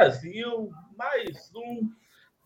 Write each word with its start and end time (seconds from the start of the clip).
Brasil, 0.00 0.70
mais 0.96 1.52
um 1.54 1.90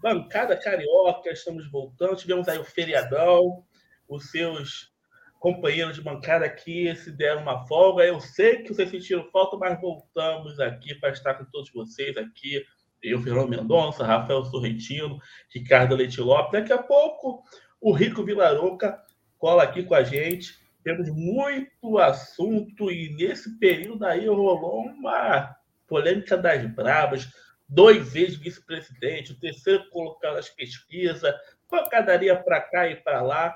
Bancada 0.02 0.56
Carioca, 0.56 1.30
estamos 1.30 1.70
voltando. 1.70 2.16
Tivemos 2.16 2.48
aí 2.48 2.58
o 2.58 2.64
feriadão, 2.64 3.64
os 4.08 4.28
seus 4.32 4.92
companheiros 5.38 5.94
de 5.94 6.02
bancada 6.02 6.44
aqui 6.44 6.92
se 6.96 7.12
deram 7.12 7.42
uma 7.42 7.64
folga. 7.68 8.02
Eu 8.02 8.20
sei 8.20 8.64
que 8.64 8.74
vocês 8.74 8.90
sentiram 8.90 9.30
falta, 9.30 9.56
mas 9.56 9.80
voltamos 9.80 10.58
aqui 10.58 10.96
para 10.96 11.10
estar 11.10 11.34
com 11.34 11.44
todos 11.44 11.70
vocês 11.72 12.16
aqui. 12.16 12.60
Eu, 13.00 13.22
Fernando 13.22 13.50
Mendonça, 13.50 14.04
Rafael 14.04 14.44
Sorrentino, 14.46 15.20
Ricardo 15.54 15.94
Leite 15.94 16.20
Lopes. 16.20 16.60
Daqui 16.60 16.72
a 16.72 16.82
pouco 16.82 17.44
o 17.80 17.92
Rico 17.92 18.24
Vilaroca 18.24 19.00
cola 19.38 19.62
aqui 19.62 19.84
com 19.84 19.94
a 19.94 20.02
gente. 20.02 20.58
Temos 20.82 21.08
muito 21.08 21.98
assunto 21.98 22.90
e 22.90 23.14
nesse 23.14 23.56
período 23.60 24.04
aí 24.04 24.26
rolou 24.26 24.80
uma 24.80 25.54
polêmica 25.86 26.36
das 26.36 26.66
bravas. 26.66 27.28
Dois 27.74 28.12
vezes 28.12 28.36
vice-presidente, 28.36 29.32
o 29.32 29.40
terceiro 29.40 29.90
colocado 29.90 30.34
nas 30.34 30.48
pesquisas, 30.48 31.34
pancadaria 31.68 32.40
para 32.40 32.60
cá 32.60 32.88
e 32.88 32.94
para 32.94 33.20
lá. 33.20 33.52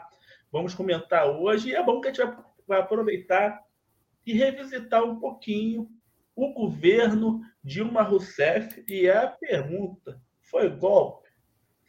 Vamos 0.51 0.75
comentar 0.75 1.25
hoje 1.29 1.69
e 1.69 1.75
é 1.77 1.81
bom 1.81 2.01
que 2.01 2.09
a 2.09 2.13
gente 2.13 2.37
vai 2.67 2.81
aproveitar 2.81 3.63
e 4.27 4.33
revisitar 4.33 5.05
um 5.05 5.21
pouquinho 5.21 5.89
o 6.35 6.53
governo 6.53 7.43
Dilma 7.63 8.03
Rousseff. 8.03 8.85
E 8.89 9.07
é 9.07 9.19
a 9.19 9.29
pergunta: 9.29 10.21
foi 10.41 10.69
golpe? 10.69 11.29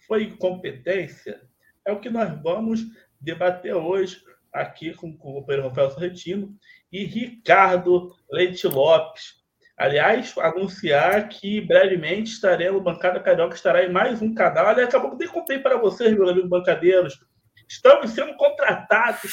Foi 0.05 0.25
incompetência? 0.25 1.41
É 1.83 1.91
o 1.91 1.99
que 1.99 2.11
nós 2.11 2.29
vamos 2.43 2.81
debater 3.19 3.73
hoje 3.73 4.21
aqui 4.53 4.93
com, 4.93 5.09
o 5.09 5.17
companheiro 5.17 5.67
Rafael 5.67 5.89
Sorretino 5.89 6.55
e 6.91 7.05
Ricardo 7.05 8.15
Leite 8.29 8.67
Lopes. 8.67 9.38
Aliás, 9.79 10.37
anunciar 10.37 11.29
que 11.29 11.61
brevemente 11.61 12.31
estaremos, 12.31 12.83
Bancada 12.83 13.21
Carioca 13.21 13.55
estará 13.55 13.81
em 13.81 13.89
mais 13.89 14.21
um 14.21 14.33
canal. 14.33 14.67
Aliás, 14.67 14.89
acabou 14.89 15.11
que 15.11 15.23
nem 15.23 15.33
contei 15.33 15.57
para 15.57 15.77
vocês, 15.77 16.13
meus 16.13 16.29
amigos 16.29 16.49
bancadeiros. 16.49 17.17
Estamos 17.65 18.11
sendo 18.11 18.35
contratados 18.35 19.31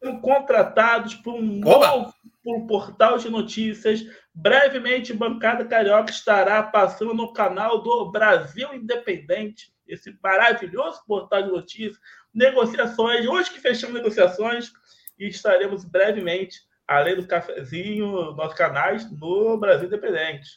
sendo 0.00 0.20
contratados 0.20 1.16
por 1.16 1.34
um 1.34 1.42
novo 1.42 2.14
por 2.44 2.56
um 2.58 2.66
portal 2.68 3.18
de 3.18 3.28
notícias. 3.28 4.04
Brevemente, 4.32 5.12
Bancada 5.12 5.64
Carioca 5.64 6.12
estará 6.12 6.62
passando 6.62 7.12
no 7.12 7.32
canal 7.32 7.82
do 7.82 8.12
Brasil 8.12 8.72
Independente, 8.72 9.72
esse 9.84 10.16
maravilhoso 10.22 11.02
portal 11.08 11.42
de 11.42 11.50
notícias 11.50 11.98
negociações. 12.32 13.26
Hoje 13.26 13.50
que 13.50 13.58
fechamos 13.58 13.96
negociações 13.96 14.70
e 15.18 15.26
estaremos 15.26 15.84
brevemente, 15.84 16.60
além 16.86 17.16
do 17.16 17.26
cafezinho, 17.26 18.32
nossos 18.32 18.56
canais, 18.56 19.10
no 19.10 19.58
Brasil 19.58 19.86
Independente. 19.86 20.48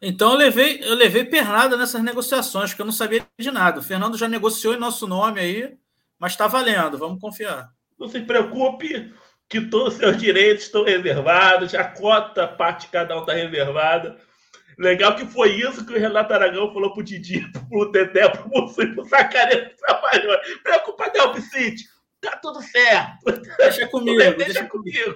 Então 0.00 0.32
eu 0.32 0.36
levei, 0.36 0.80
eu 0.82 0.94
levei 0.94 1.24
pernada 1.24 1.76
nessas 1.76 2.02
negociações, 2.02 2.70
porque 2.70 2.82
eu 2.82 2.86
não 2.86 2.92
sabia 2.92 3.26
de 3.38 3.50
nada. 3.50 3.80
O 3.80 3.82
Fernando 3.82 4.18
já 4.18 4.28
negociou 4.28 4.74
em 4.74 4.78
nosso 4.78 5.06
nome 5.06 5.40
aí, 5.40 5.76
mas 6.18 6.32
está 6.32 6.46
valendo, 6.46 6.98
vamos 6.98 7.20
confiar. 7.20 7.70
Não 7.98 8.08
se 8.08 8.20
preocupe 8.20 9.12
que 9.48 9.60
todos 9.60 9.94
os 9.94 9.98
seus 9.98 10.16
direitos 10.18 10.64
estão 10.64 10.84
reservados, 10.84 11.74
a 11.74 11.84
cota 11.84 12.46
parte 12.46 12.86
de 12.86 12.92
cada 12.92 13.16
um 13.16 13.20
está 13.20 13.32
reservada. 13.32 14.18
Legal 14.78 15.16
que 15.16 15.24
foi 15.24 15.54
isso 15.54 15.86
que 15.86 15.94
o 15.94 15.98
Renato 15.98 16.34
Aragão 16.34 16.72
falou 16.72 16.92
pro 16.92 17.02
Didi, 17.02 17.50
pro 17.70 17.90
Teté, 17.90 18.28
pro 18.28 18.48
Mussu 18.50 18.82
e 18.82 18.94
pro 18.94 19.08
Sacaria 19.08 19.70
que 19.70 19.76
trabalhou. 19.78 20.36
Preocupa 20.62 21.10
não. 21.14 21.34
Tá 22.20 22.36
tudo 22.36 22.60
certo. 22.60 23.24
Deixa 23.56 23.86
comigo. 23.88 24.18
deixa, 24.36 24.36
deixa 24.36 24.64
comigo. 24.66 25.14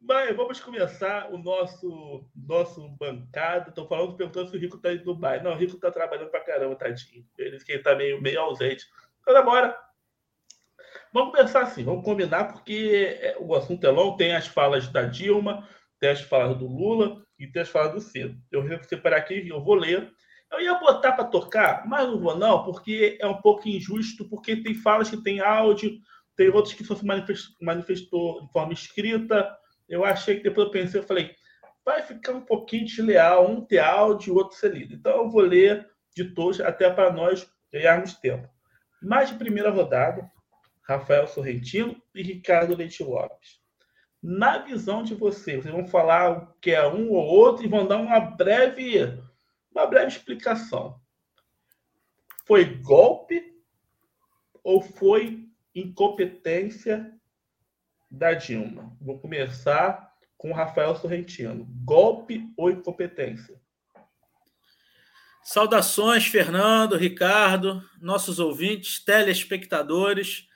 Mas 0.00 0.34
vamos 0.34 0.58
começar 0.60 1.32
o 1.32 1.38
nosso, 1.38 2.28
nosso 2.34 2.88
bancada. 2.90 3.68
Estão 3.68 3.86
falando, 3.86 4.16
perguntando 4.16 4.50
se 4.50 4.56
o 4.56 4.60
Rico 4.60 4.76
está 4.76 4.92
em 4.92 4.98
Dubai. 4.98 5.40
Não, 5.40 5.52
o 5.52 5.56
Rico 5.56 5.76
está 5.76 5.88
trabalhando 5.90 6.30
para 6.30 6.40
caramba, 6.40 6.74
tadinho. 6.74 7.24
Ele 7.38 7.58
que 7.58 7.72
está 7.72 7.94
meio, 7.94 8.20
meio 8.20 8.40
ausente. 8.40 8.86
Então, 9.22 9.44
bora. 9.44 9.78
Vamos 11.12 11.32
pensar 11.32 11.62
assim, 11.62 11.84
vamos 11.84 12.04
combinar, 12.04 12.52
porque 12.52 13.18
é, 13.20 13.36
o 13.38 13.54
assunto 13.54 13.84
é 13.84 13.90
longo, 13.90 14.16
tem 14.16 14.34
as 14.34 14.46
falas 14.46 14.88
da 14.88 15.02
Dilma, 15.02 15.68
tem 15.98 16.10
as 16.10 16.20
falas 16.20 16.56
do 16.56 16.66
Lula 16.66 17.22
e 17.38 17.46
tem 17.46 17.62
as 17.62 17.68
falas 17.68 17.92
do 17.92 18.00
Ciro. 18.00 18.36
Eu 18.50 18.66
vou 18.66 18.82
separar 18.84 19.18
aqui, 19.18 19.48
eu 19.48 19.62
vou 19.62 19.74
ler. 19.74 20.12
Eu 20.50 20.60
ia 20.60 20.74
botar 20.74 21.12
para 21.12 21.24
tocar, 21.24 21.86
mas 21.86 22.06
não 22.08 22.18
vou 22.18 22.36
não, 22.36 22.64
porque 22.64 23.16
é 23.20 23.26
um 23.26 23.40
pouco 23.40 23.68
injusto, 23.68 24.28
porque 24.28 24.56
tem 24.56 24.74
falas 24.74 25.08
que 25.08 25.22
tem 25.22 25.40
áudio, 25.40 26.00
tem 26.40 26.48
outros 26.48 26.72
que 26.72 26.82
só 26.82 26.96
se 26.96 27.04
manifestou, 27.04 27.54
manifestou 27.60 28.40
de 28.40 28.50
forma 28.50 28.72
escrita. 28.72 29.54
Eu 29.86 30.06
achei 30.06 30.38
que 30.38 30.44
depois 30.44 30.68
eu 30.68 30.72
pensei, 30.72 30.98
eu 30.98 31.04
falei, 31.04 31.36
vai 31.84 32.00
ficar 32.00 32.32
um 32.32 32.40
pouquinho 32.40 32.86
desleal, 32.86 33.46
um 33.46 33.60
ter 33.60 33.80
áudio 33.80 34.36
outro 34.36 34.56
ser 34.56 34.72
lido. 34.72 34.94
Então 34.94 35.18
eu 35.18 35.28
vou 35.28 35.42
ler 35.42 35.86
de 36.16 36.32
todos, 36.32 36.58
até 36.62 36.88
para 36.88 37.12
nós 37.12 37.46
ganharmos 37.70 38.14
tempo. 38.14 38.48
Mais 39.02 39.28
de 39.28 39.34
primeira 39.34 39.68
rodada, 39.68 40.32
Rafael 40.82 41.26
Sorrentino 41.26 42.02
e 42.14 42.22
Ricardo 42.22 42.74
Leite 42.74 43.04
Lopes. 43.04 43.60
Na 44.22 44.56
visão 44.56 45.02
de 45.02 45.14
vocês, 45.14 45.62
vocês 45.62 45.74
vão 45.74 45.86
falar 45.86 46.30
o 46.30 46.46
que 46.58 46.70
é 46.70 46.88
um 46.88 47.10
ou 47.10 47.22
outro 47.22 47.66
e 47.66 47.68
vão 47.68 47.86
dar 47.86 47.98
uma 47.98 48.18
breve, 48.18 49.22
uma 49.70 49.84
breve 49.84 50.06
explicação. 50.06 50.98
Foi 52.46 52.64
golpe 52.64 53.44
ou 54.64 54.80
foi 54.80 55.49
incompetência 55.74 57.12
da 58.10 58.34
Dilma? 58.34 58.96
Vou 59.00 59.18
começar 59.18 60.10
com 60.36 60.52
Rafael 60.52 60.94
Sorrentino. 60.96 61.66
Golpe 61.84 62.52
ou 62.56 62.70
incompetência? 62.70 63.60
Saudações, 65.42 66.26
Fernando, 66.26 66.96
Ricardo, 66.96 67.82
nossos 68.00 68.38
ouvintes, 68.38 69.02
telespectadores 69.04 70.48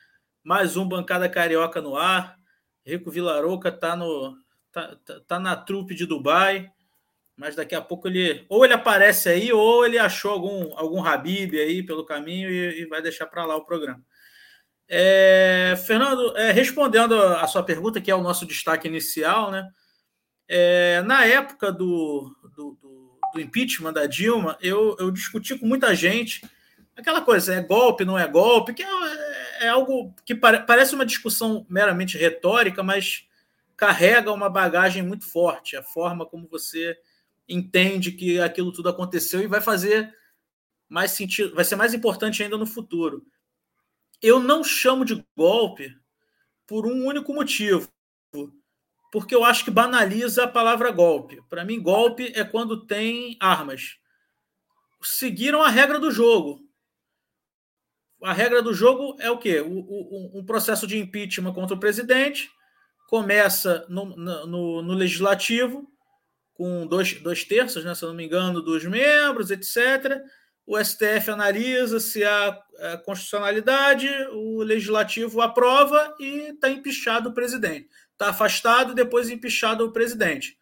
mais 0.45 0.77
um 0.77 0.87
Bancada 0.87 1.27
Carioca 1.27 1.81
no 1.81 1.97
ar. 1.97 2.39
Rico 2.85 3.11
Vilaroca 3.11 3.71
está 3.71 3.97
no 3.97 4.37
tá, 4.71 4.95
tá, 4.97 5.21
tá, 5.27 5.41
na 5.41 5.57
trupe 5.57 5.95
de 5.95 6.05
Dubai, 6.05 6.71
mas 7.35 7.57
daqui 7.57 7.75
a 7.75 7.81
pouco 7.81 8.09
ele 8.09 8.45
ou 8.47 8.63
ele 8.63 8.75
aparece 8.75 9.31
aí 9.31 9.51
ou 9.51 9.87
ele 9.87 9.99
achou 9.99 10.33
algum 10.33 10.79
algum 10.79 11.03
Habib 11.03 11.55
aí 11.55 11.83
pelo 11.83 12.05
caminho 12.05 12.51
e, 12.51 12.83
e 12.83 12.87
vai 12.87 13.01
deixar 13.01 13.27
para 13.27 13.47
lá 13.47 13.57
o 13.57 13.65
programa. 13.65 14.05
É, 14.89 15.75
Fernando, 15.87 16.37
é, 16.37 16.53
respondendo 16.53 17.15
a 17.15 17.47
sua 17.47 17.63
pergunta, 17.63 18.01
que 18.01 18.11
é 18.11 18.15
o 18.15 18.23
nosso 18.23 18.47
destaque 18.47 18.87
inicial, 18.87 19.51
né? 19.51 19.69
É, 20.47 21.03
na 21.03 21.25
época 21.25 21.73
do, 21.73 22.35
do, 22.55 22.79
do, 22.81 23.19
do, 23.33 23.41
impeachment 23.41 23.95
da 23.95 24.07
Dilma, 24.07 24.59
eu, 24.61 24.95
eu 24.99 25.11
discuti 25.11 25.59
com 25.59 25.67
muita 25.67 25.95
gente 25.95 26.43
aquela 26.95 27.23
coisa, 27.23 27.55
é 27.55 27.63
golpe, 27.63 28.05
não 28.05 28.19
é 28.19 28.29
golpe, 28.29 28.75
que 28.75 28.83
é, 28.83 28.87
é 29.63 29.69
algo 29.69 30.15
que 30.25 30.35
pare, 30.35 30.61
parece 30.61 30.95
uma 30.95 31.07
discussão 31.07 31.67
meramente 31.69 32.19
retórica, 32.19 32.83
mas 32.83 33.27
carrega 33.77 34.33
uma 34.33 34.49
bagagem 34.49 35.03
muito 35.03 35.25
forte, 35.25 35.77
a 35.77 35.83
forma 35.83 36.27
como 36.27 36.47
você 36.47 36.97
entende 37.49 38.13
que 38.13 38.39
aquilo 38.39 38.73
tudo 38.73 38.89
aconteceu 38.89 39.41
e 39.41 39.47
vai 39.47 39.61
fazer 39.61 40.15
mais 40.89 41.11
sentido, 41.11 41.55
vai 41.55 41.65
ser 41.65 41.77
mais 41.77 41.93
importante 41.95 42.43
ainda 42.43 42.57
no 42.57 42.67
futuro. 42.67 43.27
Eu 44.21 44.39
não 44.41 44.65
chamo 44.65 45.05
de 45.05 45.25
golpe 45.37 45.95
por 46.67 46.87
um 46.87 47.05
único 47.05 47.33
motivo, 47.35 47.89
porque 49.13 49.35
eu 49.35 49.45
acho 49.45 49.65
que 49.65 49.71
banaliza 49.71 50.45
a 50.45 50.49
palavra 50.49 50.91
golpe. 50.91 51.43
Para 51.49 51.65
mim, 51.65 51.83
golpe 51.83 52.33
é 52.35 52.43
quando 52.43 52.87
tem 52.87 53.37
armas. 53.41 53.97
Seguiram 55.03 55.63
a 55.63 55.69
regra 55.69 55.99
do 55.99 56.11
jogo 56.11 56.65
a 58.25 58.33
regra 58.33 58.63
do 58.63 58.73
jogo 58.73 59.17
é 59.21 59.31
o 59.31 59.39
quê? 59.39 59.61
O, 59.61 59.71
o, 59.71 60.39
um 60.39 60.45
processo 60.45 60.87
de 60.87 60.99
impeachment 60.99 61.53
contra 61.53 61.77
o 61.77 61.81
presidente 61.81 62.51
começa 63.09 63.85
no, 63.89 64.17
no, 64.17 64.83
no 64.83 64.95
legislativo, 64.95 65.87
com 66.55 66.87
dois, 66.87 67.21
dois 67.21 67.45
terços, 67.45 67.85
né, 67.85 67.95
se 67.95 68.03
não 68.03 68.15
me 68.15 68.25
engano, 68.25 68.63
dos 68.63 68.85
membros, 68.85 69.51
etc. 69.51 70.23
O 70.67 70.83
STF 70.83 71.31
analisa 71.31 72.01
se 72.01 72.25
há 72.25 72.59
é, 72.79 72.97
constitucionalidade, 72.99 74.09
o 74.33 74.63
legislativo 74.63 75.41
aprova 75.41 76.15
e 76.19 76.53
está 76.53 76.71
empichado 76.71 77.31
o 77.31 77.35
presidente. 77.35 77.89
Está 78.13 78.31
afastado 78.31 78.93
e 78.93 78.95
depois 78.95 79.29
empichado 79.29 79.85
o 79.85 79.93
presidente. 79.93 80.59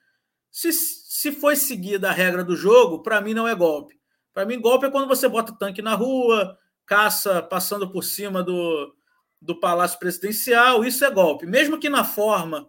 Se, 0.50 0.72
se 0.72 1.32
foi 1.32 1.56
seguida 1.56 2.08
a 2.10 2.12
regra 2.12 2.42
do 2.42 2.56
jogo, 2.56 3.02
para 3.02 3.20
mim 3.20 3.32
não 3.32 3.46
é 3.46 3.54
golpe. 3.54 4.00
Para 4.34 4.46
mim, 4.46 4.60
golpe 4.60 4.86
é 4.86 4.90
quando 4.90 5.08
você 5.08 5.28
bota 5.28 5.56
tanque 5.56 5.82
na 5.82 5.94
rua, 5.94 6.58
caça 6.86 7.42
passando 7.42 7.90
por 7.90 8.02
cima 8.02 8.42
do, 8.42 8.94
do 9.40 9.58
Palácio 9.58 9.98
Presidencial, 9.98 10.84
isso 10.84 11.04
é 11.04 11.10
golpe. 11.10 11.46
Mesmo 11.46 11.78
que 11.78 11.88
na 11.88 12.04
forma 12.04 12.68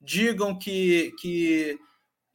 digam 0.00 0.58
que, 0.58 1.14
que, 1.20 1.78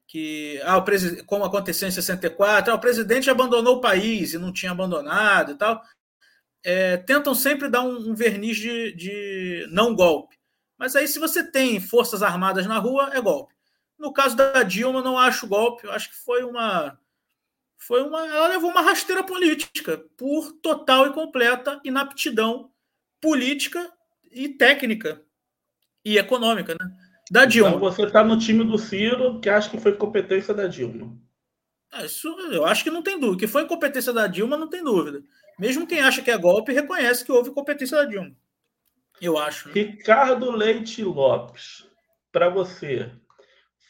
que 0.09 0.59
ah, 0.63 0.79
o 0.79 1.25
como 1.25 1.45
aconteceu 1.45 1.88
em 1.88 1.91
64, 1.91 2.73
ah, 2.73 2.75
o 2.75 2.79
presidente 2.79 3.29
abandonou 3.29 3.75
o 3.75 3.81
país 3.81 4.33
e 4.33 4.39
não 4.39 4.51
tinha 4.51 4.71
abandonado 4.71 5.51
e 5.51 5.56
tal, 5.56 5.83
é, 6.63 6.97
tentam 6.97 7.35
sempre 7.35 7.69
dar 7.69 7.81
um, 7.83 8.09
um 8.09 8.15
verniz 8.15 8.57
de, 8.57 8.91
de 8.94 9.67
não 9.71 9.94
golpe. 9.95 10.35
Mas 10.79 10.95
aí, 10.95 11.07
se 11.07 11.19
você 11.19 11.44
tem 11.44 11.79
forças 11.79 12.23
armadas 12.23 12.65
na 12.65 12.79
rua, 12.79 13.11
é 13.13 13.21
golpe. 13.21 13.53
No 14.00 14.11
caso 14.11 14.35
da 14.35 14.63
Dilma, 14.63 15.03
não 15.03 15.17
acho 15.17 15.47
golpe. 15.47 15.85
Eu 15.85 15.91
acho 15.91 16.09
que 16.09 16.15
foi 16.15 16.44
uma. 16.44 17.00
Foi 17.77 18.01
uma. 18.01 18.25
Ela 18.25 18.47
levou 18.47 18.71
uma 18.71 18.81
rasteira 18.81 19.23
política 19.23 20.03
por 20.17 20.53
total 20.53 21.05
e 21.05 21.13
completa 21.13 21.79
inaptidão 21.83 22.71
política 23.21 23.94
e 24.31 24.50
técnica 24.50 25.21
e 26.03 26.17
econômica, 26.17 26.75
né? 26.79 26.99
Da 27.29 27.41
então, 27.41 27.49
Dilma. 27.49 27.69
Então 27.69 27.79
você 27.79 28.03
está 28.03 28.23
no 28.23 28.39
time 28.39 28.63
do 28.63 28.77
Ciro, 28.77 29.39
que 29.39 29.49
acha 29.49 29.69
que 29.69 29.79
foi 29.79 29.95
competência 29.95 30.53
da 30.53 30.67
Dilma. 30.67 31.15
Ah, 31.91 32.05
isso 32.05 32.27
eu 32.51 32.65
acho 32.65 32.83
que 32.83 32.89
não 32.89 33.03
tem 33.03 33.19
dúvida. 33.19 33.39
Que 33.39 33.47
foi 33.47 33.63
incompetência 33.63 34.11
da 34.11 34.27
Dilma, 34.27 34.57
não 34.57 34.69
tem 34.69 34.83
dúvida. 34.83 35.23
Mesmo 35.57 35.85
quem 35.85 36.01
acha 36.01 36.21
que 36.21 36.31
é 36.31 36.37
golpe 36.37 36.73
reconhece 36.73 37.23
que 37.23 37.31
houve 37.31 37.51
competência 37.51 37.97
da 37.97 38.05
Dilma. 38.05 38.35
Eu 39.21 39.37
acho. 39.37 39.67
Né? 39.67 39.73
Ricardo 39.75 40.49
Leite 40.51 41.03
Lopes, 41.03 41.87
para 42.31 42.49
você, 42.49 43.11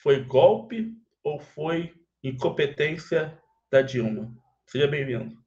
foi 0.02 0.24
golpe 0.24 0.94
ou 1.24 1.40
foi 1.40 1.94
incompetência 2.24 3.38
da 3.72 3.82
Dilma? 3.82 4.34
Seja 4.66 4.88
bem-vindo. 4.88 5.38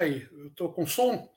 Aí, 0.00 0.26
eu 0.32 0.48
estou 0.48 0.72
com 0.72 0.86
som? 0.86 1.31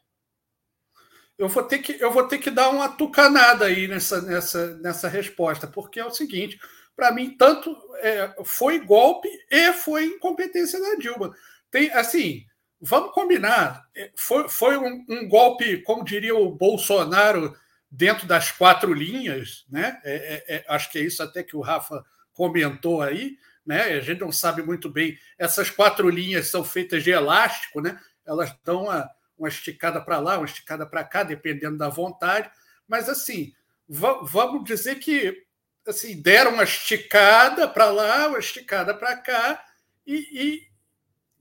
Eu 1.37 1.49
vou 1.49 1.63
ter 1.63 1.79
que 1.79 2.01
eu 2.01 2.11
vou 2.11 2.27
ter 2.27 2.37
que 2.37 2.49
dar 2.49 2.69
uma 2.69 2.89
tucanada 2.89 3.65
aí 3.65 3.87
nessa 3.87 4.21
nessa 4.21 4.77
nessa 4.77 5.07
resposta, 5.07 5.67
porque 5.67 5.99
é 5.99 6.05
o 6.05 6.11
seguinte, 6.11 6.59
para 6.95 7.11
mim 7.11 7.35
tanto 7.37 7.75
é, 7.99 8.33
foi 8.45 8.79
golpe 8.79 9.27
e 9.51 9.73
foi 9.73 10.05
incompetência 10.05 10.79
da 10.79 10.95
Dilma. 10.95 11.35
Tem 11.69 11.91
assim, 11.91 12.45
vamos 12.79 13.11
combinar, 13.11 13.83
é, 13.95 14.11
foi, 14.15 14.47
foi 14.47 14.77
um, 14.77 15.03
um 15.09 15.27
golpe, 15.27 15.81
como 15.81 16.03
diria 16.05 16.35
o 16.35 16.51
Bolsonaro, 16.51 17.55
dentro 17.89 18.27
das 18.27 18.51
quatro 18.51 18.93
linhas, 18.93 19.65
né? 19.69 19.99
É, 20.03 20.15
é, 20.15 20.55
é, 20.57 20.65
acho 20.67 20.91
que 20.91 20.99
é 20.99 21.01
isso 21.01 21.23
até 21.23 21.43
que 21.43 21.55
o 21.55 21.61
Rafa 21.61 22.03
comentou 22.33 23.01
aí, 23.01 23.37
né? 23.65 23.83
A 23.93 24.01
gente 24.01 24.21
não 24.21 24.31
sabe 24.31 24.61
muito 24.61 24.89
bem. 24.89 25.17
Essas 25.37 25.69
quatro 25.69 26.09
linhas 26.09 26.47
são 26.47 26.63
feitas 26.63 27.03
de 27.03 27.11
elástico, 27.11 27.81
né? 27.81 27.99
Elas 28.25 28.53
dão 28.63 28.83
uma, 28.83 29.09
uma 29.37 29.49
esticada 29.49 30.01
para 30.01 30.19
lá, 30.19 30.37
uma 30.37 30.45
esticada 30.45 30.85
para 30.85 31.03
cá, 31.03 31.23
dependendo 31.23 31.77
da 31.77 31.89
vontade. 31.89 32.49
Mas 32.87 33.09
assim, 33.09 33.53
vamos 33.87 34.63
dizer 34.63 34.95
que 34.95 35.45
assim 35.87 36.21
deram 36.21 36.53
uma 36.53 36.63
esticada 36.63 37.67
para 37.67 37.91
lá, 37.91 38.27
uma 38.27 38.39
esticada 38.39 38.93
para 38.93 39.15
cá 39.15 39.63
e, 40.05 40.67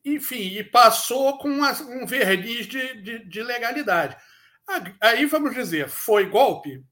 e, 0.05 0.14
enfim, 0.14 0.58
e 0.58 0.62
passou 0.62 1.38
com 1.38 1.49
uma, 1.49 1.73
um 1.82 2.06
verniz 2.06 2.67
de, 2.67 3.02
de, 3.02 3.19
de 3.25 3.43
legalidade. 3.43 4.17
Aí 5.00 5.26
vamos 5.26 5.55
dizer, 5.55 5.88
foi 5.88 6.26
golpe? 6.26 6.85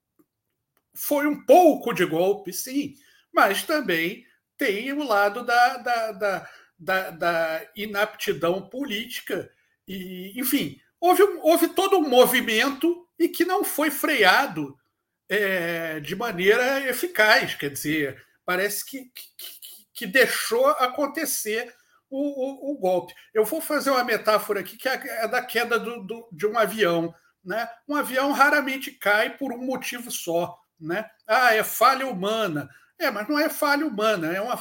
Foi 0.94 1.26
um 1.26 1.44
pouco 1.44 1.92
de 1.92 2.04
golpe, 2.04 2.52
sim, 2.52 2.94
mas 3.32 3.62
também 3.64 4.26
tem 4.56 4.92
o 4.92 5.02
lado 5.02 5.44
da, 5.44 5.78
da, 5.78 6.12
da, 6.12 6.50
da, 6.78 7.10
da 7.10 7.70
inaptidão 7.74 8.68
política. 8.68 9.50
E, 9.88 10.32
enfim, 10.36 10.80
houve, 11.02 11.22
houve 11.42 11.68
todo 11.68 11.98
um 11.98 12.08
movimento 12.08 13.06
e 13.18 13.28
que 13.28 13.44
não 13.44 13.64
foi 13.64 13.90
freado 13.90 14.78
é, 15.28 15.98
de 15.98 16.14
maneira 16.14 16.88
eficaz. 16.88 17.56
Quer 17.56 17.70
dizer, 17.70 18.24
parece 18.44 18.86
que, 18.86 19.06
que, 19.06 19.26
que 19.92 20.06
deixou 20.06 20.64
acontecer 20.68 21.74
o, 22.08 22.20
o, 22.20 22.72
o, 22.72 22.78
golpe. 22.78 23.12
Eu 23.34 23.44
vou 23.44 23.60
fazer 23.60 23.90
uma 23.90 24.04
metáfora 24.04 24.60
aqui 24.60 24.76
que 24.76 24.88
é, 24.88 25.24
é 25.24 25.28
da 25.28 25.42
queda 25.42 25.78
do, 25.78 26.04
do, 26.04 26.28
de 26.30 26.46
um 26.46 26.56
avião. 26.56 27.12
Né? 27.44 27.68
Um 27.88 27.96
avião 27.96 28.30
raramente 28.30 28.92
cai 28.92 29.36
por 29.36 29.52
um 29.52 29.58
motivo 29.58 30.10
só. 30.10 30.56
Né? 30.78 31.08
Ah, 31.26 31.52
é 31.52 31.64
falha 31.64 32.06
humana. 32.06 32.68
É, 32.98 33.10
mas 33.10 33.28
não 33.28 33.38
é 33.40 33.48
falha 33.48 33.84
humana, 33.84 34.32
é 34.32 34.40
uma, 34.40 34.56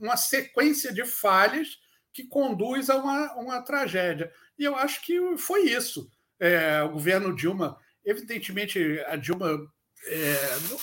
uma 0.00 0.16
sequência 0.16 0.90
de 0.90 1.04
falhas 1.04 1.76
que 2.14 2.24
conduz 2.24 2.88
a 2.88 2.96
uma, 2.96 3.34
uma 3.34 3.62
tragédia. 3.62 4.32
E 4.58 4.64
eu 4.64 4.76
acho 4.76 5.02
que 5.02 5.18
foi 5.38 5.62
isso. 5.62 6.08
É, 6.38 6.82
o 6.82 6.90
governo 6.90 7.34
Dilma, 7.34 7.76
evidentemente, 8.04 9.00
a 9.06 9.16
Dilma 9.16 9.58
é, 10.06 10.36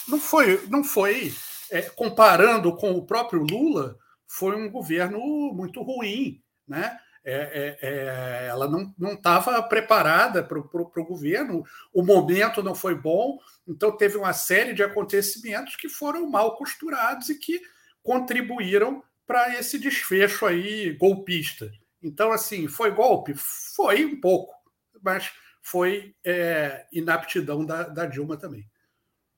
não 0.07 0.19
foi, 0.19 0.65
não 0.67 0.83
foi 0.83 1.33
é, 1.71 1.81
comparando 1.83 2.75
com 2.75 2.91
o 2.91 3.05
próprio 3.05 3.43
Lula, 3.43 3.97
foi 4.27 4.55
um 4.55 4.69
governo 4.69 5.19
muito 5.53 5.81
ruim, 5.81 6.41
né? 6.67 6.97
É, 7.23 7.77
é, 7.81 7.87
é, 7.87 8.47
ela 8.47 8.67
não 8.67 9.13
estava 9.13 9.61
preparada 9.61 10.43
para 10.43 10.57
o 10.57 11.05
governo, 11.05 11.63
o 11.93 12.01
momento 12.03 12.63
não 12.63 12.73
foi 12.73 12.95
bom, 12.95 13.37
então 13.67 13.95
teve 13.95 14.17
uma 14.17 14.33
série 14.33 14.73
de 14.73 14.81
acontecimentos 14.81 15.75
que 15.75 15.87
foram 15.87 16.27
mal 16.27 16.55
costurados 16.55 17.29
e 17.29 17.37
que 17.37 17.61
contribuíram 18.01 19.03
para 19.27 19.55
esse 19.55 19.77
desfecho 19.77 20.47
aí 20.47 20.93
golpista. 20.93 21.71
Então, 22.01 22.31
assim, 22.31 22.67
foi 22.67 22.91
golpe? 22.91 23.33
Foi 23.75 24.03
um 24.05 24.19
pouco, 24.19 24.53
mas 25.01 25.31
foi 25.61 26.15
é, 26.25 26.85
inaptidão 26.91 27.65
da, 27.65 27.83
da 27.83 28.05
Dilma 28.05 28.37
também. 28.37 28.65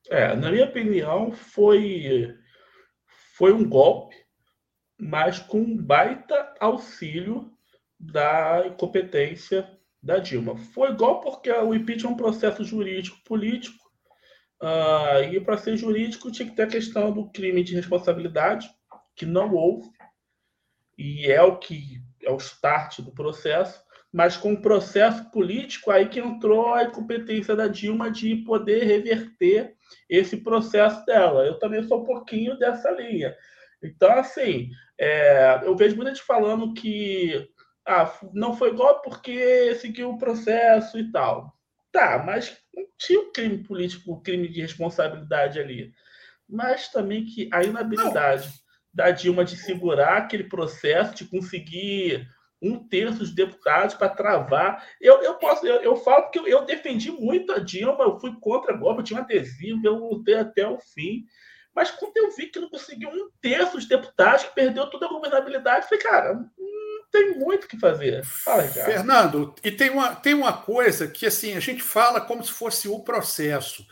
É, 0.08 0.34
na 0.34 0.50
minha 0.50 0.64
opinião, 0.64 1.32
foi, 1.32 2.34
foi 3.36 3.52
um 3.52 3.68
golpe, 3.68 4.16
mas 4.98 5.38
com 5.38 5.76
baita 5.76 6.54
auxílio 6.60 7.50
da 7.98 8.66
incompetência 8.66 9.68
da 10.02 10.18
Dilma. 10.18 10.56
Foi 10.56 10.90
igual 10.90 11.20
porque 11.20 11.50
o 11.50 11.74
impeachment 11.74 12.10
é 12.10 12.12
um 12.12 12.16
processo 12.16 12.62
jurídico 12.64 13.22
político 13.24 13.82
uh, 14.62 15.22
e 15.32 15.40
para 15.40 15.56
ser 15.56 15.76
jurídico 15.76 16.30
tinha 16.30 16.48
que 16.48 16.54
ter 16.54 16.64
a 16.64 16.68
questão 16.68 17.12
do 17.12 17.30
crime 17.30 17.64
de 17.64 17.74
responsabilidade, 17.74 18.68
que 19.16 19.24
não 19.24 19.54
houve, 19.54 19.88
e 20.98 21.30
é 21.30 21.42
o 21.42 21.58
que 21.58 22.03
é 22.24 22.30
o 22.30 22.36
start 22.36 23.00
do 23.00 23.12
processo, 23.12 23.82
mas 24.12 24.36
com 24.36 24.52
o 24.52 24.60
processo 24.62 25.30
político 25.30 25.90
aí 25.90 26.08
que 26.08 26.20
entrou 26.20 26.72
a 26.72 26.84
incompetência 26.84 27.56
da 27.56 27.66
Dilma 27.66 28.10
de 28.10 28.36
poder 28.36 28.84
reverter 28.84 29.74
esse 30.08 30.36
processo 30.36 31.04
dela. 31.04 31.44
Eu 31.44 31.58
também 31.58 31.82
sou 31.82 32.02
um 32.02 32.04
pouquinho 32.04 32.56
dessa 32.56 32.90
linha. 32.92 33.34
Então, 33.82 34.12
assim, 34.12 34.70
é, 34.98 35.60
eu 35.64 35.76
vejo 35.76 35.96
muita 35.96 36.14
gente 36.14 36.24
falando 36.24 36.72
que 36.74 37.48
ah, 37.86 38.10
não 38.32 38.56
foi 38.56 38.72
golpe 38.72 39.02
porque 39.08 39.74
seguiu 39.76 40.10
o 40.10 40.18
processo 40.18 40.98
e 40.98 41.10
tal. 41.10 41.52
Tá, 41.92 42.22
mas 42.24 42.56
não 42.74 42.84
tinha 42.98 43.20
o 43.20 43.30
crime 43.30 43.62
político, 43.62 44.12
o 44.12 44.20
crime 44.20 44.48
de 44.48 44.60
responsabilidade 44.60 45.60
ali. 45.60 45.92
Mas 46.48 46.88
também 46.88 47.24
que 47.24 47.48
a 47.52 47.62
inabilidade 47.62 48.46
não. 48.46 48.63
Da 48.94 49.10
Dilma 49.10 49.44
de 49.44 49.56
segurar 49.56 50.18
aquele 50.18 50.44
processo, 50.44 51.14
de 51.14 51.24
conseguir 51.24 52.28
um 52.62 52.78
terço 52.78 53.18
dos 53.18 53.34
deputados 53.34 53.94
para 53.94 54.08
travar. 54.08 54.86
Eu, 55.00 55.22
eu 55.22 55.34
posso, 55.34 55.66
eu, 55.66 55.82
eu 55.82 55.96
falo 55.96 56.30
que 56.30 56.38
eu, 56.38 56.46
eu, 56.46 56.64
defendi 56.64 57.10
muito 57.10 57.52
a 57.52 57.58
Dilma, 57.58 58.04
eu 58.04 58.18
fui 58.18 58.34
contra 58.40 58.72
a 58.72 58.76
golpe, 58.76 59.00
eu 59.00 59.04
tinha 59.04 59.20
um 59.20 59.22
adesivo, 59.22 59.80
eu 59.84 59.96
lutei 59.96 60.36
até 60.36 60.66
o 60.66 60.78
fim. 60.78 61.24
Mas 61.74 61.90
quando 61.90 62.16
eu 62.16 62.30
vi 62.30 62.46
que 62.46 62.60
não 62.60 62.70
conseguiu 62.70 63.10
um 63.10 63.28
terço 63.42 63.72
dos 63.72 63.86
deputados, 63.86 64.44
que 64.44 64.54
perdeu 64.54 64.88
toda 64.88 65.06
a 65.06 65.08
governabilidade, 65.08 65.88
falei, 65.88 66.04
cara, 66.04 66.40
tem 67.10 67.36
muito 67.38 67.64
o 67.64 67.68
que 67.68 67.78
fazer. 67.78 68.24
Fala, 68.24 68.62
Fernando, 68.62 69.54
e 69.62 69.70
tem 69.70 69.90
uma, 69.90 70.14
tem 70.14 70.34
uma 70.34 70.52
coisa 70.52 71.08
que 71.08 71.26
assim 71.26 71.56
a 71.56 71.60
gente 71.60 71.82
fala 71.82 72.20
como 72.20 72.44
se 72.44 72.52
fosse 72.52 72.88
o 72.88 73.00
processo. 73.00 73.84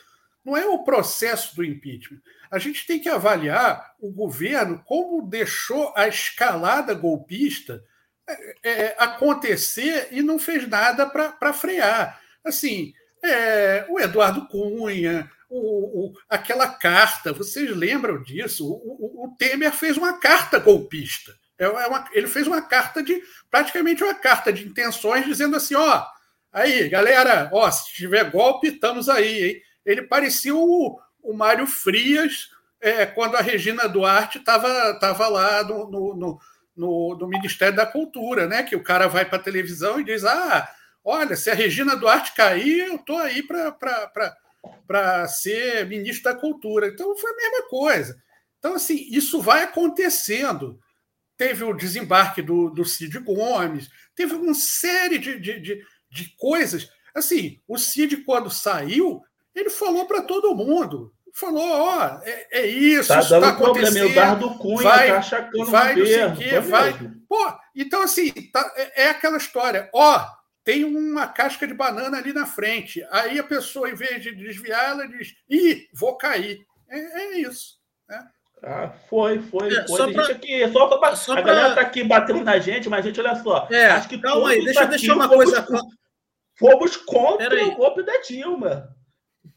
Não 0.44 0.56
é 0.56 0.66
o 0.66 0.82
processo 0.82 1.54
do 1.54 1.64
impeachment. 1.64 2.20
A 2.50 2.58
gente 2.58 2.86
tem 2.86 3.00
que 3.00 3.08
avaliar 3.08 3.94
o 4.00 4.10
governo 4.10 4.82
como 4.84 5.26
deixou 5.26 5.92
a 5.96 6.08
escalada 6.08 6.94
golpista 6.94 7.82
é, 8.28 8.70
é, 8.70 8.96
acontecer 8.98 10.08
e 10.10 10.22
não 10.22 10.38
fez 10.38 10.68
nada 10.68 11.06
para 11.06 11.52
frear. 11.52 12.20
Assim, 12.44 12.92
é, 13.22 13.86
o 13.88 14.00
Eduardo 14.00 14.46
Cunha, 14.48 15.30
o, 15.48 16.06
o, 16.06 16.12
aquela 16.28 16.68
carta, 16.68 17.32
vocês 17.32 17.70
lembram 17.70 18.22
disso? 18.22 18.66
O, 18.66 19.24
o, 19.24 19.36
Temer 19.36 19.72
fez 19.72 19.96
uma 19.96 20.18
carta 20.18 20.58
golpista. 20.58 21.32
É, 21.58 21.64
é 21.64 21.86
uma, 21.86 22.08
ele 22.12 22.26
fez 22.26 22.46
uma 22.46 22.62
carta 22.62 23.02
de 23.02 23.22
praticamente 23.50 24.02
uma 24.02 24.14
carta 24.14 24.52
de 24.52 24.66
intenções 24.66 25.24
dizendo 25.26 25.56
assim, 25.56 25.74
ó, 25.74 26.04
aí, 26.52 26.88
galera, 26.88 27.50
ó, 27.52 27.70
se 27.70 27.92
tiver 27.92 28.30
golpe, 28.30 28.68
estamos 28.68 29.08
aí. 29.08 29.44
Hein? 29.44 29.62
Ele 29.84 30.02
parecia 30.02 30.54
o, 30.54 30.98
o 31.22 31.32
Mário 31.32 31.66
Frias 31.66 32.50
é, 32.80 33.06
quando 33.06 33.36
a 33.36 33.40
Regina 33.40 33.88
Duarte 33.88 34.38
estava 34.38 34.94
tava 34.98 35.28
lá 35.28 35.62
no, 35.62 35.90
no, 35.90 36.40
no, 36.76 37.16
no, 37.16 37.28
Ministério 37.28 37.76
da 37.76 37.86
Cultura, 37.86 38.46
né? 38.46 38.62
Que 38.62 38.76
o 38.76 38.82
cara 38.82 39.08
vai 39.08 39.24
para 39.24 39.38
a 39.38 39.42
televisão 39.42 40.00
e 40.00 40.04
diz: 40.04 40.24
Ah, 40.24 40.68
olha, 41.04 41.36
se 41.36 41.50
a 41.50 41.54
Regina 41.54 41.96
Duarte 41.96 42.34
cair, 42.34 42.88
eu 42.88 42.96
estou 42.96 43.18
aí 43.18 43.42
para 44.86 45.28
ser 45.28 45.86
ministro 45.86 46.32
da 46.32 46.38
Cultura. 46.38 46.88
Então 46.88 47.16
foi 47.16 47.30
a 47.30 47.36
mesma 47.36 47.68
coisa. 47.68 48.16
Então, 48.58 48.74
assim, 48.74 49.08
isso 49.10 49.40
vai 49.40 49.64
acontecendo 49.64 50.78
teve 51.42 51.64
o 51.64 51.74
desembarque 51.74 52.40
do, 52.40 52.70
do 52.70 52.84
Cid 52.84 53.18
Gomes, 53.18 53.90
teve 54.14 54.32
uma 54.34 54.54
série 54.54 55.18
de, 55.18 55.40
de, 55.40 55.58
de, 55.58 55.84
de 56.08 56.36
coisas. 56.36 56.88
Assim, 57.12 57.60
o 57.66 57.76
Cid, 57.76 58.18
quando 58.18 58.48
saiu, 58.48 59.20
ele 59.54 59.70
falou 59.70 60.06
para 60.06 60.22
todo 60.22 60.54
mundo. 60.54 61.12
Falou, 61.34 61.62
ó, 61.66 62.20
é, 62.24 62.46
é 62.60 62.66
isso, 62.66 63.08
tá 63.08 63.20
isso 63.20 63.30
dando 63.30 63.42
tá 63.44 63.54
problema. 63.54 64.32
O 64.34 64.36
do 64.36 64.58
Cunha 64.58 64.82
vai, 64.82 65.08
tá 65.08 65.16
achacando 65.18 65.64
vai, 65.64 65.96
não 65.96 66.04
sei 66.06 66.24
o 66.26 66.36
quê, 66.36 66.60
vai. 66.60 66.92
Pô, 67.26 67.52
então 67.74 68.02
assim, 68.02 68.30
tá, 68.52 68.70
é, 68.76 69.04
é 69.04 69.08
aquela 69.08 69.38
história. 69.38 69.88
Ó, 69.94 70.22
tem 70.62 70.84
uma 70.84 71.26
casca 71.26 71.66
de 71.66 71.72
banana 71.72 72.18
ali 72.18 72.34
na 72.34 72.44
frente. 72.44 73.02
Aí 73.10 73.38
a 73.38 73.42
pessoa, 73.44 73.88
em 73.88 73.94
vez 73.94 74.22
de 74.22 74.34
desviar, 74.34 74.90
ela 74.90 75.08
diz: 75.08 75.34
ih, 75.48 75.88
vou 75.94 76.16
cair. 76.18 76.60
É, 76.90 76.98
é 76.98 77.38
isso. 77.38 77.76
Né? 78.06 78.22
Ah, 78.62 78.90
foi, 79.08 79.40
foi, 79.40 79.74
É, 79.74 79.86
foi. 79.88 79.96
só 79.96 80.12
pra- 80.12 80.22
gente 80.24 80.32
aqui, 80.32 80.68
só 80.70 80.98
pra, 80.98 81.16
só 81.16 81.32
a 81.32 81.36
pra- 81.36 81.44
galera 81.44 81.74
tá 81.74 81.80
aqui 81.80 82.04
batendo 82.04 82.44
na 82.44 82.58
gente, 82.58 82.90
mas, 82.90 83.04
gente, 83.06 83.18
olha 83.18 83.34
só. 83.42 83.66
É, 83.70 83.86
acho 83.86 84.08
que 84.08 84.18
calma 84.20 84.50
aí, 84.50 84.62
deixa 84.62 84.82
eu 84.82 84.88
deixar 84.88 85.14
uma 85.14 85.28
fomos- 85.28 85.44
coisa 85.44 85.62
clara. 85.62 85.84
Fomos 86.58 86.96
contra 86.98 87.48
Pera 87.48 87.64
o 87.64 87.74
golpe 87.74 88.02
da 88.02 88.18
Dilma. 88.20 88.94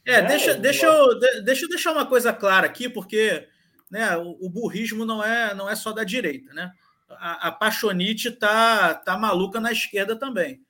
É, 0.06 0.16
É, 0.16 0.22
deixa, 0.22 0.54
deixa, 0.56 0.86
eu, 0.86 1.20
de- 1.20 1.42
deixa 1.42 1.66
eu 1.66 1.70
deixar 1.70 1.92
uma 1.92 2.06
coisa 2.06 2.32
clara 2.34 2.66
aqui, 2.66 2.88
porque 2.90 3.48
né, 3.90 4.16
o, 4.18 4.38
o 4.46 4.50
burrismo 4.50 5.06
não 5.06 5.24
é, 5.24 5.54
não 5.54 5.70
é 5.70 5.76
só 5.76 5.92
da 5.92 6.04
direita. 6.04 6.54
Né? 6.54 6.72
A, 7.10 7.48
a 7.48 7.52
Paixonite 7.52 8.32
tá, 8.32 8.94
tá 8.94 9.18
maluca 9.18 9.60
na 9.60 9.72
esquerda 9.72 10.16
também. 10.16 10.62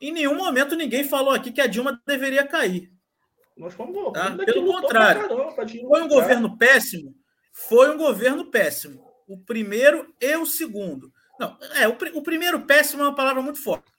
Em 0.00 0.12
nenhum 0.12 0.34
momento 0.34 0.74
ninguém 0.76 1.04
falou 1.04 1.32
aqui 1.34 1.52
que 1.52 1.60
a 1.60 1.66
Dilma 1.66 2.00
deveria 2.06 2.46
cair. 2.46 2.90
Nós 3.56 3.74
fomos 3.74 4.12
Tá? 4.14 4.30
Pelo 4.30 4.64
contrário. 4.80 5.28
caramba 5.28 5.54
Foi 5.88 6.02
um 6.02 6.08
governo 6.08 6.56
péssimo? 6.56 7.14
Foi 7.52 7.90
um 7.94 7.98
governo 7.98 8.50
péssimo. 8.50 9.04
O 9.28 9.38
primeiro 9.38 10.14
e 10.20 10.36
o 10.36 10.46
segundo. 10.46 11.12
Não, 11.38 11.56
é, 11.74 11.86
o, 11.86 11.96
o 12.14 12.22
primeiro 12.22 12.60
péssimo 12.62 13.02
é 13.02 13.06
uma 13.06 13.14
palavra 13.14 13.42
muito 13.42 13.62
forte. 13.62 13.90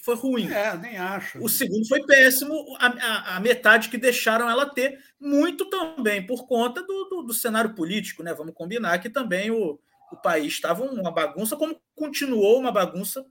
Foi 0.00 0.14
ruim. 0.14 0.50
É, 0.50 0.76
nem 0.76 0.96
acho. 0.96 1.42
O 1.42 1.48
segundo 1.48 1.86
foi 1.86 2.04
péssimo, 2.06 2.54
a, 2.78 2.86
a- 2.86 3.36
a 3.36 3.40
metade 3.40 3.88
que 3.90 3.98
deixaram 3.98 4.48
ela 4.48 4.64
ter, 4.66 4.98
muito 5.20 5.68
também 5.68 6.24
por 6.24 6.46
conta 6.46 6.82
do, 6.82 7.04
do- 7.04 7.22
do 7.24 7.34
cenário 7.34 7.74
político, 7.74 8.22
né? 8.22 8.32
Vamos 8.32 8.54
combinar 8.54 8.98
que 9.00 9.10
também 9.10 9.50
o, 9.50 9.78
o 10.12 10.16
país 10.16 10.52
estava 10.54 10.82
uma 10.84 11.10
bagunça, 11.10 11.56
como 11.56 11.78
continuou 11.94 12.58
uma 12.58 12.72
bagunça 12.72 13.26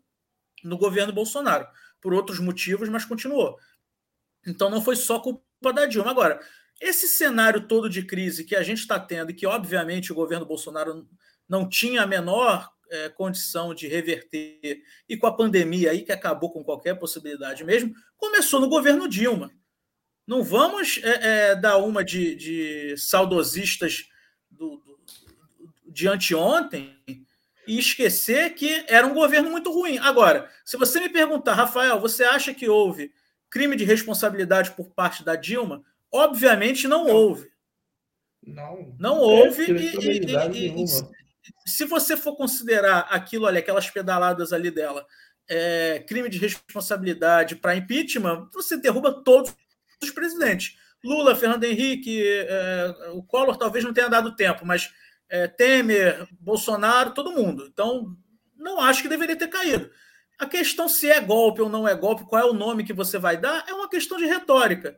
no 0.64 0.78
governo 0.78 1.14
Bolsonaro, 1.14 1.68
por 2.02 2.14
outros 2.14 2.40
motivos, 2.40 2.90
mas 2.90 3.06
continuou. 3.06 3.58
Então 4.46 4.70
não 4.70 4.82
foi 4.82 4.96
só 4.96 5.20
culpa 5.20 5.74
da 5.74 5.86
Dilma. 5.86 6.12
Agora, 6.12 6.40
esse 6.80 7.08
cenário 7.08 7.68
todo 7.68 7.90
de 7.90 8.04
crise 8.04 8.44
que 8.44 8.56
a 8.56 8.62
gente 8.64 8.80
está 8.80 9.00
tendo, 9.00 9.32
e 9.32 9.34
que 9.34 9.48
obviamente 9.48 10.12
o 10.12 10.16
governo 10.16 10.46
Bolsonaro 10.46 11.08
não 11.48 11.68
tinha 11.68 12.04
a 12.04 12.08
menor 12.08 12.70
eh, 12.90 13.10
condição 13.10 13.74
de 13.74 13.88
reverter, 13.88 14.82
e 15.08 15.18
com 15.18 15.28
a 15.28 15.36
pandemia 15.36 15.92
aí 15.92 16.02
que 16.04 16.12
acabou 16.12 16.52
com 16.52 16.64
qualquer 16.64 16.96
possibilidade 17.00 17.64
mesmo, 17.64 17.94
começou 18.18 18.60
no 18.60 18.70
governo 18.70 19.08
Dilma. 19.08 19.52
Não 20.28 20.44
vamos 20.44 21.00
eh, 21.04 21.20
eh, 21.52 21.56
dar 21.56 21.78
uma 21.78 22.04
de, 22.04 22.36
de 22.36 22.98
saudosistas 22.98 24.08
do, 24.50 24.78
do- 24.78 25.00
de 25.88 26.08
anteontem 26.08 26.98
e 27.68 27.80
esquecer 27.80 28.54
que 28.56 28.84
era 28.88 29.08
um 29.08 29.14
governo 29.14 29.50
muito 29.50 29.72
ruim. 29.72 29.98
Agora, 30.00 30.50
se 30.64 30.78
você 30.78 31.00
me 31.00 31.10
perguntar, 31.10 31.54
Rafael, 31.54 32.00
você 32.00 32.24
acha 32.24 32.54
que 32.54 32.68
houve 32.68 33.14
crime 33.50 33.76
de 33.76 33.86
responsabilidade 33.86 34.72
por 34.72 34.90
parte 34.90 35.24
da 35.24 35.36
Dilma? 35.36 35.84
Obviamente 36.12 36.88
não, 36.88 37.06
Não. 37.06 37.14
houve. 37.14 37.52
Não, 38.46 38.96
Não 39.00 39.16
tem 39.20 39.24
houve 39.24 39.64
e- 39.64 39.72
e- 39.74 40.20
e-. 40.84 41.15
Se 41.68 41.86
você 41.86 42.16
for 42.16 42.36
considerar 42.36 43.08
aquilo 43.10 43.46
ali, 43.46 43.58
aquelas 43.58 43.90
pedaladas 43.90 44.54
ali 44.54 44.70
dela, 44.70 45.06
é, 45.50 46.04
crime 46.08 46.30
de 46.30 46.38
responsabilidade 46.38 47.56
para 47.56 47.76
impeachment, 47.76 48.50
você 48.54 48.78
derruba 48.78 49.24
todos 49.24 49.56
os 50.02 50.12
presidentes. 50.12 50.78
Lula, 51.04 51.36
Fernando 51.36 51.64
Henrique, 51.64 52.24
é, 52.26 53.12
o 53.14 53.24
Collor 53.24 53.58
talvez 53.58 53.84
não 53.84 53.94
tenha 53.94 54.10
dado 54.10 54.36
tempo, 54.36 54.66
mas 54.66 54.92
é, 55.30 55.48
Temer, 55.48 56.28
Bolsonaro, 56.40 57.14
todo 57.14 57.32
mundo. 57.32 57.68
Então, 57.72 58.16
não 58.58 58.80
acho 58.80 59.04
que 59.04 59.10
deveria 59.10 59.36
ter 59.36 59.48
caído. 59.48 59.90
A 60.38 60.46
questão 60.46 60.90
se 60.90 61.10
é 61.10 61.22
golpe 61.22 61.62
ou 61.62 61.70
não 61.70 61.88
é 61.88 61.96
golpe, 61.96 62.26
qual 62.26 62.42
é 62.42 62.46
o 62.46 62.54
nome 62.54 62.84
que 62.84 62.94
você 62.94 63.18
vai 63.18 63.38
dar, 63.38 63.64
é 63.68 63.74
uma 63.74 63.90
questão 63.90 64.18
de 64.18 64.26
retórica. 64.26 64.98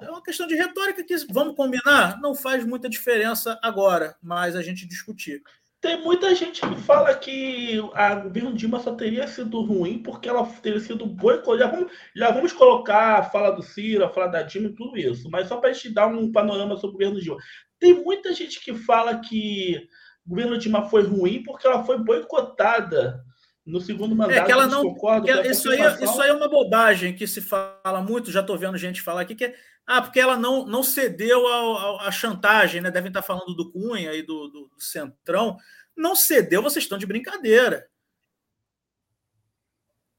É 0.00 0.10
uma 0.10 0.22
questão 0.22 0.46
de 0.46 0.54
retórica 0.54 1.02
que, 1.02 1.16
vamos 1.32 1.56
combinar, 1.56 2.20
não 2.20 2.34
faz 2.34 2.64
muita 2.64 2.88
diferença 2.88 3.58
agora, 3.62 4.16
mas 4.22 4.54
a 4.54 4.62
gente 4.62 4.86
discutir. 4.86 5.42
Tem 5.80 6.02
muita 6.02 6.34
gente 6.34 6.60
que 6.60 6.74
fala 6.74 7.14
que 7.14 7.78
a 7.94 8.16
governo 8.16 8.52
Dilma 8.52 8.80
só 8.80 8.96
teria 8.96 9.28
sido 9.28 9.60
ruim 9.62 10.02
porque 10.02 10.28
ela 10.28 10.44
teria 10.60 10.80
sido 10.80 11.06
boicotada. 11.06 11.58
Já 11.58 11.66
vamos, 11.68 11.92
já 12.16 12.30
vamos 12.32 12.52
colocar 12.52 13.18
a 13.18 13.22
fala 13.22 13.50
do 13.50 13.62
Ciro, 13.62 14.04
a 14.04 14.08
fala 14.08 14.26
da 14.26 14.42
Dilma 14.42 14.68
e 14.68 14.74
tudo 14.74 14.98
isso, 14.98 15.30
mas 15.30 15.46
só 15.46 15.58
para 15.58 15.72
te 15.72 15.88
dar 15.88 16.08
um 16.08 16.32
panorama 16.32 16.76
sobre 16.76 16.88
o 16.88 16.92
governo 16.98 17.20
Dilma. 17.20 17.40
Tem 17.78 17.94
muita 17.94 18.32
gente 18.32 18.60
que 18.60 18.74
fala 18.74 19.20
que 19.20 19.88
o 20.26 20.30
governo 20.30 20.58
Dilma 20.58 20.88
foi 20.88 21.04
ruim 21.04 21.44
porque 21.44 21.66
ela 21.66 21.84
foi 21.84 21.96
boicotada 21.96 23.24
no 23.68 23.80
segundo 23.82 24.16
mandato. 24.16 24.38
É 24.38 24.44
que 24.44 24.50
ela 24.50 24.66
não. 24.66 24.94
que 24.94 25.30
isso, 25.48 25.70
aí, 25.70 25.80
é- 25.80 26.02
isso 26.02 26.20
aí 26.22 26.30
é 26.30 26.32
uma 26.32 26.48
bobagem 26.48 27.14
que 27.14 27.26
se 27.26 27.42
fala 27.42 28.00
muito, 28.00 28.32
já 28.32 28.40
estou 28.40 28.56
vendo 28.56 28.78
gente 28.78 29.02
falar 29.02 29.20
aqui, 29.20 29.34
que 29.34 29.44
é. 29.44 29.54
Ah, 29.86 30.02
porque 30.02 30.20
ela 30.20 30.36
não, 30.36 30.66
não 30.66 30.82
cedeu 30.82 31.46
à 32.00 32.10
chantagem, 32.10 32.80
né? 32.80 32.90
Devem 32.90 33.08
estar 33.08 33.22
falando 33.22 33.54
do 33.54 33.70
Cunha 33.70 34.12
e 34.14 34.22
do, 34.22 34.48
do, 34.48 34.68
do 34.68 34.80
Centrão. 34.80 35.56
Não 35.96 36.14
cedeu, 36.14 36.62
vocês 36.62 36.84
estão 36.84 36.98
de 36.98 37.06
brincadeira. 37.06 37.88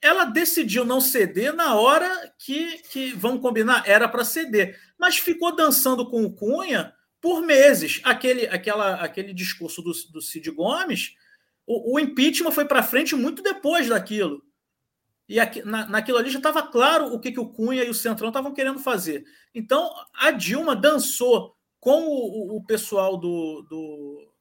Ela 0.02 0.26
decidiu 0.26 0.86
não 0.86 1.02
ceder 1.02 1.54
na 1.54 1.76
hora 1.76 2.34
que, 2.40 2.80
que 2.90 3.14
vamos 3.14 3.42
combinar, 3.42 3.84
era 3.86 4.08
para 4.08 4.24
ceder. 4.24 4.80
Mas 4.98 5.18
ficou 5.18 5.56
dançando 5.56 6.10
com 6.10 6.24
o 6.24 6.34
Cunha 6.34 6.94
por 7.22 7.42
meses. 7.42 8.02
Aquele, 8.04 8.48
aquela, 8.48 8.96
aquele 8.96 9.34
discurso 9.34 9.82
do, 9.84 9.92
do 10.12 10.22
Cid 10.22 10.50
Gomes, 10.52 11.16
o, 11.70 11.94
o 11.94 12.00
impeachment 12.00 12.52
foi 12.52 12.66
para 12.66 12.82
frente 12.82 13.16
muito 13.16 13.44
depois 13.44 13.88
daquilo. 13.88 14.44
E 15.28 15.40
aqui, 15.40 15.62
na, 15.62 15.88
naquilo 15.88 16.18
ali 16.18 16.32
já 16.32 16.40
estava 16.40 16.64
claro 16.64 17.14
o 17.14 17.20
que, 17.20 17.32
que 17.32 17.40
o 17.40 17.48
Cunha 17.48 17.84
e 17.84 17.90
o 17.92 17.94
Centrão 17.94 18.30
estavam 18.30 18.52
querendo 18.52 18.80
fazer. 18.80 19.24
Então, 19.54 19.88
a 20.16 20.32
Dilma 20.32 20.76
dançou 20.76 21.56
com 21.80 22.08
o, 22.08 22.58
o 22.58 22.66
pessoal 22.66 23.16
do, 23.16 23.62
do, 23.70 24.34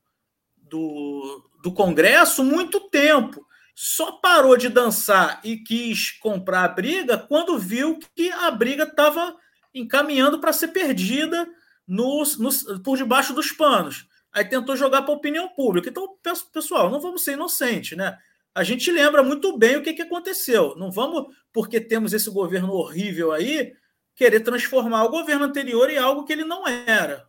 do, 0.57 1.51
do 1.63 1.73
Congresso 1.73 2.43
muito 2.43 2.89
tempo. 2.89 3.47
Só 3.75 4.13
parou 4.13 4.57
de 4.57 4.71
dançar 4.71 5.39
e 5.45 5.59
quis 5.59 6.13
comprar 6.13 6.65
a 6.65 6.69
briga 6.69 7.19
quando 7.19 7.59
viu 7.59 7.99
que 8.17 8.33
a 8.33 8.51
briga 8.51 8.85
estava 8.85 9.37
encaminhando 9.75 10.41
para 10.41 10.55
ser 10.55 10.69
perdida 10.69 11.47
nos, 11.87 12.39
nos, 12.39 12.63
por 12.83 12.97
debaixo 12.97 13.35
dos 13.35 13.53
panos. 13.53 14.09
Aí 14.39 14.45
tentou 14.45 14.77
jogar 14.77 15.03
para 15.03 15.13
a 15.13 15.17
opinião 15.17 15.49
pública. 15.49 15.89
Então, 15.89 16.17
pessoal, 16.53 16.89
não 16.89 17.01
vamos 17.01 17.25
ser 17.25 17.33
inocentes, 17.33 17.99
né? 17.99 18.17
A 18.55 18.63
gente 18.63 18.89
lembra 18.93 19.21
muito 19.21 19.59
bem 19.59 19.77
o 19.77 19.83
que, 19.83 19.93
que 19.93 20.03
aconteceu. 20.03 20.77
Não 20.77 20.93
vamos, 20.93 21.35
porque 21.53 21.81
temos 21.81 22.13
esse 22.13 22.31
governo 22.31 22.73
horrível 22.73 23.33
aí, 23.33 23.73
querer 24.15 24.39
transformar 24.41 25.03
o 25.05 25.11
governo 25.11 25.45
anterior 25.45 25.91
em 25.91 25.99
algo 25.99 26.25
que 26.25 26.33
ele 26.33 26.45
não 26.45 26.69
era. 26.69 27.27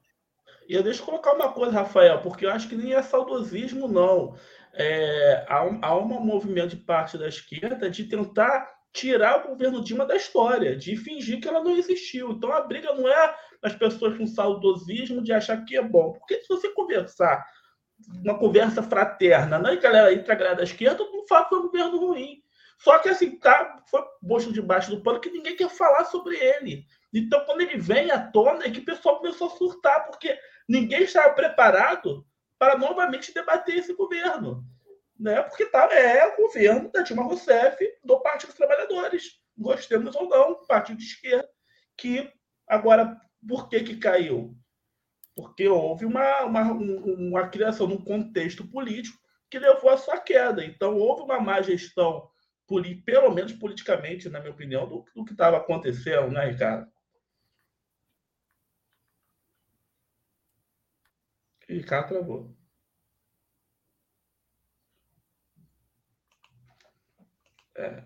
E 0.67 0.75
eu 0.75 0.83
deixo 0.83 1.01
colocar 1.01 1.33
uma 1.33 1.51
coisa, 1.51 1.71
Rafael, 1.71 2.21
porque 2.21 2.45
eu 2.45 2.51
acho 2.51 2.69
que 2.69 2.75
nem 2.75 2.93
é 2.93 3.01
saudosismo, 3.01 3.87
não. 3.87 4.35
É, 4.71 5.45
há, 5.49 5.65
um, 5.65 5.79
há 5.81 5.97
um 5.97 6.05
movimento 6.05 6.75
de 6.75 6.77
parte 6.77 7.17
da 7.17 7.27
esquerda 7.27 7.89
de 7.89 8.03
tentar 8.03 8.71
tirar 8.93 9.39
o 9.39 9.49
governo 9.49 9.83
Dilma 9.83 10.05
da 10.05 10.15
história, 10.15 10.75
de 10.75 10.95
fingir 10.95 11.41
que 11.41 11.47
ela 11.47 11.63
não 11.63 11.75
existiu. 11.75 12.33
Então 12.33 12.51
a 12.51 12.61
briga 12.61 12.93
não 12.93 13.09
é 13.09 13.35
as 13.61 13.75
pessoas 13.75 14.17
com 14.17 14.25
saudosismo 14.25 15.21
de 15.21 15.33
achar 15.33 15.63
que 15.65 15.77
é 15.77 15.81
bom. 15.81 16.13
Porque 16.13 16.41
se 16.41 16.47
você 16.47 16.69
conversar, 16.69 17.45
uma 18.23 18.37
conversa 18.37 18.81
fraterna, 18.81 19.59
não 19.59 19.69
é 19.69 19.75
galera 19.75 20.13
entre 20.13 20.31
a 20.31 20.35
galera 20.35 20.55
da 20.55 20.63
esquerda, 20.63 21.03
mundo 21.03 21.25
fala 21.27 21.43
que 21.43 21.49
foi 21.49 21.59
um 21.59 21.63
governo 21.63 21.97
ruim. 21.97 22.41
Só 22.79 22.97
que 22.99 23.09
assim, 23.09 23.37
tá, 23.37 23.83
foi 23.89 24.01
posto 24.25 24.53
debaixo 24.53 24.89
do 24.89 25.03
pano 25.03 25.19
que 25.19 25.29
ninguém 25.29 25.55
quer 25.55 25.69
falar 25.69 26.05
sobre 26.05 26.37
ele. 26.37 26.85
Então, 27.13 27.43
quando 27.45 27.61
ele 27.61 27.77
vem 27.77 28.09
à 28.11 28.19
tona, 28.19 28.65
é 28.65 28.71
que 28.71 28.79
o 28.79 28.85
pessoal 28.85 29.17
começou 29.17 29.47
a 29.47 29.57
surtar, 29.57 30.05
porque 30.05 30.37
ninguém 30.67 31.03
estava 31.03 31.33
preparado 31.33 32.25
para 32.57 32.77
novamente 32.77 33.33
debater 33.33 33.77
esse 33.77 33.93
governo. 33.93 34.63
Né? 35.19 35.41
Porque 35.43 35.65
tá, 35.65 35.89
é 35.91 36.25
o 36.27 36.37
governo 36.37 36.89
da 36.91 37.01
Dilma 37.01 37.23
Rousseff 37.23 37.77
do 38.03 38.21
Partido 38.21 38.49
dos 38.49 38.57
Trabalhadores. 38.57 39.41
Gostemos 39.57 40.15
ou 40.15 40.29
não, 40.29 40.65
partido 40.65 40.97
de 40.97 41.05
esquerda. 41.05 41.49
Que 41.97 42.31
agora, 42.65 43.19
por 43.47 43.69
que, 43.69 43.81
que 43.83 43.97
caiu? 43.97 44.55
Porque 45.35 45.67
houve 45.67 46.05
uma, 46.05 46.43
uma, 46.43 46.71
uma 46.73 47.47
criação 47.49 47.87
num 47.87 48.03
contexto 48.03 48.67
político 48.67 49.17
que 49.49 49.59
levou 49.59 49.89
à 49.89 49.97
sua 49.97 50.19
queda. 50.19 50.63
Então, 50.63 50.97
houve 50.97 51.23
uma 51.23 51.39
má 51.39 51.61
gestão, 51.61 52.29
pelo 53.05 53.33
menos 53.33 53.53
politicamente, 53.53 54.29
na 54.29 54.39
minha 54.39 54.51
opinião, 54.51 54.87
do, 54.87 55.05
do 55.15 55.25
que 55.25 55.31
estava 55.31 55.57
acontecendo, 55.57 56.31
né, 56.31 56.45
Ricardo? 56.45 56.91
Ricardo 61.67 62.07
travou. 62.09 62.57
É. 67.77 68.03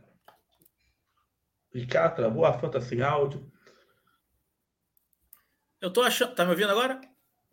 Ricardo 1.73 2.15
travou, 2.15 2.45
a 2.45 2.59
foto 2.59 2.79
sem 2.81 3.01
áudio. 3.01 3.52
Eu 5.83 5.91
tô 5.91 6.01
achando. 6.01 6.33
Tá 6.33 6.45
me 6.45 6.51
ouvindo 6.51 6.71
agora? 6.71 7.01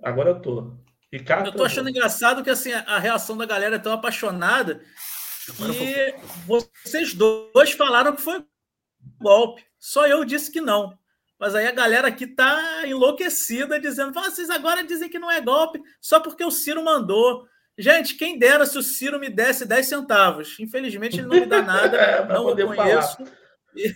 Agora 0.01 0.31
eu 0.31 0.41
tô. 0.41 0.73
Ricardo 1.13 1.47
eu 1.47 1.53
tô 1.53 1.65
achando 1.65 1.91
engraçado 1.91 2.45
que 2.45 2.51
assim, 2.51 2.73
a 2.73 2.97
reação 3.01 3.37
da 3.37 3.45
galera 3.45 3.75
é 3.75 3.79
tão 3.81 3.93
apaixonada 3.93 4.81
que 5.45 6.15
vocês 6.47 7.13
dois 7.13 7.73
falaram 7.73 8.15
que 8.15 8.23
foi 8.23 8.45
golpe. 9.21 9.67
Só 9.81 10.07
eu 10.07 10.25
disse 10.25 10.53
que 10.53 10.61
não. 10.61 10.97
Mas 11.41 11.57
aí 11.57 11.67
a 11.67 11.73
galera 11.73 12.07
aqui 12.07 12.25
tá 12.25 12.87
enlouquecida, 12.87 13.81
dizendo: 13.81 14.13
vocês 14.13 14.49
agora 14.49 14.85
dizem 14.85 15.09
que 15.09 15.19
não 15.19 15.29
é 15.29 15.41
golpe, 15.41 15.83
só 16.01 16.21
porque 16.21 16.45
o 16.45 16.53
Ciro 16.53 16.85
mandou. 16.85 17.49
Gente, 17.77 18.15
quem 18.15 18.39
dera 18.39 18.65
se 18.65 18.79
o 18.79 18.83
Ciro 18.83 19.19
me 19.19 19.29
desse 19.29 19.67
10 19.67 19.87
centavos. 19.87 20.57
Infelizmente, 20.61 21.19
ele 21.19 21.27
não 21.27 21.41
me 21.41 21.47
dá 21.47 21.63
nada, 21.63 21.97
é, 21.99 22.29
não 22.29 22.47
o 22.47 22.77
conheço. 22.77 23.25
É, 23.77 23.91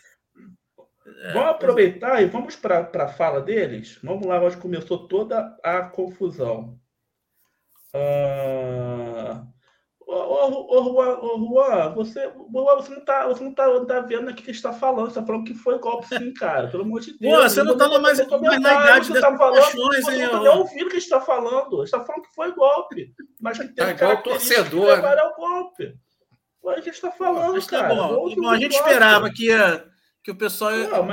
vamos 1.32 1.48
aproveitar 1.50 2.22
e 2.22 2.26
vamos 2.26 2.56
para 2.56 2.90
a 2.92 3.08
fala 3.08 3.40
deles. 3.40 3.98
Vamos 4.02 4.26
lá, 4.26 4.40
onde 4.42 4.56
começou 4.56 5.08
toda 5.08 5.56
a 5.62 5.82
confusão. 5.82 6.78
Uh... 7.94 9.54
Ô, 10.06 10.76
ô, 10.76 11.38
Juan, 11.38 11.94
você, 11.94 12.30
você 12.52 12.94
não 12.94 13.04
tá, 13.04 13.26
você 13.26 13.42
não 13.42 13.54
tá, 13.54 13.66
não 13.66 13.86
tá 13.86 14.00
vendo 14.00 14.28
aqui 14.28 14.42
o 14.42 14.44
que 14.44 14.50
está 14.50 14.72
falando. 14.72 15.10
Você 15.10 15.18
tá 15.18 15.26
falando 15.26 15.44
que 15.44 15.54
foi 15.54 15.78
golpe 15.78 16.06
sim, 16.06 16.32
cara. 16.34 16.68
Pelo 16.68 16.82
amor 16.82 17.00
de 17.00 17.18
Deus. 17.18 17.34
Pô, 17.34 17.42
você 17.42 17.62
não 17.62 17.76
tá 17.76 17.88
mais, 17.98 18.18
mais 18.18 18.60
na 18.60 18.72
idade 18.72 19.06
você 19.06 19.20
tá 19.20 19.36
falando, 19.36 19.62
paixões, 19.62 20.04
Você 20.04 20.26
não 20.26 20.44
tá 20.44 20.52
ouvindo 20.52 20.86
o 20.86 20.90
que 20.90 20.98
está 20.98 21.20
falando. 21.20 21.76
Você 21.78 21.84
está 21.84 22.04
falando 22.04 22.22
que 22.22 22.34
foi 22.34 22.52
golpe. 22.52 23.14
Mas 23.40 23.58
que 23.58 23.68
tem 23.68 23.96
tá 23.96 24.16
torcedor. 24.16 25.02
Né? 25.02 25.14
É 25.14 25.24
o 25.24 25.34
golpe. 25.34 25.94
Olha 26.62 26.80
o 26.80 26.82
que 26.82 26.90
está 26.90 27.10
falando, 27.10 27.54
mas 27.54 27.66
tá 27.66 27.80
cara. 27.80 27.94
Bom, 27.94 28.34
bom 28.34 28.48
a 28.48 28.56
gente 28.56 28.72
golpe. 28.72 28.88
esperava 28.88 29.30
que 29.30 29.46
ia, 29.46 29.84
que 30.24 30.30
o 30.30 30.34
pessoal 30.34 30.74
ia, 30.74 30.88
não, 30.88 31.04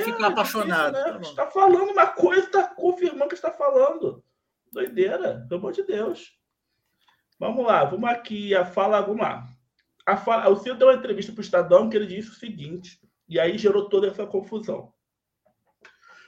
ficar 0.00 0.24
é, 0.24 0.26
apaixonado. 0.26 0.92
Né? 0.92 1.04
Tá 1.04 1.20
está 1.20 1.46
falando 1.46 1.92
uma 1.92 2.08
coisa, 2.08 2.44
está 2.46 2.64
confirmando 2.64 3.28
que 3.28 3.36
está 3.36 3.52
falando. 3.52 4.24
Doideira, 4.72 5.46
pelo 5.48 5.60
amor 5.60 5.72
de 5.72 5.84
Deus. 5.84 6.32
Vamos 7.38 7.64
lá, 7.64 7.84
vamos 7.84 8.10
aqui, 8.10 8.52
a 8.52 8.66
fala, 8.66 9.00
vamos 9.00 9.22
lá. 9.22 9.46
A 10.04 10.16
fala, 10.16 10.48
o 10.50 10.56
Ciro 10.56 10.74
deu 10.74 10.88
uma 10.88 10.96
entrevista 10.96 11.32
para 11.32 11.40
o 11.40 11.44
Estadão 11.44 11.88
que 11.88 11.96
ele 11.96 12.08
disse 12.08 12.30
o 12.30 12.34
seguinte, 12.34 13.00
e 13.28 13.38
aí 13.38 13.56
gerou 13.56 13.88
toda 13.88 14.08
essa 14.08 14.26
confusão. 14.26 14.92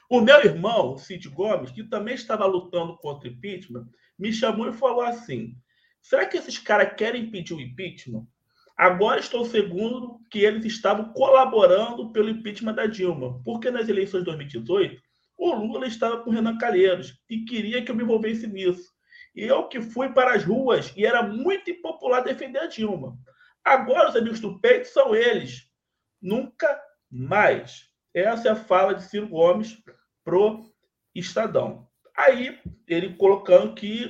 O 0.08 0.20
meu 0.20 0.38
irmão, 0.44 0.96
Cid 0.96 1.28
Gomes, 1.28 1.72
que 1.72 1.82
também 1.82 2.14
estava 2.14 2.46
lutando 2.46 2.96
contra 2.98 3.28
o 3.28 3.32
impeachment, 3.32 3.88
me 4.16 4.32
chamou 4.32 4.68
e 4.68 4.72
falou 4.72 5.02
assim: 5.02 5.56
será 6.00 6.24
que 6.24 6.36
esses 6.36 6.56
caras 6.58 6.94
querem 6.96 7.24
impedir 7.24 7.54
o 7.54 7.60
impeachment? 7.60 8.26
Agora 8.82 9.20
estou 9.20 9.44
seguro 9.44 10.18
que 10.28 10.40
eles 10.40 10.64
estavam 10.64 11.12
colaborando 11.12 12.10
pelo 12.10 12.28
impeachment 12.28 12.74
da 12.74 12.84
Dilma, 12.84 13.40
porque 13.44 13.70
nas 13.70 13.88
eleições 13.88 14.22
de 14.22 14.24
2018 14.24 15.00
o 15.38 15.54
Lula 15.54 15.86
estava 15.86 16.20
com 16.20 16.32
Renan 16.32 16.58
Calheiros 16.58 17.16
e 17.30 17.44
queria 17.44 17.84
que 17.84 17.92
eu 17.92 17.94
me 17.94 18.02
envolvesse 18.02 18.44
nisso. 18.48 18.90
E 19.36 19.44
eu 19.44 19.68
que 19.68 19.80
fui 19.80 20.08
para 20.08 20.34
as 20.34 20.42
ruas 20.42 20.92
e 20.96 21.06
era 21.06 21.22
muito 21.22 21.70
impopular 21.70 22.24
defender 22.24 22.58
a 22.58 22.66
Dilma. 22.66 23.16
Agora 23.64 24.08
os 24.08 24.16
amigos 24.16 24.40
do 24.40 24.58
peito 24.58 24.88
são 24.88 25.14
eles. 25.14 25.62
Nunca 26.20 26.76
mais. 27.08 27.84
Essa 28.12 28.48
é 28.48 28.50
a 28.50 28.56
fala 28.56 28.96
de 28.96 29.04
Ciro 29.04 29.28
Gomes 29.28 29.80
pro 30.24 30.60
Estadão. 31.14 31.86
Aí 32.16 32.58
ele 32.88 33.14
colocando 33.14 33.76
que 33.76 34.08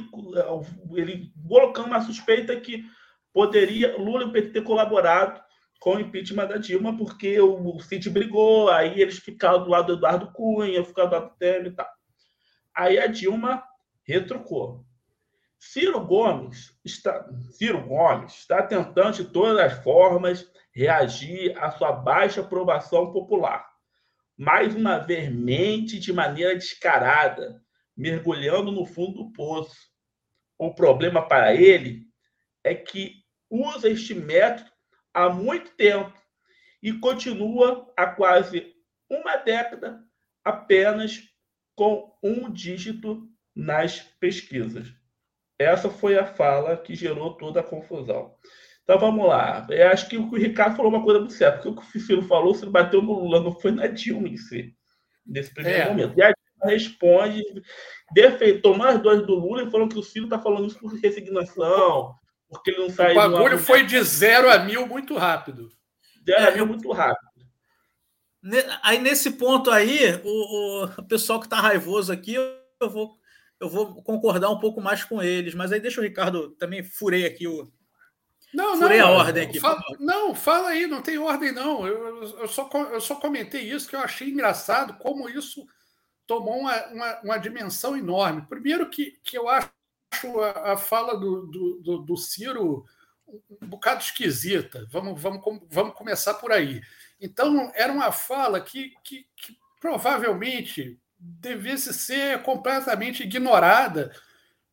ele 0.96 1.30
colocando 1.46 1.88
uma 1.88 2.00
suspeita 2.00 2.58
que 2.58 2.86
poderia 3.32 3.96
Lula 3.96 4.24
e 4.24 4.26
o 4.26 4.32
PT 4.32 4.50
ter 4.50 4.62
colaborado 4.62 5.40
com 5.80 5.96
o 5.96 6.00
impeachment 6.00 6.46
da 6.46 6.58
Dilma, 6.58 6.96
porque 6.96 7.40
o 7.40 7.80
Cid 7.80 8.08
brigou, 8.08 8.70
aí 8.70 9.00
eles 9.00 9.18
ficaram 9.18 9.64
do 9.64 9.70
lado 9.70 9.86
do 9.86 9.92
Eduardo 9.94 10.30
Cunha, 10.32 10.84
ficaram 10.84 11.08
do 11.08 11.14
lado 11.14 11.30
do 11.30 11.36
Temer 11.36 11.66
e 11.66 11.74
tal. 11.74 11.88
Aí 12.74 12.98
a 12.98 13.06
Dilma 13.06 13.64
retrucou. 14.04 14.84
Ciro 15.58 16.04
Gomes 16.04 16.76
está, 16.84 17.28
Ciro 17.52 17.86
Gomes 17.86 18.32
está 18.32 18.62
tentando 18.62 19.12
de 19.12 19.24
todas 19.24 19.58
as 19.58 19.84
formas 19.84 20.50
reagir 20.72 21.56
à 21.56 21.70
sua 21.70 21.92
baixa 21.92 22.40
aprovação 22.40 23.12
popular. 23.12 23.68
Mais 24.36 24.74
uma 24.74 24.98
vez, 24.98 25.32
mente 25.32 26.00
de 26.00 26.12
maneira 26.12 26.54
descarada, 26.54 27.62
mergulhando 27.96 28.72
no 28.72 28.84
fundo 28.84 29.24
do 29.24 29.32
poço. 29.32 29.76
O 30.58 30.74
problema 30.74 31.22
para 31.22 31.54
ele 31.54 32.06
é 32.64 32.74
que 32.74 33.21
usa 33.52 33.90
este 33.90 34.14
método 34.14 34.70
há 35.12 35.28
muito 35.28 35.70
tempo 35.76 36.12
e 36.82 36.92
continua 36.94 37.92
há 37.94 38.06
quase 38.06 38.74
uma 39.10 39.36
década 39.36 40.02
apenas 40.42 41.22
com 41.76 42.16
um 42.22 42.50
dígito 42.50 43.28
nas 43.54 44.00
pesquisas. 44.18 44.88
Essa 45.58 45.90
foi 45.90 46.18
a 46.18 46.24
fala 46.24 46.76
que 46.76 46.94
gerou 46.94 47.34
toda 47.34 47.60
a 47.60 47.64
confusão. 47.64 48.34
Então 48.82 48.98
vamos 48.98 49.26
lá. 49.26 49.66
Eu 49.70 49.88
acho 49.88 50.08
que 50.08 50.16
o 50.16 50.34
Ricardo 50.34 50.76
falou 50.76 50.90
uma 50.90 51.04
coisa 51.04 51.20
muito 51.20 51.34
certa, 51.34 51.58
porque 51.58 51.68
o 51.68 51.76
que 51.76 51.98
o 51.98 52.00
Ciro 52.00 52.22
falou, 52.22 52.54
se 52.54 52.66
bateu 52.66 53.02
no 53.02 53.12
Lula, 53.12 53.40
não 53.40 53.52
foi 53.52 53.70
na 53.70 53.86
Dilma 53.86 54.28
em 54.28 54.36
si, 54.36 54.74
nesse 55.24 55.54
primeiro 55.54 55.78
é. 55.78 55.88
momento. 55.88 56.18
E 56.18 56.22
a 56.22 56.32
Dilma 56.32 56.72
responde, 56.72 57.42
defeitou 58.12 58.76
mais 58.76 59.00
dois 59.00 59.24
do 59.24 59.34
Lula 59.34 59.62
e 59.62 59.70
falou 59.70 59.88
que 59.88 59.98
o 59.98 60.02
Ciro 60.02 60.24
está 60.24 60.38
falando 60.38 60.66
isso 60.66 60.80
por 60.80 60.92
resignação, 60.94 62.14
porque 62.52 62.70
ele 62.70 62.80
não 62.80 62.90
saiu. 62.90 63.12
O 63.12 63.14
bagulho 63.14 63.58
foi 63.58 63.84
de 63.84 64.00
zero 64.02 64.50
a 64.50 64.58
mil 64.58 64.86
muito 64.86 65.16
rápido. 65.16 65.70
Zero 66.24 66.42
é, 66.42 66.48
a 66.48 66.50
mil 66.52 66.66
muito 66.66 66.92
rápido. 66.92 67.32
Aí 68.82 68.98
nesse 68.98 69.32
ponto 69.32 69.70
aí, 69.70 70.20
o, 70.24 70.84
o 70.98 71.02
pessoal 71.04 71.40
que 71.40 71.46
está 71.46 71.60
raivoso 71.60 72.12
aqui, 72.12 72.34
eu 72.34 72.90
vou 72.90 73.16
eu 73.62 73.68
vou 73.68 74.02
concordar 74.02 74.50
um 74.50 74.58
pouco 74.58 74.80
mais 74.80 75.04
com 75.04 75.22
eles, 75.22 75.54
mas 75.54 75.70
aí 75.70 75.78
deixa 75.78 76.00
o 76.00 76.04
Ricardo 76.04 76.50
também 76.56 76.82
furei 76.82 77.24
aqui 77.24 77.46
o. 77.46 77.72
Não, 78.52 78.76
furei 78.76 78.98
não, 78.98 79.06
a 79.06 79.10
ordem 79.10 79.44
aqui. 79.44 79.60
Fala, 79.60 79.80
não, 80.00 80.34
fala 80.34 80.70
aí, 80.70 80.86
não 80.88 81.00
tem 81.00 81.16
ordem, 81.16 81.52
não. 81.52 81.86
Eu, 81.86 82.22
eu, 82.40 82.48
só, 82.48 82.68
eu 82.92 83.00
só 83.00 83.14
comentei 83.14 83.62
isso 83.62 83.88
que 83.88 83.94
eu 83.94 84.00
achei 84.00 84.28
engraçado 84.28 84.94
como 84.98 85.28
isso 85.28 85.64
tomou 86.26 86.58
uma, 86.58 86.86
uma, 86.88 87.20
uma 87.22 87.38
dimensão 87.38 87.96
enorme. 87.96 88.42
Primeiro 88.48 88.90
que, 88.90 89.12
que 89.22 89.38
eu 89.38 89.48
acho 89.48 89.70
a, 90.40 90.72
a 90.72 90.76
fala 90.76 91.18
do, 91.18 91.46
do, 91.46 91.80
do, 91.82 91.98
do 91.98 92.16
Ciro 92.16 92.84
um 93.62 93.66
bocado 93.66 94.02
esquisita. 94.02 94.86
Vamos, 94.90 95.20
vamos, 95.20 95.40
vamos 95.70 95.94
começar 95.94 96.34
por 96.34 96.52
aí. 96.52 96.82
Então, 97.20 97.70
era 97.74 97.92
uma 97.92 98.12
fala 98.12 98.60
que, 98.60 98.92
que, 99.04 99.26
que 99.36 99.56
provavelmente 99.80 100.98
devesse 101.18 101.94
ser 101.94 102.42
completamente 102.42 103.22
ignorada 103.22 104.12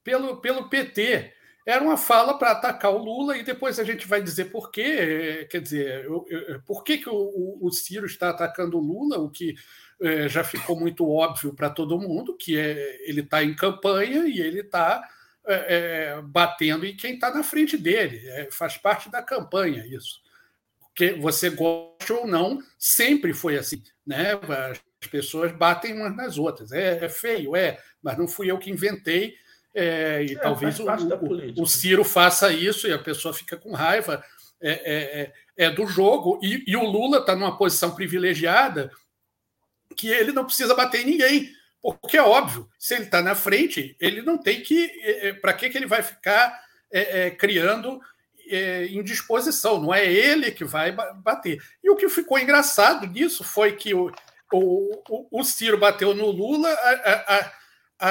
pelo, 0.04 0.38
pelo 0.42 0.70
PT. 0.70 1.34
Era 1.66 1.84
uma 1.84 1.98
fala 1.98 2.38
para 2.38 2.52
atacar 2.52 2.92
o 2.92 2.98
Lula 2.98 3.38
e 3.38 3.44
depois 3.44 3.80
a 3.80 3.84
gente 3.84 4.08
vai 4.08 4.22
dizer 4.22 4.46
por 4.46 4.72
quê. 4.72 5.48
Quer 5.52 5.62
dizer, 5.62 6.06
eu, 6.06 6.26
eu, 6.28 6.62
por 6.64 6.84
que, 6.84 6.98
que 6.98 7.10
o, 7.10 7.60
o, 7.62 7.72
Ciro 7.72 8.08
está 8.08 8.30
atacando 8.30 8.78
o 8.78 8.82
Lula, 8.82 9.20
o 9.20 9.30
que 9.30 9.54
é, 10.02 10.28
já 10.28 10.44
ficou 10.44 10.80
muito 10.80 11.08
óbvio 11.08 11.54
para 11.54 11.70
todo 11.70 12.00
mundo, 12.00 12.36
que 12.36 12.58
é, 12.58 13.08
ele 13.08 13.22
está 13.22 13.44
em 13.44 13.56
campanha 13.56 14.26
e 14.26 14.40
ele 14.40 14.62
está 14.62 15.08
é, 15.50 16.16
é, 16.18 16.22
batendo 16.22 16.86
em 16.86 16.96
quem 16.96 17.16
está 17.16 17.34
na 17.34 17.44
frente 17.44 17.76
dele. 17.76 18.22
É, 18.30 18.50
faz 18.52 18.78
parte 18.78 19.10
da 19.10 19.22
campanha 19.22 19.86
isso. 19.88 20.22
Porque 20.80 21.14
você 21.14 21.50
gosta 21.50 22.14
ou 22.14 22.28
não, 22.28 22.60
sempre 22.78 23.34
foi 23.34 23.58
assim. 23.58 23.82
Né? 24.06 24.34
As 25.02 25.08
pessoas 25.10 25.52
batem 25.52 25.94
umas 25.94 26.16
nas 26.16 26.38
outras. 26.38 26.72
É, 26.72 27.04
é 27.04 27.10
feio, 27.10 27.56
é, 27.56 27.80
mas 28.02 28.18
não 28.18 28.28
fui 28.28 28.52
eu 28.52 28.60
que 28.60 28.70
inventei. 28.70 29.36
É, 29.74 30.24
e 30.24 30.34
é, 30.34 30.40
talvez 30.40 30.80
o, 30.80 30.86
o, 30.86 31.64
o, 31.64 31.66
Ciro 31.66 32.04
faça 32.04 32.52
isso 32.52 32.88
e 32.88 32.94
a 32.94 33.00
pessoa 33.00 33.34
fica 33.34 33.58
com 33.58 33.74
raiva. 33.74 34.24
É, 34.62 34.72
é, 34.72 35.22
é, 35.22 35.66
é 35.66 35.72
do 35.72 35.88
jogo. 35.88 36.40
E, 36.44 36.64
e 36.68 36.76
o 36.76 36.84
Lula 36.84 37.20
está 37.20 37.36
numa 37.36 37.58
posição 37.58 37.96
privilegiada 37.96 38.92
que 39.96 40.08
ele 40.10 40.32
não 40.32 40.46
precisa 40.46 40.76
bater 40.76 41.02
em 41.02 41.12
ninguém. 41.12 41.59
Porque 41.82 42.18
é 42.18 42.22
óbvio, 42.22 42.70
se 42.78 42.96
ele 42.96 43.06
está 43.06 43.22
na 43.22 43.36
frente, 43.36 43.96
ele 44.00 44.22
não 44.22 44.38
tem 44.38 44.62
que. 44.62 44.92
É, 45.02 45.34
Para 45.34 45.54
que, 45.54 45.70
que 45.70 45.78
ele 45.78 45.88
vai 45.88 46.04
ficar 46.04 46.60
criando 47.38 48.02
indisposição? 48.90 49.80
Não 49.80 49.94
é 49.94 50.12
ele 50.12 50.52
que 50.52 50.66
vai 50.66 50.92
bater. 50.92 51.62
E 51.84 51.90
o 51.90 51.96
que 51.96 52.10
ficou 52.10 52.40
engraçado 52.40 53.06
nisso 53.06 53.44
foi 53.44 53.74
que 53.74 53.94
o, 53.94 54.12
o, 54.52 55.04
o, 55.08 55.40
o 55.40 55.44
Ciro 55.44 55.78
bateu 55.78 56.14
no 56.14 56.32
Lula, 56.32 56.70
a, 56.70 57.36
a, 57.36 57.52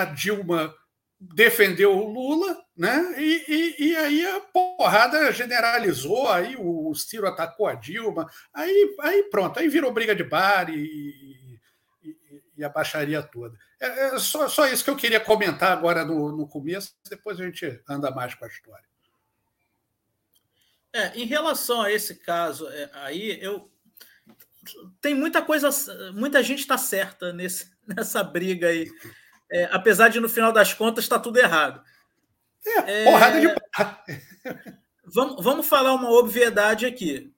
a 0.01 0.05
Dilma 0.05 0.75
defendeu 1.21 1.97
o 1.97 2.13
Lula, 2.13 2.57
né? 2.77 3.15
E, 3.19 3.45
e, 3.49 3.89
e, 3.89 3.97
aí 3.97 4.25
a 4.25 4.41
porrada 4.41 5.33
generalizou, 5.33 6.29
aí 6.31 6.55
o 6.57 6.95
Ciro 6.95 7.27
atacou 7.27 7.67
a 7.67 7.75
Dilma, 7.75 8.31
aí, 8.55 8.97
aí 9.01 9.25
pronto, 9.25 9.59
aí 9.59 9.69
virou 9.69 9.93
briga 9.93 10.15
de 10.15 10.23
bar 10.23 10.71
e, 10.71 11.28
e, 12.59 12.65
a 12.65 12.69
baixaria 12.69 13.23
toda. 13.23 13.57
É, 13.81 14.15
é, 14.15 14.19
só, 14.19 14.49
só 14.49 14.67
isso 14.67 14.85
que 14.85 14.91
eu 14.91 14.97
queria 14.97 15.21
comentar 15.21 15.73
agora 15.73 16.05
no, 16.05 16.31
no 16.37 16.47
começo, 16.47 16.95
depois 17.09 17.41
a 17.41 17.45
gente 17.45 17.81
anda 17.89 18.11
mais 18.11 18.35
com 18.35 18.45
a 18.45 18.49
história. 18.49 18.85
É, 20.93 21.19
em 21.19 21.27
relação 21.27 21.83
a 21.83 21.93
esse 21.93 22.17
caso 22.17 22.67
é, 22.69 22.91
aí, 22.95 23.39
eu 23.43 23.71
tem 25.01 25.15
muita 25.15 25.41
coisa, 25.41 25.71
muita 26.13 26.43
gente 26.43 26.61
está 26.61 26.77
certa 26.77 27.33
nesse, 27.33 27.71
nessa 27.87 28.23
briga 28.23 28.69
aí. 28.69 28.91
É, 29.51 29.69
apesar 29.73 30.09
de 30.09 30.21
no 30.21 30.29
final 30.29 30.53
das 30.53 30.75
contas 30.75 31.05
está 31.05 31.19
tudo 31.19 31.39
errado. 31.39 31.83
É, 32.87 33.05
porrada 33.05 33.41
de 33.41 33.47
vamos, 35.07 35.43
vamos 35.43 35.67
falar 35.67 35.95
uma 35.95 36.11
obviedade 36.11 36.85
aqui, 36.85 37.33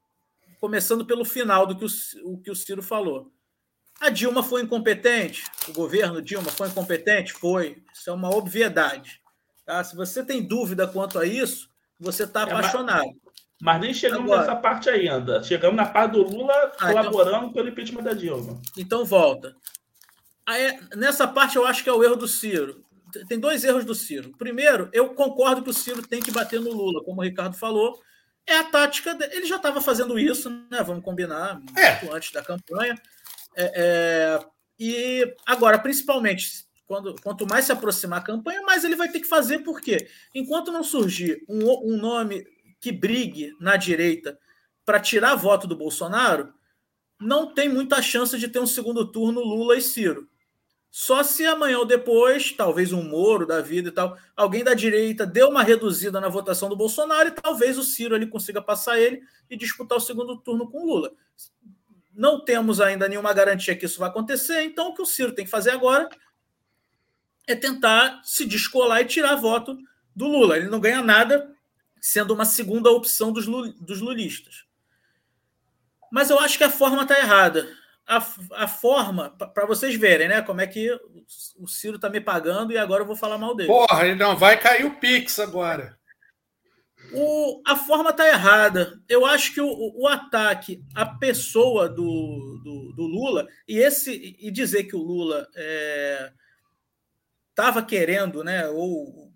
começando 0.58 1.06
pelo 1.06 1.24
final 1.24 1.66
do 1.66 1.76
que 1.76 1.84
o, 1.84 2.32
o 2.32 2.38
que 2.38 2.50
o 2.50 2.56
Ciro 2.56 2.82
falou. 2.82 3.32
A 4.00 4.08
Dilma 4.08 4.42
foi 4.42 4.62
incompetente? 4.62 5.44
O 5.68 5.72
governo 5.74 6.22
Dilma 6.22 6.50
foi 6.50 6.68
incompetente? 6.68 7.34
Foi. 7.34 7.82
Isso 7.92 8.08
é 8.08 8.12
uma 8.12 8.34
obviedade. 8.34 9.20
Tá? 9.66 9.84
Se 9.84 9.94
você 9.94 10.24
tem 10.24 10.42
dúvida 10.42 10.88
quanto 10.88 11.18
a 11.18 11.26
isso, 11.26 11.68
você 11.98 12.24
está 12.24 12.40
é, 12.40 12.44
apaixonado. 12.44 13.04
Mas, 13.04 13.14
mas, 13.60 13.80
nem 13.82 13.92
chegamos 13.92 14.24
Agora, 14.24 14.40
nessa 14.40 14.56
parte 14.56 14.88
ainda. 14.88 15.42
Chegamos 15.42 15.76
na 15.76 15.84
parte 15.84 16.12
do 16.12 16.22
Lula 16.22 16.54
ah, 16.54 16.72
então 16.74 16.88
colaborando 16.88 17.36
então, 17.36 17.52
pelo 17.52 17.68
impeachment 17.68 18.02
da 18.02 18.14
Dilma. 18.14 18.58
Então 18.74 19.04
volta. 19.04 19.54
Aí, 20.46 20.80
nessa 20.96 21.28
parte 21.28 21.56
eu 21.56 21.66
acho 21.66 21.84
que 21.84 21.90
é 21.90 21.92
o 21.92 22.02
erro 22.02 22.16
do 22.16 22.26
Ciro. 22.26 22.82
Tem 23.28 23.38
dois 23.38 23.64
erros 23.64 23.84
do 23.84 23.94
Ciro. 23.94 24.32
Primeiro, 24.38 24.88
eu 24.94 25.10
concordo 25.10 25.62
que 25.62 25.70
o 25.70 25.74
Ciro 25.74 26.00
tem 26.00 26.22
que 26.22 26.30
bater 26.30 26.58
no 26.58 26.72
Lula, 26.72 27.04
como 27.04 27.20
o 27.20 27.24
Ricardo 27.24 27.54
falou. 27.54 28.00
É 28.46 28.56
a 28.56 28.64
tática. 28.64 29.14
De... 29.14 29.24
Ele 29.26 29.46
já 29.46 29.56
estava 29.56 29.80
fazendo 29.80 30.18
isso, 30.18 30.48
né? 30.70 30.82
Vamos 30.82 31.04
combinar, 31.04 31.60
é. 31.76 32.08
antes 32.10 32.32
da 32.32 32.42
campanha. 32.42 32.96
É, 33.56 33.72
é, 33.74 34.46
e 34.78 35.34
agora, 35.46 35.78
principalmente, 35.78 36.64
quando, 36.86 37.14
quanto 37.22 37.46
mais 37.46 37.66
se 37.66 37.72
aproximar 37.72 38.20
a 38.20 38.24
campanha, 38.24 38.62
mais 38.62 38.84
ele 38.84 38.96
vai 38.96 39.08
ter 39.08 39.20
que 39.20 39.28
fazer, 39.28 39.60
porque 39.60 40.08
enquanto 40.34 40.72
não 40.72 40.82
surgir 40.82 41.44
um, 41.48 41.94
um 41.94 41.96
nome 41.96 42.44
que 42.80 42.90
brigue 42.90 43.54
na 43.60 43.76
direita 43.76 44.38
para 44.84 44.98
tirar 44.98 45.34
voto 45.36 45.66
do 45.66 45.76
Bolsonaro, 45.76 46.52
não 47.20 47.52
tem 47.52 47.68
muita 47.68 48.00
chance 48.00 48.36
de 48.38 48.48
ter 48.48 48.58
um 48.58 48.66
segundo 48.66 49.06
turno 49.06 49.40
Lula 49.40 49.76
e 49.76 49.82
Ciro. 49.82 50.26
Só 50.90 51.22
se 51.22 51.46
amanhã 51.46 51.78
ou 51.78 51.84
depois, 51.84 52.50
talvez 52.50 52.92
um 52.92 53.02
Moro 53.02 53.46
da 53.46 53.60
vida 53.60 53.90
e 53.90 53.92
tal, 53.92 54.18
alguém 54.36 54.64
da 54.64 54.74
direita 54.74 55.24
deu 55.24 55.48
uma 55.48 55.62
reduzida 55.62 56.20
na 56.20 56.28
votação 56.28 56.68
do 56.68 56.74
Bolsonaro 56.74 57.28
e 57.28 57.32
talvez 57.32 57.78
o 57.78 57.84
Ciro 57.84 58.14
ali 58.14 58.26
consiga 58.26 58.60
passar 58.60 58.98
ele 58.98 59.22
e 59.48 59.56
disputar 59.56 59.98
o 59.98 60.00
segundo 60.00 60.36
turno 60.36 60.68
com 60.68 60.84
Lula. 60.84 61.12
Não 62.20 62.38
temos 62.38 62.82
ainda 62.82 63.08
nenhuma 63.08 63.32
garantia 63.32 63.74
que 63.74 63.86
isso 63.86 63.98
vai 63.98 64.10
acontecer, 64.10 64.62
então 64.62 64.88
o 64.88 64.94
que 64.94 65.00
o 65.00 65.06
Ciro 65.06 65.32
tem 65.32 65.46
que 65.46 65.50
fazer 65.50 65.70
agora 65.70 66.06
é 67.46 67.54
tentar 67.54 68.20
se 68.22 68.44
descolar 68.44 69.00
e 69.00 69.06
tirar 69.06 69.36
voto 69.36 69.74
do 70.14 70.26
Lula. 70.26 70.58
Ele 70.58 70.68
não 70.68 70.78
ganha 70.78 71.00
nada 71.00 71.50
sendo 71.98 72.34
uma 72.34 72.44
segunda 72.44 72.90
opção 72.90 73.32
dos, 73.32 73.46
dos 73.46 74.02
lulistas. 74.02 74.66
Mas 76.12 76.28
eu 76.28 76.38
acho 76.38 76.58
que 76.58 76.64
a 76.64 76.68
forma 76.68 77.04
está 77.04 77.18
errada. 77.18 77.74
A, 78.06 78.18
a 78.52 78.68
forma, 78.68 79.30
para 79.30 79.64
vocês 79.64 79.94
verem, 79.94 80.28
né? 80.28 80.42
Como 80.42 80.60
é 80.60 80.66
que 80.66 80.92
o 81.56 81.66
Ciro 81.66 81.96
está 81.96 82.10
me 82.10 82.20
pagando 82.20 82.70
e 82.70 82.76
agora 82.76 83.02
eu 83.02 83.06
vou 83.06 83.16
falar 83.16 83.38
mal 83.38 83.56
dele. 83.56 83.70
Porra, 83.70 84.06
ele 84.06 84.16
não 84.16 84.36
vai 84.36 84.60
cair 84.60 84.84
o 84.84 84.96
Pix 84.96 85.38
agora. 85.38 85.98
O, 87.12 87.62
a 87.66 87.76
forma 87.76 88.10
está 88.10 88.28
errada. 88.28 89.00
Eu 89.08 89.26
acho 89.26 89.52
que 89.52 89.60
o, 89.60 89.68
o, 89.68 90.06
ataque 90.06 90.84
à 90.94 91.04
pessoa 91.06 91.88
do, 91.88 92.60
do, 92.62 92.92
do, 92.94 93.06
Lula 93.06 93.48
e 93.66 93.78
esse 93.78 94.36
e 94.38 94.50
dizer 94.50 94.84
que 94.84 94.94
o 94.94 95.02
Lula 95.02 95.48
estava 97.50 97.80
é, 97.80 97.84
querendo, 97.84 98.44
né, 98.44 98.68
ou 98.68 99.32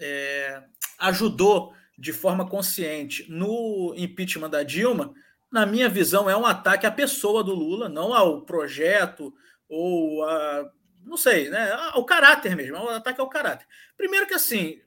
é, 0.00 0.62
ajudou 0.98 1.74
de 1.98 2.12
forma 2.12 2.48
consciente 2.48 3.26
no 3.30 3.94
impeachment 3.96 4.48
da 4.48 4.62
Dilma, 4.62 5.12
na 5.50 5.66
minha 5.66 5.88
visão, 5.88 6.30
é 6.30 6.36
um 6.36 6.46
ataque 6.46 6.86
à 6.86 6.90
pessoa 6.90 7.42
do 7.42 7.54
Lula, 7.54 7.88
não 7.88 8.14
ao 8.14 8.42
projeto 8.42 9.34
ou 9.68 10.24
a. 10.24 10.70
Não 11.02 11.16
sei, 11.16 11.48
né? 11.48 11.72
Ao 11.92 12.04
caráter 12.04 12.54
mesmo, 12.54 12.76
é 12.76 12.80
um 12.80 12.88
ataque 12.90 13.20
ao 13.20 13.28
caráter. 13.28 13.66
Primeiro 13.96 14.26
que 14.26 14.34
assim, 14.34 14.80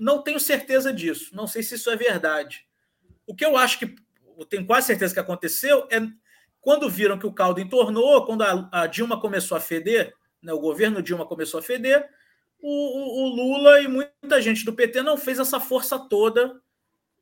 não 0.00 0.22
tenho 0.22 0.40
certeza 0.40 0.92
disso. 0.92 1.34
Não 1.34 1.46
sei 1.46 1.62
se 1.62 1.74
isso 1.74 1.90
é 1.90 1.96
verdade. 1.96 2.66
O 3.26 3.34
que 3.34 3.44
eu 3.44 3.56
acho 3.56 3.78
que 3.78 3.94
eu 4.38 4.44
tenho 4.46 4.66
quase 4.66 4.86
certeza 4.86 5.12
que 5.12 5.20
aconteceu 5.20 5.86
é 5.90 6.00
quando 6.60 6.90
viram 6.90 7.18
que 7.18 7.26
o 7.26 7.32
caldo 7.32 7.60
entornou, 7.60 8.24
quando 8.24 8.42
a, 8.42 8.68
a 8.72 8.86
Dilma 8.86 9.20
começou 9.20 9.56
a 9.56 9.60
feder, 9.60 10.14
né, 10.42 10.52
o 10.52 10.60
governo 10.60 11.02
Dilma 11.02 11.26
começou 11.26 11.60
a 11.60 11.62
feder, 11.62 12.08
o, 12.60 12.68
o, 12.68 13.24
o, 13.24 13.28
Lula 13.28 13.80
e 13.80 13.88
muita 13.88 14.40
gente 14.42 14.64
do 14.64 14.72
PT 14.72 15.02
não 15.02 15.16
fez 15.16 15.38
essa 15.38 15.58
força 15.58 15.98
toda 15.98 16.60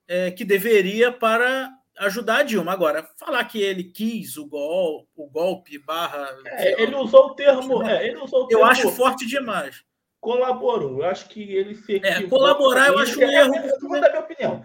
é, 0.09 0.31
que 0.31 0.45
deveria 0.45 1.13
para 1.13 1.71
ajudar 1.99 2.39
a 2.39 2.43
Dilma. 2.43 2.73
Agora, 2.73 3.09
falar 3.17 3.45
que 3.45 3.61
ele 3.61 3.85
quis 3.85 4.37
o, 4.37 4.47
gol, 4.47 5.09
o 5.15 5.29
golpe 5.29 5.79
barra. 5.79 6.37
É, 6.47 6.83
ele 6.83 6.95
usou 6.97 7.27
o 7.27 7.35
termo. 7.35 7.83
É, 7.85 8.07
ele 8.07 8.19
usou 8.19 8.45
o 8.45 8.47
termo, 8.49 8.63
eu 8.63 8.67
acho 8.67 8.91
forte 8.91 9.27
demais 9.27 9.85
colaborou. 10.21 10.99
Eu 10.99 11.07
acho 11.07 11.29
que 11.29 11.43
ele 11.55 11.75
se 11.75 12.01
É, 12.05 12.23
colaborar, 12.25 12.89
eu 12.89 12.99
acho 12.99 13.19
um 13.19 13.23
erro. 13.23 13.55
É, 13.55 14.01
da 14.01 14.09
minha 14.11 14.21
opinião. 14.21 14.65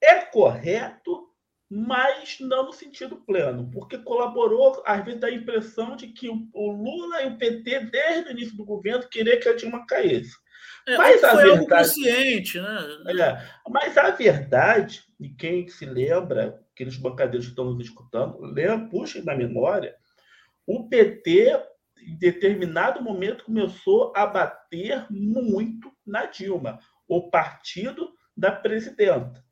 É 0.00 0.20
correto, 0.20 1.28
mas 1.70 2.38
não 2.40 2.66
no 2.66 2.72
sentido 2.72 3.16
pleno, 3.16 3.70
porque 3.72 3.96
colaborou, 3.98 4.82
às 4.84 5.04
vezes, 5.04 5.20
dá 5.20 5.28
a 5.28 5.32
impressão 5.32 5.96
de 5.96 6.08
que 6.08 6.28
o 6.28 6.72
Lula 6.72 7.22
e 7.22 7.28
o 7.28 7.38
PT, 7.38 7.80
desde 7.86 8.28
o 8.28 8.32
início 8.32 8.56
do 8.56 8.64
governo, 8.64 9.08
queriam 9.08 9.38
que 9.38 9.48
a 9.48 9.56
Dilma 9.56 9.86
caísse. 9.86 10.36
É, 10.86 10.96
mas 10.96 11.22
a 11.22 11.34
verdade, 11.34 11.66
consciente, 11.68 12.60
né? 12.60 12.78
É, 13.06 13.70
mas 13.70 13.96
a 13.96 14.10
verdade, 14.10 15.04
e 15.20 15.28
quem 15.28 15.68
se 15.68 15.86
lembra, 15.86 16.60
aqueles 16.74 16.96
bancadeiros 16.96 17.46
que 17.46 17.52
estão 17.52 17.66
nos 17.66 17.84
escutando, 17.84 18.40
lembra, 18.40 18.88
puxem 18.88 19.24
da 19.24 19.36
memória, 19.36 19.94
o 20.66 20.88
PT 20.88 21.58
em 22.06 22.16
determinado 22.16 23.02
momento, 23.02 23.44
começou 23.44 24.12
a 24.14 24.26
bater 24.26 25.06
muito 25.10 25.90
na 26.06 26.26
Dilma, 26.26 26.78
o 27.08 27.30
partido 27.30 28.12
da 28.36 28.50
presidenta. 28.50 29.44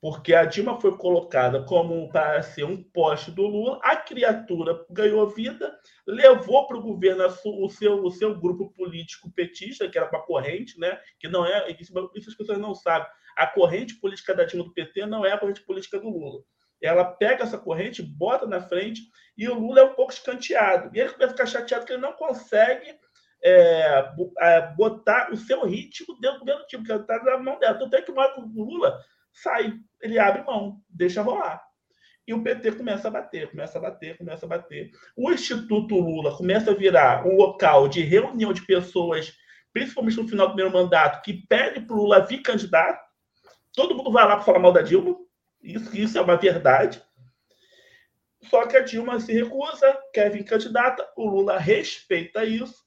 Porque 0.00 0.34
a 0.34 0.44
Dilma 0.44 0.78
foi 0.78 0.98
colocada 0.98 1.64
como 1.64 2.10
para 2.10 2.42
ser 2.42 2.64
um 2.64 2.82
poste 2.82 3.30
do 3.30 3.46
Lula, 3.46 3.80
a 3.82 3.96
criatura 3.96 4.84
ganhou 4.90 5.30
vida, 5.30 5.74
levou 6.06 6.66
para 6.66 6.76
o 6.76 6.82
governo 6.82 7.24
o 7.24 7.70
seu, 7.70 8.04
o 8.04 8.10
seu 8.10 8.38
grupo 8.38 8.70
político 8.74 9.32
petista, 9.32 9.88
que 9.88 9.96
era 9.96 10.06
para 10.06 10.18
a 10.18 10.22
corrente, 10.22 10.78
né? 10.78 11.00
que 11.18 11.26
não 11.26 11.46
é, 11.46 11.70
isso, 11.80 11.92
isso 12.14 12.28
as 12.28 12.36
pessoas 12.36 12.58
não 12.58 12.74
sabem. 12.74 13.08
A 13.34 13.46
corrente 13.46 13.94
política 13.94 14.34
da 14.34 14.44
Dilma 14.44 14.64
do 14.64 14.74
PT 14.74 15.06
não 15.06 15.24
é 15.24 15.32
a 15.32 15.38
corrente 15.38 15.62
política 15.62 15.98
do 15.98 16.10
Lula 16.10 16.42
ela 16.82 17.04
pega 17.04 17.44
essa 17.44 17.58
corrente, 17.58 18.02
bota 18.02 18.46
na 18.46 18.60
frente, 18.60 19.02
e 19.36 19.48
o 19.48 19.54
Lula 19.54 19.80
é 19.80 19.84
um 19.84 19.94
pouco 19.94 20.12
escanteado. 20.12 20.90
E 20.94 21.00
ele 21.00 21.10
começa 21.10 21.32
a 21.32 21.36
ficar 21.36 21.46
chateado 21.46 21.86
que 21.86 21.92
ele 21.92 22.02
não 22.02 22.12
consegue 22.12 22.98
é, 23.42 24.12
é 24.40 24.60
botar 24.74 25.30
o 25.30 25.36
seu 25.36 25.64
ritmo 25.66 26.18
dentro 26.20 26.40
do 26.40 26.44
mesmo 26.46 26.66
time, 26.66 26.84
que 26.84 26.92
está 26.92 27.22
na 27.22 27.38
mão 27.38 27.58
dela. 27.58 27.74
Então 27.74 27.90
tem 27.90 28.02
que 28.02 28.10
o 28.10 28.64
Lula 28.64 28.98
sai, 29.32 29.74
ele 30.00 30.18
abre 30.18 30.42
mão, 30.44 30.80
deixa 30.88 31.22
rolar. 31.22 31.62
E 32.26 32.32
o 32.32 32.42
PT 32.42 32.72
começa 32.72 33.08
a 33.08 33.10
bater, 33.10 33.50
começa 33.50 33.76
a 33.76 33.80
bater, 33.82 34.16
começa 34.16 34.46
a 34.46 34.48
bater. 34.48 34.90
O 35.14 35.30
Instituto 35.30 35.94
Lula 35.94 36.34
começa 36.34 36.70
a 36.70 36.74
virar 36.74 37.26
um 37.26 37.36
local 37.36 37.86
de 37.86 38.02
reunião 38.02 38.52
de 38.52 38.64
pessoas, 38.64 39.34
principalmente 39.72 40.16
no 40.16 40.28
final 40.28 40.46
do 40.46 40.54
primeiro 40.54 40.72
mandato, 40.72 41.22
que 41.22 41.46
pede 41.46 41.80
para 41.80 41.94
o 41.94 41.98
Lula 41.98 42.24
vir 42.24 42.40
candidato. 42.40 43.04
Todo 43.74 43.94
mundo 43.94 44.10
vai 44.10 44.24
lá 44.26 44.36
para 44.36 44.44
falar 44.44 44.58
mal 44.58 44.72
da 44.72 44.80
Dilma, 44.80 45.16
isso, 45.64 45.96
isso 45.96 46.18
é 46.18 46.20
uma 46.20 46.36
verdade. 46.36 47.02
Só 48.50 48.66
que 48.66 48.76
a 48.76 48.80
Dilma 48.80 49.18
se 49.18 49.32
recusa, 49.32 49.98
quer 50.12 50.30
vir 50.30 50.44
candidata, 50.44 51.08
o 51.16 51.26
Lula 51.26 51.58
respeita 51.58 52.44
isso, 52.44 52.84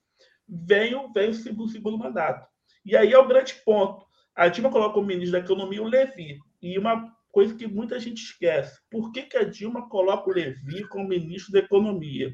vem, 0.47 0.93
vem 1.11 1.29
o 1.29 1.33
segundo, 1.33 1.71
segundo 1.71 1.97
mandato. 1.97 2.47
E 2.85 2.95
aí 2.95 3.11
é 3.11 3.17
o 3.17 3.27
grande 3.27 3.55
ponto. 3.65 4.05
A 4.35 4.47
Dilma 4.47 4.69
coloca 4.69 4.99
o 4.99 5.03
ministro 5.03 5.31
da 5.31 5.43
Economia, 5.43 5.81
o 5.81 5.87
Levi. 5.87 6.37
E 6.61 6.77
uma 6.77 7.11
coisa 7.31 7.55
que 7.55 7.67
muita 7.67 7.99
gente 7.99 8.21
esquece: 8.21 8.79
por 8.89 9.11
que, 9.11 9.23
que 9.23 9.37
a 9.37 9.43
Dilma 9.43 9.89
coloca 9.89 10.29
o 10.29 10.33
Levi 10.33 10.87
como 10.87 11.07
ministro 11.07 11.51
da 11.51 11.59
Economia? 11.59 12.31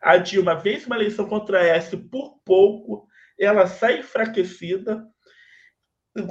A 0.00 0.16
Dilma 0.16 0.54
vence 0.54 0.86
uma 0.86 0.96
eleição 0.96 1.28
contra 1.28 1.60
a 1.60 1.64
S 1.64 1.96
por 1.96 2.38
pouco, 2.44 3.06
ela 3.38 3.66
sai 3.66 3.98
enfraquecida, 3.98 5.06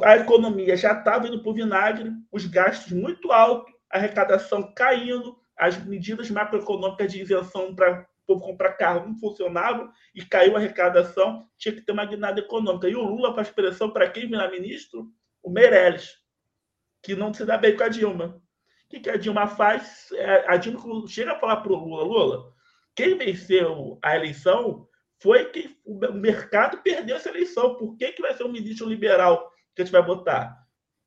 a 0.04 0.18
economia 0.18 0.78
já 0.78 0.94
estava 0.94 1.28
indo 1.28 1.42
para 1.42 1.52
o 1.52 1.54
vinagre, 1.54 2.12
os 2.32 2.46
gastos 2.46 2.92
muito 2.94 3.32
altos, 3.32 3.74
a 3.92 3.98
arrecadação 3.98 4.74
caindo, 4.74 5.38
as 5.58 5.78
medidas 5.84 6.30
macroeconômicas 6.32 7.12
de 7.12 7.22
isenção 7.22 7.76
para 7.76 8.08
povo 8.26 8.42
comprar 8.42 8.74
carro 8.74 9.08
não 9.08 9.18
funcionavam 9.18 9.92
e 10.16 10.24
caiu 10.24 10.56
a 10.56 10.60
arrecadação, 10.60 11.48
tinha 11.58 11.74
que 11.74 11.82
ter 11.82 11.92
uma 11.92 12.06
guinada 12.06 12.40
econômica. 12.40 12.88
E 12.88 12.96
o 12.96 13.04
Lula 13.04 13.36
faz 13.36 13.50
pressão 13.50 13.90
para 13.90 14.10
quem 14.10 14.28
virar 14.28 14.50
ministro? 14.50 15.12
O 15.42 15.50
Meirelles, 15.50 16.18
que 17.02 17.16
não 17.16 17.34
se 17.34 17.46
dá 17.46 17.58
bem 17.58 17.76
com 17.76 17.84
a 17.84 17.90
Dilma. 17.90 18.42
O 18.86 18.90
que, 18.90 19.00
que 19.02 19.10
a 19.10 19.18
Dilma 19.18 19.48
faz? 19.48 20.10
É, 20.14 20.46
a 20.48 20.56
Dilma 20.56 21.08
chega 21.08 21.34
a 21.34 21.40
falar 21.40 21.58
para 21.58 21.74
o 21.74 21.76
Lula, 21.76 22.04
Lula, 22.04 22.54
quem 22.96 23.18
venceu 23.18 24.00
a 24.02 24.16
eleição 24.16 24.88
foi 25.22 25.46
que 25.46 25.78
o 25.86 25.96
mercado 26.14 26.82
perdeu 26.82 27.16
essa 27.16 27.30
eleição. 27.30 27.76
Por 27.76 27.98
que, 27.98 28.12
que 28.12 28.22
vai 28.22 28.34
ser 28.34 28.44
um 28.44 28.52
ministro 28.52 28.88
liberal 28.88 29.52
que 29.76 29.82
a 29.82 29.86
gente 29.86 29.92
vai 29.92 30.04
botar? 30.04 30.64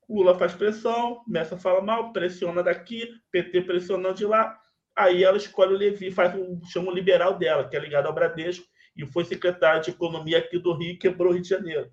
Lula 0.09 0.37
faz 0.37 0.53
pressão, 0.53 1.15
começa 1.25 1.55
a 1.55 1.57
falar 1.57 1.81
mal, 1.81 2.13
pressiona 2.13 2.63
daqui, 2.63 3.09
PT 3.31 3.61
pressionando 3.61 4.15
de 4.15 4.25
lá. 4.25 4.57
aí 4.95 5.23
ela 5.23 5.37
escolhe 5.37 5.73
o 5.73 5.77
Levi, 5.77 6.09
faz 6.11 6.33
um, 6.33 6.59
chama 6.65 6.91
o 6.91 6.95
liberal 6.95 7.37
dela, 7.37 7.67
que 7.67 7.75
é 7.75 7.79
ligado 7.79 8.07
ao 8.07 8.13
Bradesco, 8.13 8.65
e 8.95 9.05
foi 9.05 9.25
secretário 9.25 9.81
de 9.81 9.91
Economia 9.91 10.39
aqui 10.39 10.57
do 10.57 10.73
Rio, 10.73 10.97
quebrou 10.97 11.31
o 11.31 11.33
Rio 11.33 11.43
de 11.43 11.49
Janeiro. 11.49 11.91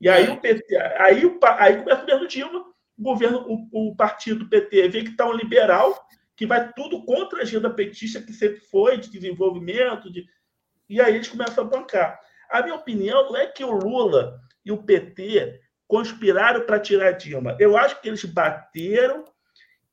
E 0.00 0.08
aí 0.08 0.28
o 0.28 0.40
PT, 0.40 0.76
aí, 0.98 1.24
o, 1.24 1.38
aí 1.42 1.78
começa 1.78 2.02
o 2.02 2.06
governo 2.06 2.28
Dilma, 2.28 2.60
o 2.98 3.02
governo, 3.02 3.46
o, 3.48 3.90
o 3.90 3.96
partido 3.96 4.48
PT 4.48 4.88
vê 4.88 5.02
que 5.02 5.10
está 5.10 5.26
um 5.26 5.32
liberal, 5.32 5.98
que 6.36 6.46
vai 6.46 6.72
tudo 6.72 7.04
contra 7.04 7.40
a 7.40 7.42
agenda 7.42 7.70
petista 7.70 8.20
que 8.20 8.32
sempre 8.32 8.60
foi, 8.60 8.98
de 8.98 9.10
desenvolvimento, 9.10 10.12
de... 10.12 10.26
e 10.88 11.00
aí 11.00 11.14
eles 11.14 11.28
começam 11.28 11.64
a 11.64 11.66
bancar. 11.66 12.20
A 12.50 12.62
minha 12.62 12.74
opinião 12.74 13.24
não 13.24 13.36
é 13.36 13.46
que 13.46 13.64
o 13.64 13.72
Lula 13.72 14.38
e 14.64 14.70
o 14.70 14.82
PT 14.82 15.60
conspiraram 15.86 16.62
para 16.62 16.80
tirar 16.80 17.12
Dilma. 17.12 17.56
Eu 17.60 17.76
acho 17.76 18.00
que 18.00 18.08
eles 18.08 18.24
bateram 18.24 19.24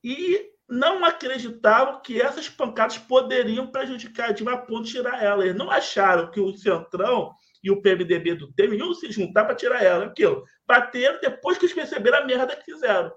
e 0.03 0.49
não 0.67 1.03
acreditavam 1.03 2.01
que 2.01 2.21
essas 2.21 2.47
pancadas 2.47 2.97
poderiam 2.97 3.67
prejudicar 3.67 4.29
a 4.29 4.31
Dilma 4.31 4.53
a 4.53 4.57
ponto 4.57 4.83
de 4.83 4.91
tirar 4.91 5.21
ela. 5.21 5.43
Eles 5.43 5.57
não 5.57 5.69
acharam 5.69 6.31
que 6.31 6.39
o 6.39 6.55
Centrão 6.55 7.33
e 7.63 7.69
o 7.69 7.81
PMDB 7.81 8.35
do 8.35 8.51
Temer 8.53 8.79
iam 8.79 8.93
se 8.93 9.11
juntar 9.11 9.45
para 9.45 9.55
tirar 9.55 9.83
ela. 9.83 10.05
Aquilo. 10.05 10.45
Bateram 10.65 11.19
depois 11.19 11.57
que 11.57 11.65
eles 11.65 11.75
perceberam 11.75 12.19
a 12.19 12.25
merda 12.25 12.55
que 12.55 12.63
fizeram. 12.63 13.11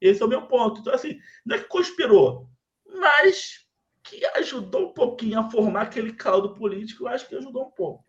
Esse 0.00 0.22
é 0.22 0.26
o 0.26 0.28
meu 0.28 0.42
ponto. 0.42 0.80
Então, 0.80 0.94
assim, 0.94 1.18
não 1.44 1.56
é 1.56 1.58
que 1.58 1.66
conspirou, 1.66 2.46
mas 2.86 3.66
que 4.08 4.24
ajudou 4.38 4.88
um 4.88 4.92
pouquinho 4.92 5.38
a 5.38 5.50
formar 5.50 5.82
aquele 5.82 6.12
caldo 6.12 6.54
político, 6.54 7.04
eu 7.04 7.08
acho 7.08 7.28
que 7.28 7.36
ajudou 7.36 7.66
um 7.66 7.70
pouco. 7.70 8.04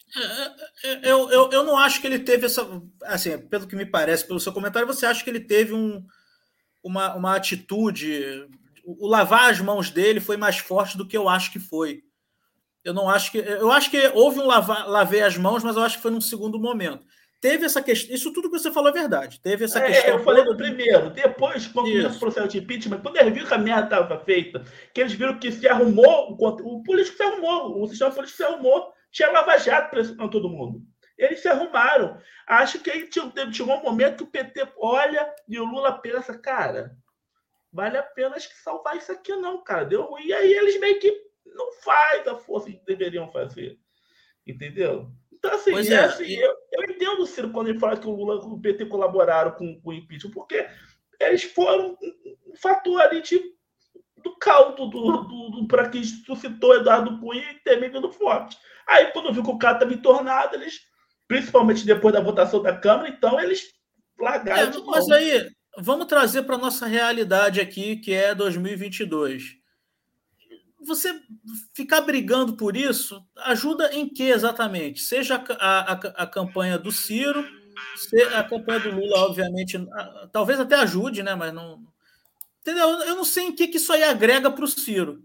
É, 0.84 0.88
é, 0.88 1.12
eu, 1.12 1.30
eu, 1.30 1.50
eu 1.52 1.64
não 1.64 1.78
acho 1.78 2.00
que 2.00 2.08
ele 2.08 2.20
teve 2.20 2.46
essa. 2.46 2.66
Assim, 3.04 3.38
pelo 3.38 3.68
que 3.68 3.76
me 3.76 3.86
parece, 3.86 4.26
pelo 4.26 4.40
seu 4.40 4.54
comentário, 4.54 4.88
você 4.88 5.06
acha 5.06 5.24
que 5.24 5.30
ele 5.30 5.42
teve 5.42 5.74
um, 5.74 6.06
uma, 6.82 7.16
uma 7.16 7.36
atitude. 7.36 8.48
O 8.86 9.08
lavar 9.08 9.52
as 9.52 9.60
mãos 9.60 9.90
dele 9.90 10.22
foi 10.22 10.38
mais 10.38 10.58
forte 10.58 10.98
do 10.98 11.06
que 11.06 11.18
eu 11.18 11.28
acho 11.28 11.52
que 11.52 11.60
foi. 11.60 12.02
Eu 12.84 12.94
não 12.94 13.10
acho 13.10 13.32
que. 13.32 13.38
Eu 13.38 13.72
acho 13.72 13.92
que 13.92 14.08
houve 14.16 14.40
um 14.40 14.46
lavar, 14.46 14.88
lavei 14.88 15.22
as 15.22 15.38
mãos, 15.38 15.64
mas 15.64 15.76
eu 15.76 15.84
acho 15.84 15.98
que 15.98 16.02
foi 16.02 16.12
num 16.12 16.22
segundo 16.22 16.58
momento. 16.58 17.06
Teve 17.42 17.66
essa 17.66 17.82
questão. 17.82 18.14
Isso 18.14 18.34
tudo 18.34 18.50
que 18.50 18.60
você 18.60 18.72
falou 18.72 18.90
é 18.90 18.94
verdade. 18.94 19.40
Teve 19.40 19.66
essa 19.66 19.80
é, 19.80 19.88
questão. 19.88 20.18
Eu 20.18 20.24
falei 20.24 20.44
no 20.44 20.58
primeiro. 20.58 21.10
Depois, 21.10 21.68
quando 21.68 21.90
começou 21.90 22.12
o 22.12 22.20
processo 22.20 22.48
de 22.50 22.58
impeachment, 22.58 23.02
quando 23.02 23.18
eles 23.18 23.34
viram 23.34 23.48
que 23.48 23.54
a 23.54 23.58
merda 23.58 23.84
estava 23.84 24.20
feita, 24.26 24.64
que 24.94 25.00
eles 25.00 25.14
viram 25.14 25.40
que 25.40 25.52
se 25.52 25.68
arrumou, 25.68 26.38
o 26.38 26.84
político 26.84 27.16
se 27.16 27.24
arrumou, 27.24 27.82
o 27.82 27.88
sistema 27.88 28.12
político 28.12 28.38
se 28.38 28.44
arrumou, 28.44 28.94
tinha 29.10 29.32
lava-jato 29.32 29.90
pressionando 29.90 30.30
todo 30.30 30.50
mundo. 30.50 30.82
Eles 31.18 31.40
se 31.40 31.48
arrumaram. 31.48 32.18
Acho 32.46 32.80
que 32.80 32.92
aí 32.92 33.10
chegou 33.52 33.76
um 33.76 33.84
momento 33.84 34.18
que 34.18 34.24
o 34.24 34.28
PT 34.28 34.74
olha 34.78 35.34
e 35.48 35.60
o 35.60 35.66
Lula 35.66 35.94
pensa, 35.94 36.38
cara, 36.38 36.98
vale 37.72 37.98
a 37.98 38.04
pena 38.04 38.36
acho 38.36 38.50
que 38.50 38.56
salvar 38.56 38.98
isso 38.98 39.12
aqui, 39.12 39.34
não, 39.36 39.64
cara. 39.64 39.86
Deu 39.86 40.04
ruim. 40.04 40.26
E 40.26 40.34
aí 40.34 40.52
eles 40.52 40.80
meio 40.80 41.00
que 41.00 41.14
não 41.46 41.72
faz 41.74 42.28
a 42.28 42.36
força 42.36 42.70
que 42.70 42.84
deveriam 42.86 43.32
fazer. 43.32 43.78
Entendeu? 44.46 45.12
Então, 45.40 45.56
assim, 45.56 45.74
é, 45.74 45.94
é, 45.94 46.00
assim 46.04 46.34
eu, 46.34 46.54
eu, 46.74 46.84
entendo 46.90 47.22
o 47.22 47.26
Ciro 47.26 47.52
quando 47.52 47.70
ele 47.70 47.80
fala 47.80 47.98
que 47.98 48.08
o 48.08 48.12
Lula 48.12 48.36
e 48.36 48.48
o 48.48 48.60
PT 48.60 48.86
colaboraram 48.86 49.52
com, 49.52 49.80
com 49.82 49.90
o 49.90 49.94
impeachment, 49.94 50.32
porque 50.32 50.68
eles 51.20 51.44
foram 51.44 51.98
um 52.46 52.56
fator 52.62 53.02
ali 53.02 53.22
de, 53.22 53.40
do 54.18 54.36
caldo 54.38 54.90
do, 54.90 55.24
do, 55.24 55.50
do 55.52 55.68
para 55.68 55.90
que 55.90 56.04
suscitou 56.04 56.76
Eduardo 56.76 57.20
Cunha 57.20 57.52
e 57.52 57.60
Temer 57.64 57.92
vindo 57.92 58.12
forte. 58.12 58.58
Aí, 58.86 59.08
quando 59.08 59.34
viu 59.34 59.44
que 59.44 59.50
o 59.50 59.58
cara 59.58 59.76
estava 59.76 59.94
entornado, 59.94 60.56
eles, 60.56 60.82
principalmente 61.28 61.86
depois 61.86 62.14
da 62.14 62.22
votação 62.22 62.62
da 62.62 62.76
Câmara, 62.76 63.08
então 63.08 63.40
eles 63.40 63.64
largaram. 64.20 64.74
É, 64.74 64.84
mas 64.86 65.10
aí, 65.10 65.50
vamos 65.78 66.08
trazer 66.08 66.44
para 66.44 66.58
nossa 66.58 66.86
realidade 66.86 67.62
aqui, 67.62 67.96
que 67.96 68.14
é 68.14 68.36
2022 68.36 69.59
você 70.86 71.20
ficar 71.74 72.02
brigando 72.02 72.54
por 72.54 72.76
isso 72.76 73.24
ajuda 73.38 73.94
em 73.94 74.08
que 74.08 74.24
exatamente? 74.24 75.02
Seja 75.02 75.44
a, 75.60 75.94
a, 75.94 75.94
a 75.94 76.28
campanha 76.28 76.78
do 76.78 76.92
Ciro, 76.92 77.46
a 78.36 78.44
campanha 78.44 78.80
do 78.80 78.92
Lula, 78.92 79.20
obviamente, 79.20 79.78
talvez 80.32 80.60
até 80.60 80.76
ajude, 80.76 81.24
né? 81.24 81.36
Mas 81.36 81.54
não. 81.54 81.82
Entendeu? 82.62 82.88
Eu 82.88 83.16
não 83.16 83.26
sei 83.26 83.46
em 83.46 83.56
que, 83.56 83.68
que 83.68 83.78
isso 83.78 83.92
aí 83.94 84.04
agrega 84.04 84.52
para 84.52 84.66
o 84.66 84.68
Ciro. 84.68 85.24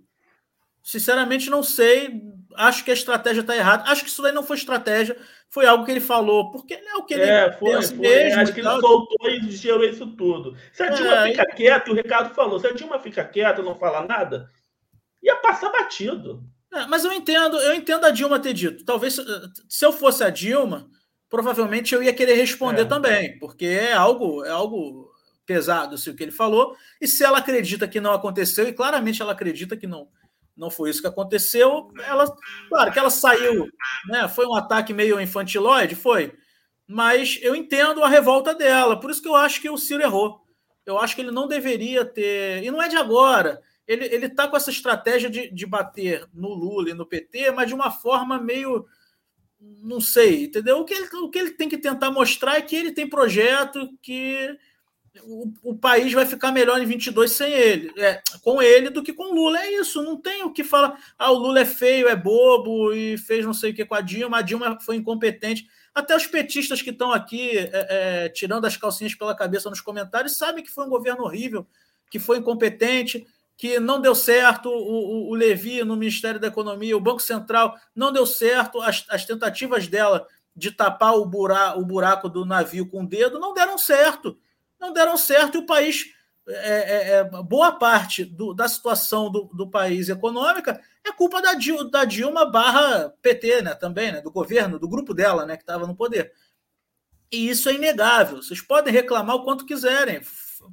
Sinceramente, 0.83 1.51
não 1.51 1.63
sei. 1.63 2.23
Acho 2.57 2.85
que 2.85 2.91
a 2.91 2.95
estratégia 2.95 3.41
está 3.41 3.57
errada. 3.57 3.91
Acho 3.91 4.05
que 4.05 4.11
isso 4.11 4.23
daí 4.23 4.33
não 4.33 4.45
foi 4.45 4.57
estratégia, 4.57 5.17
foi 5.49 5.67
algo 5.67 5.85
que 5.85 5.91
ele 5.91 6.01
falou, 6.01 6.51
porque 6.51 6.75
é 6.75 6.97
o 6.97 7.05
que 7.05 7.15
ele 7.15 7.23
é, 7.23 7.53
foi, 7.53 7.83
foi. 7.83 7.97
Mesmo, 7.97 8.41
Acho 8.41 8.53
que 8.53 8.61
ele 8.61 8.69
soltou 8.69 9.31
e 9.31 9.51
gerou 9.51 9.85
isso 9.85 10.07
tudo. 10.17 10.57
Se 10.73 10.83
a 10.83 10.91
Dilma 10.91 11.27
é, 11.27 11.31
fica 11.31 11.47
quieta, 11.47 11.91
o 11.91 11.95
Ricardo 11.95 12.35
falou, 12.35 12.61
se 12.61 12.67
a 12.67 12.73
Dilma 12.73 12.99
fica 12.99 13.25
quieta, 13.25 13.63
não 13.63 13.75
fala 13.77 14.07
nada, 14.07 14.49
ia 15.25 15.37
passar 15.37 15.73
batido. 15.73 16.45
É, 16.73 16.87
mas 16.87 17.05
eu 17.05 17.13
entendo, 17.13 17.57
eu 17.57 17.75
entendo 17.75 18.05
a 18.05 18.11
Dilma 18.11 18.39
ter 18.39 18.53
dito. 18.53 18.85
Talvez 18.85 19.17
se 19.69 19.87
eu 19.87 19.93
fosse 19.93 20.23
a 20.23 20.31
Dilma, 20.31 20.89
provavelmente 21.31 21.95
eu 21.95 22.03
ia 22.03 22.13
querer 22.13 22.35
responder 22.35 22.83
é. 22.83 22.85
também, 22.85 23.39
porque 23.39 23.65
é 23.65 23.95
algo, 23.95 24.45
é 24.45 24.51
algo 24.51 25.11
pesado 25.47 25.95
assim, 25.95 26.11
o 26.11 26.17
que 26.17 26.23
ele 26.23 26.33
falou. 26.33 26.77
E 27.01 27.09
se 27.09 27.25
ela 27.25 27.39
acredita 27.39 27.89
que 27.89 28.01
não 28.01 28.13
aconteceu, 28.13 28.69
e 28.69 28.73
claramente 28.73 29.23
ela 29.23 29.33
acredita 29.33 29.77
que 29.77 29.87
não, 29.87 30.09
não 30.57 30.71
foi 30.71 30.91
isso 30.91 31.01
que 31.01 31.07
aconteceu, 31.07 31.91
ela, 32.07 32.27
claro 32.69 32.93
que 32.93 32.99
ela 32.99 33.11
saiu, 33.11 33.69
né? 34.09 34.29
Foi 34.29 34.47
um 34.47 34.55
ataque 34.55 34.93
meio 34.93 35.21
infantiloide, 35.21 35.95
foi. 35.95 36.35
Mas 36.87 37.39
eu 37.41 37.55
entendo 37.55 38.03
a 38.03 38.09
revolta 38.09 38.55
dela, 38.55 38.99
por 38.99 39.11
isso 39.11 39.23
que 39.23 39.29
eu 39.29 39.37
acho 39.37 39.61
que 39.61 39.71
o 39.71 39.79
Ciro 39.79 40.03
errou. 40.03 40.41
Eu 40.85 40.99
acho 40.99 41.15
que 41.15 41.23
ele 41.23 41.31
não 41.31 41.49
deveria 41.49 42.05
ter. 42.05 42.63
E 42.63 42.71
não 42.71 42.83
é 42.83 42.89
de 42.89 42.97
agora 42.97 43.63
ele, 43.87 44.07
ele 44.07 44.29
tá 44.29 44.49
com 44.49 44.57
essa 44.57 44.71
estratégia 44.71 45.29
de, 45.29 45.51
de 45.51 45.67
bater 45.67 46.27
no 46.33 46.49
Lula 46.55 46.91
e 46.91 46.95
no 46.95 47.07
PT, 47.07 47.51
mas 47.53 47.69
de 47.69 47.75
uma 47.75 47.91
forma 47.91 48.41
meio. 48.41 48.87
Não 49.61 50.01
sei, 50.01 50.45
entendeu? 50.45 50.79
O 50.79 50.85
que, 50.85 50.93
ele, 50.93 51.09
o 51.17 51.31
que 51.31 51.39
ele 51.39 51.51
tem 51.53 51.69
que 51.69 51.79
tentar 51.79 52.11
mostrar 52.11 52.57
é 52.57 52.63
que 52.63 52.77
ele 52.77 52.93
tem 52.93 53.09
projeto, 53.09 53.89
que 54.03 54.59
o, 55.23 55.53
o 55.63 55.75
país 55.77 56.13
vai 56.13 56.27
ficar 56.27 56.51
melhor 56.51 56.81
em 56.83 56.87
22 56.87 57.31
sem 57.31 57.53
ele, 57.53 57.93
é, 57.97 58.21
com 58.43 58.61
ele 58.61 58.91
do 58.91 59.03
que 59.03 59.13
com 59.13 59.25
o 59.25 59.35
Lula. 59.35 59.61
É 59.61 59.73
isso, 59.75 60.03
não 60.03 60.21
tem 60.21 60.43
o 60.43 60.53
que 60.53 60.65
falar. 60.65 60.99
Ah, 61.19 61.31
o 61.31 61.39
Lula 61.39 61.61
é 61.61 61.65
feio, 61.65 62.09
é 62.09 62.17
bobo 62.17 62.93
e 62.93 63.17
fez 63.19 63.45
não 63.45 63.55
sei 63.55 63.71
o 63.71 63.75
que 63.75 63.85
com 63.85 63.95
a 63.95 64.01
Dilma, 64.01 64.39
a 64.39 64.43
Dilma 64.43 64.79
foi 64.81 64.97
incompetente. 64.97 65.67
Até 65.95 66.17
os 66.17 66.27
petistas 66.27 66.83
que 66.83 66.91
estão 66.91 67.13
aqui 67.13 67.57
é, 67.57 67.71
é, 67.73 68.29
tirando 68.29 68.65
as 68.65 68.77
calcinhas 68.77 69.15
pela 69.15 69.35
cabeça 69.35 69.71
nos 69.71 69.81
comentários 69.81 70.37
sabem 70.37 70.65
que 70.65 70.71
foi 70.71 70.85
um 70.85 70.91
governo 70.91 71.23
horrível, 71.23 71.67
que 72.11 72.19
foi 72.19 72.39
incompetente 72.39 73.25
que 73.57 73.79
não 73.79 74.01
deu 74.01 74.15
certo, 74.15 74.69
o, 74.69 75.29
o, 75.29 75.31
o 75.31 75.35
Levi 75.35 75.85
no 75.85 75.97
Ministério 75.97 76.41
da 76.41 76.49
Economia, 76.49 76.97
o 76.97 77.01
Banco 77.01 77.21
Central 77.21 77.77
não 77.95 78.13
deu 78.13 78.27
certo, 78.27 78.81
as, 78.81 79.05
as 79.09 79.25
tentativas 79.25 79.87
dela 79.87 80.27
de 80.57 80.71
tapar 80.71 81.15
o, 81.15 81.25
bura, 81.25 81.77
o 81.77 81.85
buraco 81.85 82.29
do 82.29 82.45
navio 82.45 82.89
com 82.89 83.03
o 83.03 83.07
dedo 83.07 83.39
não 83.39 83.55
deram 83.55 83.77
certo. 83.77 84.39
Não 84.79 84.93
deram 84.93 85.17
certo 85.17 85.57
e 85.57 85.59
o 85.59 85.67
país, 85.67 86.05
é, 86.49 86.53
é, 86.53 87.11
é 87.19 87.25
boa 87.25 87.73
parte 87.73 88.25
do, 88.25 88.53
da 88.53 88.69
situação 88.69 89.31
do, 89.31 89.45
do, 89.55 89.71
país 89.71 90.09
econômica 90.09 90.81
é 91.03 91.11
culpa 91.13 91.41
da, 91.41 91.53
da 91.91 92.05
Dilma 92.05 92.45
barra 92.45 93.11
PT 93.23 93.63
né, 93.63 93.75
também, 93.75 94.13
né, 94.13 94.21
do 94.21 94.31
governo, 94.31 94.79
do 94.79 94.89
grupo 94.89 95.15
dela 95.15 95.47
né, 95.47 95.57
que 95.57 95.63
estava 95.63 95.87
no 95.87 95.97
poder. 95.97 96.33
E 97.31 97.49
isso 97.49 97.69
é 97.69 97.75
inegável. 97.75 98.43
Vocês 98.43 98.61
podem 98.61 98.93
reclamar 98.93 99.37
o 99.37 99.45
quanto 99.45 99.67
quiserem. 99.67 100.21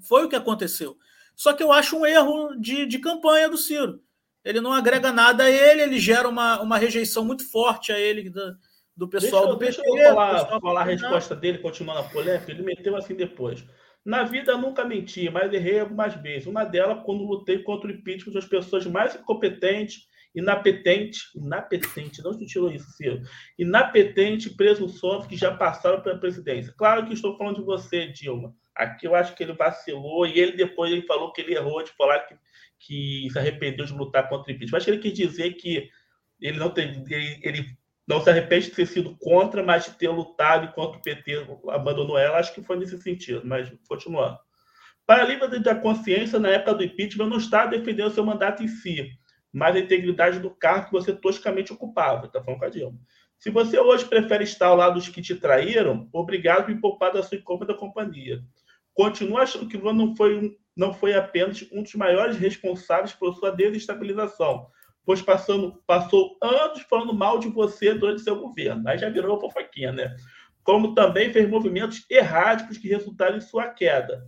Foi 0.01 0.25
o 0.25 0.29
que 0.29 0.35
aconteceu. 0.35 0.97
Só 1.41 1.53
que 1.53 1.63
eu 1.63 1.71
acho 1.71 1.97
um 1.97 2.05
erro 2.05 2.55
de, 2.55 2.85
de 2.85 2.99
campanha 2.99 3.49
do 3.49 3.57
Ciro. 3.57 3.99
Ele 4.45 4.61
não 4.61 4.71
agrega 4.71 5.11
nada 5.11 5.45
a 5.45 5.49
ele, 5.49 5.81
ele 5.81 5.97
gera 5.97 6.29
uma, 6.29 6.61
uma 6.61 6.77
rejeição 6.77 7.25
muito 7.25 7.49
forte 7.49 7.91
a 7.91 7.99
ele 7.99 8.29
do, 8.29 8.55
do 8.95 9.09
pessoal 9.09 9.57
deixa, 9.57 9.81
do 9.81 9.87
PT. 9.87 9.91
Deixa 9.91 10.07
eu 10.07 10.13
falar, 10.13 10.59
falar 10.59 10.81
a 10.81 10.83
resposta 10.83 11.35
dele, 11.35 11.57
continuando 11.57 12.01
a 12.01 12.03
polêmica. 12.03 12.51
Ele 12.51 12.61
meteu 12.61 12.95
assim 12.95 13.15
depois. 13.15 13.65
Na 14.05 14.21
vida 14.21 14.55
nunca 14.55 14.85
menti, 14.85 15.31
mas 15.31 15.51
errei 15.51 15.79
algumas 15.79 16.13
vezes. 16.13 16.45
Uma 16.45 16.63
delas, 16.63 17.01
quando 17.03 17.23
lutei 17.23 17.63
contra 17.63 17.89
o 17.89 17.91
impeachment 17.91 18.33
das 18.33 18.45
pessoas 18.45 18.85
mais 18.85 19.15
incompetentes, 19.15 20.01
inapetentes, 20.35 21.31
inapetente, 21.33 22.21
não 22.21 22.33
se 22.33 22.45
tirou 22.45 22.71
isso, 22.71 22.87
Ciro, 22.91 23.19
inapetente, 23.57 24.51
presunções 24.51 25.25
que 25.25 25.35
já 25.35 25.57
passaram 25.57 26.01
pela 26.01 26.19
presidência. 26.19 26.71
Claro 26.77 27.07
que 27.07 27.13
estou 27.15 27.35
falando 27.35 27.55
de 27.55 27.65
você, 27.65 28.05
Dilma. 28.09 28.53
Aqui 28.75 29.05
eu 29.05 29.15
acho 29.15 29.35
que 29.35 29.43
ele 29.43 29.53
vacilou 29.53 30.25
e 30.25 30.39
ele 30.39 30.53
depois 30.53 30.91
ele 30.91 31.01
falou 31.03 31.31
que 31.31 31.41
ele 31.41 31.53
errou 31.53 31.83
de 31.83 31.91
falar 31.91 32.19
que, 32.21 32.35
que 32.79 33.29
se 33.31 33.37
arrependeu 33.37 33.85
de 33.85 33.93
lutar 33.93 34.29
contra 34.29 34.51
o 34.51 34.55
impeachment. 34.55 34.77
Acho 34.77 34.85
que 34.85 34.91
ele 34.91 35.01
quis 35.01 35.13
dizer 35.13 35.53
que 35.53 35.89
ele 36.39 36.57
não 36.57 36.69
tem, 36.69 37.03
ele, 37.09 37.39
ele, 37.43 37.65
não 38.07 38.21
se 38.21 38.29
arrepende 38.29 38.67
de 38.67 38.75
ter 38.75 38.85
sido 38.87 39.15
contra, 39.17 39.61
mas 39.61 39.85
de 39.85 39.91
ter 39.91 40.09
lutado 40.09 40.65
enquanto 40.65 40.95
o 40.95 41.01
PT 41.01 41.45
abandonou 41.69 42.17
ela. 42.17 42.37
Acho 42.37 42.53
que 42.53 42.63
foi 42.63 42.77
nesse 42.77 42.99
sentido, 43.01 43.41
mas 43.45 43.71
continuando. 43.87 44.37
Para 45.05 45.23
livre 45.23 45.59
da 45.59 45.75
consciência, 45.75 46.39
na 46.39 46.49
época 46.49 46.75
do 46.75 46.83
impeachment, 46.83 47.27
não 47.27 47.37
está 47.37 47.65
defendendo 47.65 48.11
seu 48.11 48.25
mandato 48.25 48.63
em 48.63 48.67
si, 48.67 49.09
mas 49.51 49.75
a 49.75 49.79
integridade 49.79 50.39
do 50.39 50.49
cargo 50.49 50.85
que 50.85 50.91
você 50.91 51.13
toscamente 51.13 51.73
ocupava. 51.73 52.27
Está 52.27 52.41
falando 52.41 52.59
com 52.59 52.65
a 52.65 52.69
Dilma. 52.69 52.97
Se 53.37 53.49
você 53.49 53.79
hoje 53.79 54.05
prefere 54.05 54.43
estar 54.43 54.67
ao 54.67 54.75
lado 54.75 54.93
dos 54.93 55.09
que 55.09 55.21
te 55.21 55.35
traíram, 55.35 56.07
obrigado 56.13 56.65
por 56.65 56.75
me 56.75 56.79
poupar 56.79 57.11
da 57.11 57.23
sua 57.23 57.37
incômoda 57.37 57.73
companhia. 57.73 58.41
Continuo 59.01 59.39
achando 59.39 59.67
que 59.67 59.77
Lula 59.77 59.93
não 59.93 60.15
foi, 60.15 60.55
não 60.77 60.93
foi 60.93 61.15
apenas 61.15 61.67
um 61.71 61.81
dos 61.81 61.95
maiores 61.95 62.37
responsáveis 62.37 63.11
por 63.11 63.35
sua 63.35 63.49
desestabilização, 63.49 64.67
pois 65.03 65.23
passando, 65.23 65.81
passou 65.87 66.37
anos 66.39 66.83
falando 66.83 67.11
mal 67.11 67.39
de 67.39 67.47
você 67.47 67.95
durante 67.95 68.21
seu 68.21 68.35
governo. 68.35 68.87
Aí 68.87 68.99
já 68.99 69.09
virou 69.09 69.39
fofoquinha, 69.39 69.91
né? 69.91 70.15
Como 70.63 70.93
também 70.93 71.33
fez 71.33 71.49
movimentos 71.49 72.05
erráticos 72.11 72.77
que 72.77 72.89
resultaram 72.89 73.37
em 73.37 73.41
sua 73.41 73.69
queda. 73.69 74.23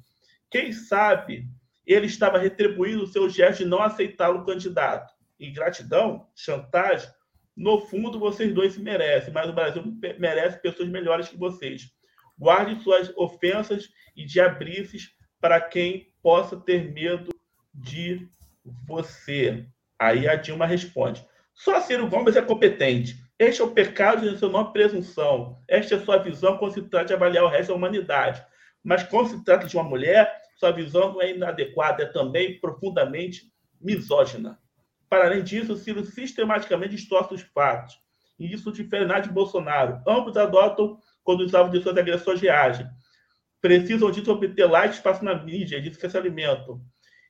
Quem 0.50 0.74
sabe 0.74 1.48
ele 1.86 2.08
estava 2.08 2.40
retribuindo 2.40 3.04
o 3.04 3.08
seu 3.08 3.30
gesto 3.30 3.60
de 3.60 3.70
não 3.70 3.84
aceitá-lo 3.84 4.44
candidato. 4.44 5.14
Ingratidão, 5.40 6.26
chantagem, 6.36 7.08
no 7.56 7.80
fundo 7.80 8.18
vocês 8.18 8.52
dois 8.52 8.74
se 8.74 8.82
merecem, 8.82 9.32
mas 9.32 9.48
o 9.48 9.54
Brasil 9.54 9.84
merece 10.18 10.60
pessoas 10.60 10.90
melhores 10.90 11.30
que 11.30 11.38
vocês. 11.38 11.93
Guarde 12.38 12.82
suas 12.82 13.12
ofensas 13.16 13.90
e 14.16 14.26
diabrices 14.26 15.12
para 15.40 15.60
quem 15.60 16.12
possa 16.22 16.58
ter 16.58 16.92
medo 16.92 17.30
de 17.74 18.28
você. 18.86 19.66
Aí 20.00 20.28
a 20.28 20.36
Dilma 20.36 20.66
responde: 20.66 21.26
só 21.54 21.80
Ciro 21.82 22.10
Gomes 22.10 22.36
é 22.36 22.42
competente. 22.42 23.18
Este 23.38 23.62
é 23.62 23.66
o 23.66 23.72
pecado 23.72 24.30
de 24.30 24.38
seu 24.38 24.50
nome 24.50 24.72
presunção. 24.72 25.60
Esta 25.68 25.96
é 25.96 26.00
sua 26.00 26.18
visão 26.18 26.58
quando 26.58 26.74
se 26.74 26.82
trata 26.84 27.08
de 27.08 27.14
avaliar 27.14 27.44
o 27.44 27.50
resto 27.50 27.70
da 27.70 27.76
humanidade. 27.76 28.44
Mas 28.84 29.04
quando 29.04 29.30
se 29.30 29.44
trata 29.44 29.68
de 29.68 29.76
uma 29.76 29.84
mulher, 29.84 30.42
sua 30.56 30.72
visão 30.72 31.14
não 31.14 31.22
é 31.22 31.32
inadequada, 31.32 32.04
é 32.04 32.06
também 32.06 32.60
profundamente 32.60 33.52
misógina. 33.82 34.60
Para 35.10 35.26
além 35.26 35.44
disso, 35.44 35.76
Ciro 35.76 36.04
sistematicamente 36.04 36.96
distorce 36.96 37.34
os 37.34 37.42
fatos. 37.42 38.00
E 38.40 38.52
isso 38.52 38.72
difere 38.72 39.06
de 39.22 39.30
Bolsonaro. 39.30 40.02
Ambos 40.08 40.36
adotam 40.38 40.98
quando 41.24 41.42
os 41.42 41.54
alvos 41.54 41.72
de 41.72 41.82
suas 41.82 41.98
agressões 41.98 42.42
reagem. 42.42 42.88
Precisam 43.62 44.12
disso 44.12 44.32
obter 44.32 44.66
like 44.66 44.96
espaço 44.96 45.24
na 45.24 45.36
mídia, 45.36 45.82
disso 45.82 46.00
que 46.00 46.10
se 46.10 46.18
alimentam. 46.18 46.82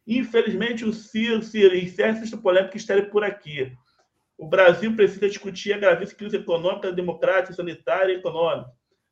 Infelizmente, 0.05 0.83
o 0.83 0.91
Ciro, 0.91 1.41
Ciro 1.41 1.75
encerra 1.75 2.19
essa 2.19 2.37
polêmica 2.37 2.75
estarem 2.75 3.09
por 3.09 3.23
aqui. 3.23 3.71
O 4.37 4.47
Brasil 4.47 4.95
precisa 4.95 5.27
discutir 5.27 5.73
a 5.73 5.77
gravíssima 5.77 6.17
crise 6.17 6.37
econômica, 6.37 6.91
democrática, 6.91 7.53
sanitária 7.53 8.13
e 8.13 8.17
econômica. 8.17 8.69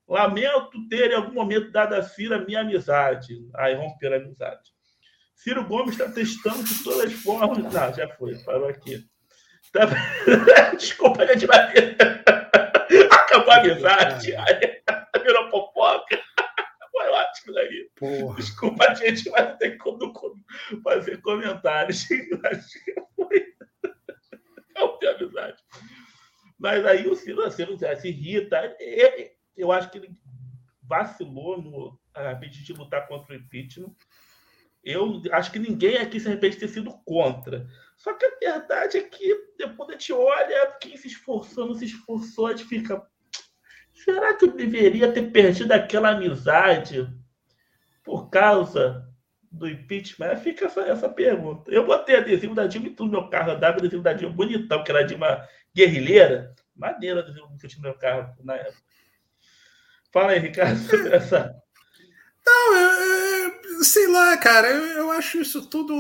Lamento 0.08 0.88
ter, 0.90 1.12
em 1.12 1.16
algum 1.16 1.34
momento, 1.34 1.72
dado 1.72 1.94
a 1.94 2.04
Ciro 2.04 2.36
a 2.36 2.40
minha 2.40 2.62
amizade. 2.62 3.34
Aí 3.56 3.76
romper 3.76 4.14
a 4.14 4.18
amizade. 4.18 4.70
Ciro 5.36 5.66
Gomes 5.66 5.98
está 5.98 6.12
testando 6.12 6.64
de 6.64 6.84
todas 6.84 7.06
as 7.06 7.14
formas. 7.14 7.74
Não, 7.74 7.94
já 7.94 8.08
foi, 8.16 8.38
parou 8.44 8.68
aqui. 8.68 9.04
Tá... 9.72 9.88
Desculpa, 10.76 11.26
gente 11.26 11.48
ver. 11.48 12.41
Acabou 13.32 13.54
a 13.54 13.58
amizade. 13.58 14.34
Virou 15.24 15.50
fofoca. 15.50 16.22
Foi 16.92 17.08
ótimo 17.08 17.54
daí. 17.54 17.90
Porra. 17.96 18.36
Desculpa, 18.36 18.96
gente, 18.96 19.30
mas 19.30 19.58
tem 19.58 19.78
como 19.78 20.14
fazer 20.84 21.22
comentários. 21.22 22.04
Acho 22.44 22.84
que 22.84 22.94
foi. 23.16 23.46
Não 24.76 24.98
tem 25.00 25.10
amizade. 25.10 25.64
Mas 26.60 26.86
aí 26.86 27.08
o 27.08 27.16
Ciro, 27.16 27.50
se 27.50 28.08
irrita. 28.10 28.76
Eu 29.56 29.72
acho 29.72 29.90
que 29.90 29.98
ele 29.98 30.12
vacilou 30.84 31.62
no 31.62 32.00
a 32.14 32.36
pedido 32.36 32.66
de 32.66 32.74
lutar 32.74 33.08
contra 33.08 33.34
o 33.34 33.38
impeachment. 33.38 33.96
Eu 34.84 35.22
acho 35.32 35.52
que 35.52 35.60
ninguém 35.60 35.98
aqui 35.98 36.20
se 36.20 36.28
arrepende 36.28 36.56
de 36.56 36.62
ter 36.62 36.68
sido 36.68 36.92
contra. 37.06 37.68
Só 37.96 38.14
que 38.14 38.26
a 38.26 38.38
verdade 38.40 38.98
é 38.98 39.04
que 39.04 39.34
depois 39.58 39.90
a 39.90 39.92
gente 39.94 40.12
olha 40.12 40.72
quem 40.82 40.98
se 40.98 41.08
esforçou, 41.08 41.68
não 41.68 41.76
se 41.76 41.86
esforçou, 41.86 42.48
a 42.48 42.52
gente 42.52 42.68
fica. 42.68 43.02
Será 44.04 44.34
que 44.34 44.46
eu 44.46 44.52
deveria 44.52 45.12
ter 45.12 45.32
perdido 45.32 45.72
aquela 45.72 46.10
amizade 46.10 47.08
por 48.04 48.30
causa 48.30 49.08
do 49.52 49.68
impeachment? 49.70 50.38
Fica 50.38 50.66
essa, 50.66 50.82
essa 50.82 51.10
pergunta. 51.10 51.72
Eu 51.72 51.86
botei 51.86 52.16
adesivo 52.16 52.56
da 52.56 52.66
Dilma 52.66 52.88
e 52.88 52.92
tudo 52.92 53.12
no 53.12 53.22
meu 53.22 53.30
carro, 53.30 53.52
andava 53.52 53.78
adesivo 53.78 54.02
da 54.02 54.14
Dilma 54.14 54.36
bonitão, 54.36 54.84
que 54.84 54.92
era 54.92 55.04
de 55.04 55.14
uma 55.14 55.48
guerrilheira. 55.76 56.56
Maneiro 56.76 57.20
adesivo 57.20 57.48
que 57.60 57.66
eu 57.66 57.70
tinha 57.70 57.82
no 57.82 57.90
meu 57.90 57.98
carro 57.98 58.36
na 58.44 58.56
época. 58.56 58.82
Fala 60.12 60.32
aí, 60.32 60.40
Ricardo, 60.40 60.80
sobre 60.90 61.16
essa. 61.16 61.56
Não, 62.46 62.76
eu, 62.76 63.84
sei 63.84 64.08
lá, 64.08 64.36
cara, 64.38 64.68
eu, 64.68 64.84
eu 64.98 65.12
acho 65.12 65.40
isso 65.40 65.68
tudo 65.68 65.94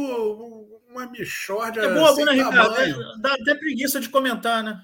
uma 0.89 1.05
mixórdia. 1.07 1.81
É 1.81 1.93
boa, 1.93 2.15
né, 2.25 2.31
Ricardo? 2.31 3.21
Dá 3.21 3.33
até 3.33 3.55
preguiça 3.55 3.99
de 3.99 4.09
comentar, 4.09 4.63
né? 4.63 4.81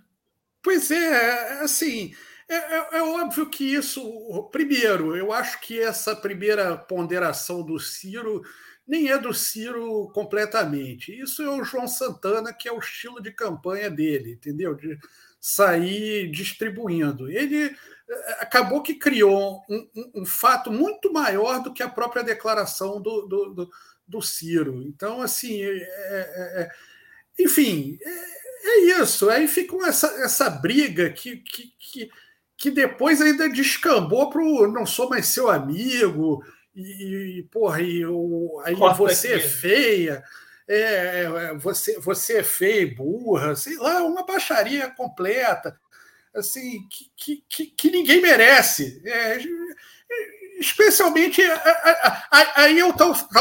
Pois 0.62 0.91
é, 0.91 0.95
é, 0.95 1.62
assim, 1.62 2.13
é, 2.49 2.55
é, 2.55 2.88
é, 2.97 3.01
óbvio 3.03 3.49
que 3.49 3.63
isso. 3.73 4.49
Primeiro, 4.51 5.15
eu 5.15 5.31
acho 5.31 5.60
que 5.62 5.79
essa 5.79 6.15
primeira 6.15 6.77
ponderação 6.77 7.63
do 7.63 7.79
Ciro 7.79 8.43
nem 8.88 9.10
é 9.10 9.17
do 9.17 9.33
Ciro 9.33 10.10
completamente. 10.13 11.17
Isso 11.19 11.41
é 11.41 11.49
o 11.49 11.63
João 11.63 11.88
Santana, 11.88 12.53
que 12.53 12.69
é 12.69 12.71
o 12.71 12.79
estilo 12.79 13.21
de 13.21 13.31
campanha 13.31 13.89
dele, 13.89 14.33
entendeu? 14.33 14.73
De 14.73 14.97
sair 15.39 16.31
distribuindo. 16.31 17.29
Ele 17.29 17.75
é, 18.10 18.31
acabou 18.41 18.81
que 18.81 18.95
criou 18.95 19.62
um, 19.69 19.89
um, 19.95 20.21
um 20.21 20.25
fato 20.25 20.71
muito 20.71 21.12
maior 21.12 21.62
do 21.62 21.73
que 21.73 21.83
a 21.83 21.89
própria 21.89 22.23
declaração 22.23 23.01
do, 23.01 23.27
do, 23.27 23.53
do 23.53 23.69
do 24.07 24.21
Ciro. 24.21 24.81
Então, 24.83 25.21
assim, 25.21 25.62
é, 25.62 25.75
é, 25.75 26.62
é 26.62 26.69
enfim, 27.39 27.99
é, 28.01 28.79
isso. 29.01 29.29
Aí 29.29 29.47
fica 29.47 29.75
essa, 29.88 30.07
essa 30.23 30.49
briga 30.49 31.10
que, 31.10 31.38
que, 31.38 31.73
que, 31.77 32.10
que 32.58 32.72
depois 32.72 33.22
ainda 33.22 33.48
descambou 33.48 34.30
para 34.30 34.41
o 34.41 34.67
não 34.67 34.86
sou 34.86 35.08
mais 35.10 35.28
seu 35.28 35.50
amigo, 35.50 36.43
e, 36.76 37.39
e 37.39 37.43
porra, 37.43 37.82
e 37.82 38.06
o, 38.06 38.62
aí 38.65 38.76
você 38.76 39.34
é 39.34 39.39
feia. 39.39 40.24
É, 40.67 41.24
é, 41.24 41.54
você, 41.56 41.98
você 42.00 42.39
é 42.39 42.43
feia 42.43 42.82
e 42.82 42.93
burra, 42.93 43.56
sei 43.56 43.78
lá, 43.78 44.04
uma 44.04 44.26
baixaria 44.26 44.89
completa, 44.89 45.80
assim, 46.36 46.86
que, 47.15 47.43
que, 47.48 47.67
que 47.67 47.91
ninguém 47.91 48.22
merece. 48.22 49.02
É, 49.06 49.38
especialmente 50.60 51.41
aí 52.32 52.80
eu 52.80 52.91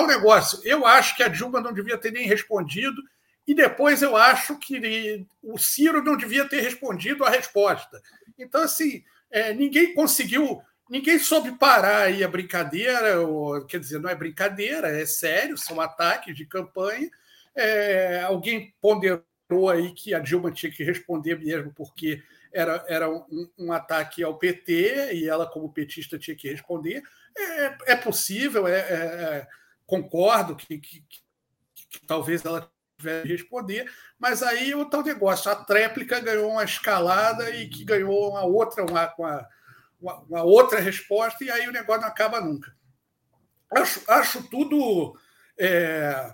o 0.03 0.07
negócio. 0.07 0.61
Eu 0.63 0.87
acho 0.87 1.17
que 1.17 1.23
a 1.23 1.29
Dilma 1.29 1.61
não 1.61 1.73
devia 1.73 1.99
ter 1.99 2.13
nem 2.13 2.27
respondido 2.27 3.03
e 3.47 3.55
depois 3.55 4.03
eu 4.03 4.17
acho 4.17 4.59
que 4.59 5.27
o 5.43 5.57
Ciro 5.57 6.03
não 6.03 6.17
devia 6.17 6.49
ter 6.49 6.61
respondido 6.61 7.25
a 7.25 7.31
resposta. 7.31 8.03
Então 8.39 8.63
assim, 8.63 9.05
é, 9.31 9.53
ninguém 9.53 9.95
conseguiu, 9.95 10.61
ninguém 10.91 11.19
soube 11.19 11.53
parar 11.53 12.03
aí 12.03 12.25
a 12.25 12.29
brincadeira. 12.29 13.21
Ou, 13.21 13.65
quer 13.65 13.79
dizer, 13.79 14.01
não 14.01 14.11
é 14.11 14.15
brincadeira, 14.15 14.89
é 14.89 15.07
sério, 15.07 15.57
são 15.57 15.81
ataques 15.81 16.35
de 16.35 16.45
campanha. 16.45 17.11
É, 17.55 18.21
alguém 18.23 18.75
ponderou 18.81 19.71
aí 19.71 19.93
que 19.93 20.13
a 20.13 20.19
Dilma 20.19 20.51
tinha 20.51 20.71
que 20.71 20.85
responder 20.85 21.39
mesmo 21.39 21.73
porque 21.73 22.23
era, 22.53 22.85
era 22.89 23.11
um, 23.11 23.49
um, 23.59 23.73
ataque 23.73 24.23
ao 24.23 24.39
PT 24.39 25.13
e 25.13 25.29
ela, 25.29 25.47
como 25.47 25.73
petista, 25.73 26.19
tinha 26.19 26.37
que 26.37 26.49
responder. 26.49 27.03
É, 27.37 27.93
é 27.93 27.97
possível, 27.97 28.67
é, 28.67 28.79
é, 28.79 28.95
é 28.95 29.49
concordo 29.87 30.57
que, 30.57 30.79
que, 30.79 31.01
que, 31.03 31.21
que, 31.91 32.07
talvez 32.07 32.45
ela 32.45 32.71
tivesse 32.99 33.29
responder, 33.29 33.91
mas 34.19 34.43
aí 34.43 34.75
o 34.75 34.85
tal 34.87 35.03
negócio, 35.03 35.51
a 35.51 35.57
tréplica 35.57 36.21
ganhou 36.21 36.51
uma 36.51 36.65
escalada 36.65 37.51
e 37.51 37.69
que 37.69 37.85
ganhou 37.85 38.31
uma 38.31 38.45
outra, 38.45 38.85
uma, 38.85 39.15
uma, 39.19 39.49
uma 40.29 40.43
outra 40.43 40.81
resposta, 40.81 41.45
e 41.45 41.51
aí 41.51 41.69
o 41.69 41.73
negócio 41.73 42.03
não 42.03 42.09
acaba 42.09 42.41
nunca. 42.41 42.75
Acho, 43.71 44.03
acho 44.09 44.49
tudo. 44.49 45.19
É, 45.59 46.33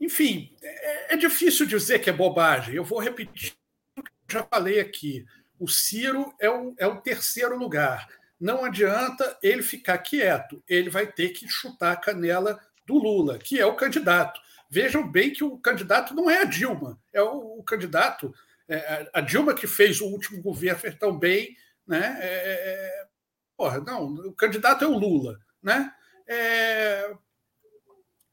enfim, 0.00 0.54
é, 0.62 1.14
é 1.14 1.16
difícil 1.16 1.66
dizer 1.66 1.98
que 1.98 2.10
é 2.10 2.12
bobagem. 2.12 2.74
Eu 2.74 2.84
vou 2.84 3.00
repetir 3.00 3.54
o 3.96 4.02
que 4.02 4.10
já 4.28 4.44
falei 4.44 4.78
aqui 4.78 5.24
o 5.58 5.66
Ciro 5.66 6.32
é 6.38 6.48
o, 6.48 6.74
é 6.78 6.86
o 6.86 7.00
terceiro 7.00 7.58
lugar. 7.58 8.08
Não 8.40 8.64
adianta 8.64 9.36
ele 9.42 9.62
ficar 9.62 9.98
quieto, 9.98 10.62
ele 10.68 10.88
vai 10.88 11.06
ter 11.06 11.30
que 11.30 11.48
chutar 11.48 11.92
a 11.92 11.96
canela 11.96 12.60
do 12.86 12.94
Lula, 12.94 13.38
que 13.38 13.58
é 13.58 13.66
o 13.66 13.74
candidato. 13.74 14.40
Vejam 14.70 15.10
bem 15.10 15.32
que 15.32 15.42
o 15.42 15.56
candidato 15.58 16.14
não 16.14 16.30
é 16.30 16.42
a 16.42 16.44
Dilma, 16.44 16.98
é 17.12 17.22
o, 17.22 17.58
o 17.58 17.62
candidato. 17.62 18.34
É, 18.68 19.10
a 19.14 19.20
Dilma 19.20 19.54
que 19.54 19.66
fez 19.66 20.00
o 20.00 20.06
último 20.06 20.42
governo 20.42 20.78
fez 20.78 20.94
tão 20.94 21.18
bem, 21.18 21.56
né? 21.86 22.18
É, 22.20 22.26
é, 22.26 23.02
é, 23.02 23.06
porra, 23.56 23.80
não, 23.80 24.04
o 24.06 24.32
candidato 24.32 24.84
é 24.84 24.86
o 24.86 24.98
Lula, 24.98 25.38
né? 25.62 25.90
É, 26.26 27.10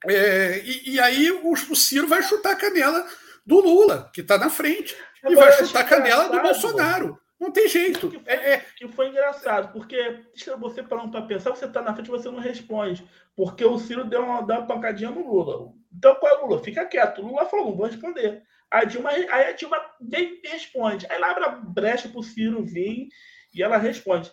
é, 0.07 0.59
e, 0.59 0.95
e, 0.95 0.99
aí 0.99 1.31
o, 1.31 1.51
o 1.51 1.75
Ciro 1.75 2.07
vai 2.07 2.21
chutar 2.21 2.51
a 2.51 2.57
canela 2.57 3.07
do 3.45 3.59
Lula, 3.61 4.11
que 4.13 4.21
está 4.21 4.37
na 4.37 4.49
frente 4.49 4.95
e 5.23 5.35
vai 5.35 5.51
chutar 5.53 5.81
a 5.81 5.87
canela 5.87 6.29
do 6.29 6.41
Bolsonaro. 6.41 7.19
Não 7.39 7.51
tem 7.51 7.67
jeito. 7.67 8.09
Que 8.09 8.19
foi, 8.19 8.33
é, 8.33 8.53
é... 8.53 8.65
que 8.77 8.87
foi 8.87 9.09
engraçado, 9.09 9.73
porque 9.73 10.21
você 10.57 10.83
falando 10.83 11.11
para 11.11 11.21
pensar, 11.23 11.51
você 11.51 11.65
está 11.65 11.81
na 11.81 11.93
frente 11.93 12.07
e 12.07 12.11
você 12.11 12.29
não 12.29 12.39
responde. 12.39 13.05
Porque 13.35 13.65
o 13.65 13.77
Ciro 13.77 14.05
deu 14.05 14.23
uma, 14.23 14.41
deu 14.41 14.57
uma 14.57 14.67
pancadinha 14.67 15.11
no 15.11 15.27
Lula. 15.27 15.73
Então, 15.93 16.15
qual 16.15 16.33
é 16.33 16.37
o 16.37 16.47
Lula? 16.47 16.63
Fica 16.63 16.85
quieto. 16.85 17.21
O 17.21 17.27
Lula 17.27 17.45
falou, 17.45 17.67
não 17.67 17.75
vou 17.75 17.85
responder. 17.85 18.41
A 18.71 18.83
Dilma, 18.83 19.09
aí 19.09 19.29
a 19.29 19.51
Dilma 19.51 19.77
vem 20.01 20.39
e 20.43 20.47
responde. 20.47 21.05
Aí 21.09 21.17
ela 21.17 21.31
abre 21.31 21.43
a 21.43 21.49
brecha 21.49 22.09
para 22.09 22.19
o 22.19 22.23
Ciro 22.23 22.65
vir 22.65 23.09
e 23.53 23.61
ela 23.61 23.77
responde. 23.77 24.31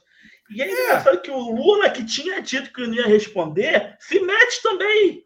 E 0.51 0.63
é, 0.63 0.67
é 0.67 0.73
engraçado 0.73 1.21
que 1.21 1.31
o 1.31 1.39
Lula, 1.39 1.91
que 1.91 2.05
tinha 2.05 2.41
dito 2.41 2.73
que 2.73 2.87
não 2.87 2.95
ia 2.95 3.07
responder, 3.07 3.97
se 4.01 4.21
mete 4.21 4.63
também. 4.63 5.23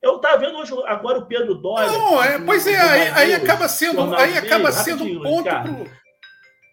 Eu 0.00 0.16
estava 0.16 0.38
vendo 0.38 0.58
hoje, 0.58 0.72
agora 0.86 1.18
o 1.18 1.26
Pedro 1.26 1.54
Dória. 1.54 1.86
Não, 1.90 2.22
é, 2.22 2.38
pois 2.40 2.66
é, 2.66 2.76
aí, 2.76 3.08
aí, 3.14 3.34
acaba 3.34 3.68
sendo, 3.68 4.14
aí 4.16 4.36
acaba 4.36 4.72
sendo 4.72 5.04
um 5.04 5.22
ponto 5.22 5.48
pro... 5.48 6.01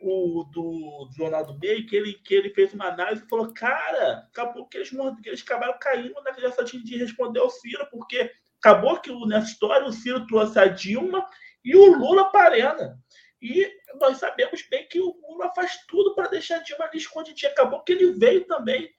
O 0.01 0.45
do, 0.45 1.09
Jornal 1.17 1.45
do 1.45 1.59
Meio, 1.59 1.85
que 1.85 1.95
ele, 1.95 2.13
que 2.13 2.33
ele 2.33 2.49
fez 2.51 2.73
uma 2.73 2.87
análise 2.87 3.23
e 3.23 3.29
falou: 3.29 3.53
Cara, 3.53 4.27
acabou 4.29 4.65
que 4.67 4.77
eles, 4.77 4.89
que 4.89 5.29
eles 5.29 5.41
acabaram 5.41 5.77
caindo 5.79 6.15
nessa 6.23 6.63
de 6.63 6.97
responder 6.97 7.39
ao 7.39 7.49
Ciro, 7.49 7.87
porque 7.91 8.31
acabou 8.59 8.99
que 8.99 9.11
nessa 9.27 9.51
história 9.51 9.85
o 9.85 9.91
Ciro 9.91 10.25
trouxe 10.25 10.57
a 10.57 10.67
Dilma 10.67 11.25
e 11.63 11.75
o 11.75 11.97
Lula 11.97 12.31
para 12.31 12.41
a 12.41 12.51
arena. 12.51 12.99
E 13.41 13.71
nós 13.99 14.17
sabemos 14.17 14.61
bem 14.69 14.87
que 14.87 14.99
o 14.99 15.15
Lula 15.27 15.53
faz 15.53 15.77
tudo 15.87 16.13
para 16.13 16.29
deixar 16.29 16.57
a 16.57 16.63
Dilma 16.63 16.85
ali 16.85 16.97
escondidinha. 16.97 17.51
Acabou 17.51 17.83
que 17.83 17.93
ele 17.93 18.11
veio 18.11 18.45
também. 18.45 18.89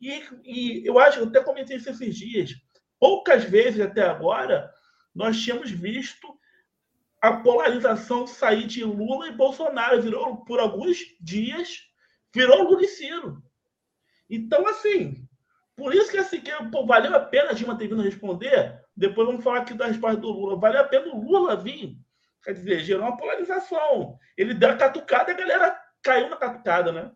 E, 0.00 0.22
e 0.44 0.86
eu 0.86 0.98
acho, 0.98 1.20
eu 1.20 1.26
até 1.26 1.42
comentei 1.42 1.76
isso 1.76 1.90
esses 1.90 2.16
dias, 2.16 2.54
poucas 2.98 3.44
vezes 3.44 3.80
até 3.80 4.02
agora, 4.02 4.72
nós 5.14 5.38
tínhamos 5.38 5.70
visto 5.70 6.39
a 7.20 7.32
polarização 7.32 8.26
sair 8.26 8.66
de 8.66 8.84
Lula 8.84 9.28
e 9.28 9.32
Bolsonaro. 9.32 10.00
Virou, 10.00 10.44
por 10.44 10.58
alguns 10.58 10.98
dias, 11.20 11.80
virou 12.34 12.62
Lula 12.62 12.82
e 12.82 12.88
Ciro. 12.88 13.42
Então, 14.28 14.66
assim, 14.66 15.26
por 15.76 15.94
isso 15.94 16.10
que 16.10 16.18
assim, 16.18 16.40
que, 16.40 16.52
pô, 16.70 16.86
valeu 16.86 17.14
a 17.14 17.20
pena 17.20 17.50
a 17.50 17.52
Dilma 17.52 17.76
ter 17.76 17.88
vindo 17.88 18.02
responder. 18.02 18.80
Depois 18.96 19.26
vamos 19.26 19.44
falar 19.44 19.60
aqui 19.60 19.74
da 19.74 19.86
resposta 19.86 20.20
do 20.20 20.30
Lula. 20.30 20.58
Valeu 20.58 20.80
a 20.80 20.84
pena 20.84 21.12
o 21.12 21.20
Lula 21.20 21.56
vir 21.56 21.96
Quer 22.42 22.54
dizer, 22.54 22.80
gerou 22.80 23.02
uma 23.02 23.16
polarização. 23.16 24.18
Ele 24.36 24.54
deu 24.54 24.70
a 24.70 24.76
catucada 24.76 25.30
e 25.30 25.34
a 25.34 25.36
galera 25.36 25.80
caiu 26.02 26.30
na 26.30 26.36
catucada, 26.36 26.90
né? 26.90 27.10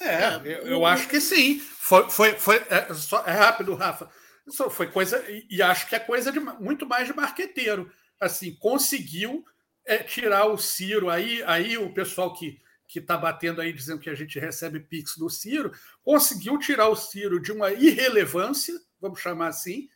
É, 0.00 0.36
eu, 0.44 0.66
eu 0.66 0.86
acho 0.86 1.08
que 1.08 1.20
sim. 1.20 1.60
Foi, 1.60 2.10
foi, 2.10 2.32
foi 2.32 2.56
é, 2.68 2.92
só, 2.94 3.24
é 3.24 3.30
rápido, 3.30 3.74
Rafa. 3.74 4.10
Isso 4.46 4.68
foi 4.68 4.88
coisa, 4.88 5.24
e, 5.30 5.46
e, 5.48 5.62
acho 5.62 5.88
que 5.88 5.94
é 5.94 6.00
coisa 6.00 6.32
de 6.32 6.40
muito 6.40 6.84
mais 6.84 7.06
de 7.06 7.14
marqueteiro. 7.14 7.92
Assim, 8.22 8.54
conseguiu 8.54 9.44
é, 9.84 9.98
tirar 9.98 10.46
o 10.46 10.56
Ciro. 10.56 11.10
Aí, 11.10 11.42
aí 11.44 11.76
o 11.76 11.92
pessoal 11.92 12.32
que 12.32 12.60
que 12.92 12.98
está 12.98 13.16
batendo 13.16 13.62
aí 13.62 13.72
dizendo 13.72 14.00
que 14.00 14.10
a 14.10 14.14
gente 14.14 14.38
recebe 14.38 14.78
Pix 14.78 15.16
do 15.16 15.30
Ciro, 15.30 15.72
conseguiu 16.04 16.58
tirar 16.58 16.88
o 16.88 16.94
Ciro 16.94 17.40
de 17.40 17.50
uma 17.50 17.72
irrelevância, 17.72 18.78
vamos 19.00 19.18
chamar 19.18 19.48
assim, 19.48 19.88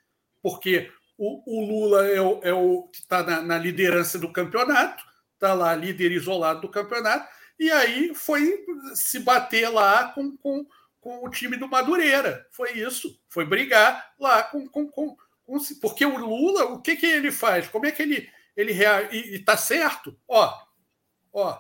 porque 0.42 0.90
o, 1.18 1.42
o 1.44 1.66
Lula 1.66 2.06
é 2.06 2.20
o, 2.22 2.40
é 2.42 2.54
o 2.54 2.84
que 2.84 3.00
está 3.00 3.22
na, 3.22 3.42
na, 3.42 3.58
liderança 3.58 4.18
do 4.18 4.32
campeonato, 4.32 5.04
está 5.34 5.52
lá 5.52 5.74
líder 5.74 6.10
isolado 6.10 6.62
do 6.62 6.70
campeonato, 6.70 7.28
e 7.58 7.70
aí 7.70 8.14
foi 8.14 8.64
se 8.94 9.18
bater 9.20 9.68
lá 9.68 10.08
com, 10.14 10.34
com, 10.38 10.66
com 10.98 11.24
o 11.24 11.30
time 11.30 11.56
do 11.56 11.68
Madureira. 11.68 12.46
Foi 12.50 12.72
isso. 12.72 13.18
Foi 13.28 13.44
brigar 13.44 14.14
lá 14.18 14.42
com. 14.42 14.68
com, 14.68 14.86
com, 14.88 15.16
porque 15.80 16.04
o 16.04 16.18
Lula, 16.18 16.64
o 16.64 16.80
que, 16.80 16.96
que 16.96 17.06
ele 17.06 17.30
faz? 17.30 17.68
Como 17.68 17.86
é 17.86 17.92
que 17.92 18.02
ele. 18.02 18.28
ele 18.56 18.72
e 19.12 19.36
está 19.36 19.56
certo? 19.56 20.18
Ó, 20.26 20.52
ó, 21.32 21.58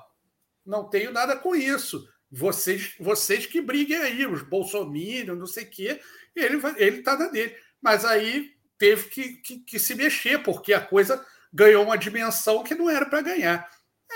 não 0.64 0.88
tenho 0.88 1.12
nada 1.12 1.36
com 1.36 1.54
isso. 1.54 2.06
Vocês, 2.30 2.94
vocês 2.98 3.46
que 3.46 3.60
briguem 3.60 3.98
aí, 3.98 4.26
os 4.26 4.42
bolsominions, 4.42 5.38
não 5.38 5.46
sei 5.46 5.64
o 5.64 5.70
quê. 5.70 6.00
Ele 6.34 6.98
está 6.98 7.16
na 7.16 7.28
dele. 7.28 7.56
Mas 7.80 8.04
aí 8.04 8.50
teve 8.76 9.08
que, 9.08 9.34
que, 9.34 9.58
que, 9.60 9.78
se 9.78 9.94
mexer, 9.94 10.42
porque 10.42 10.74
a 10.74 10.80
coisa 10.80 11.24
ganhou 11.52 11.84
uma 11.84 11.96
dimensão 11.96 12.64
que 12.64 12.74
não 12.74 12.90
era 12.90 13.06
para 13.06 13.22
ganhar. 13.22 13.70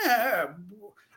É, 0.04 0.50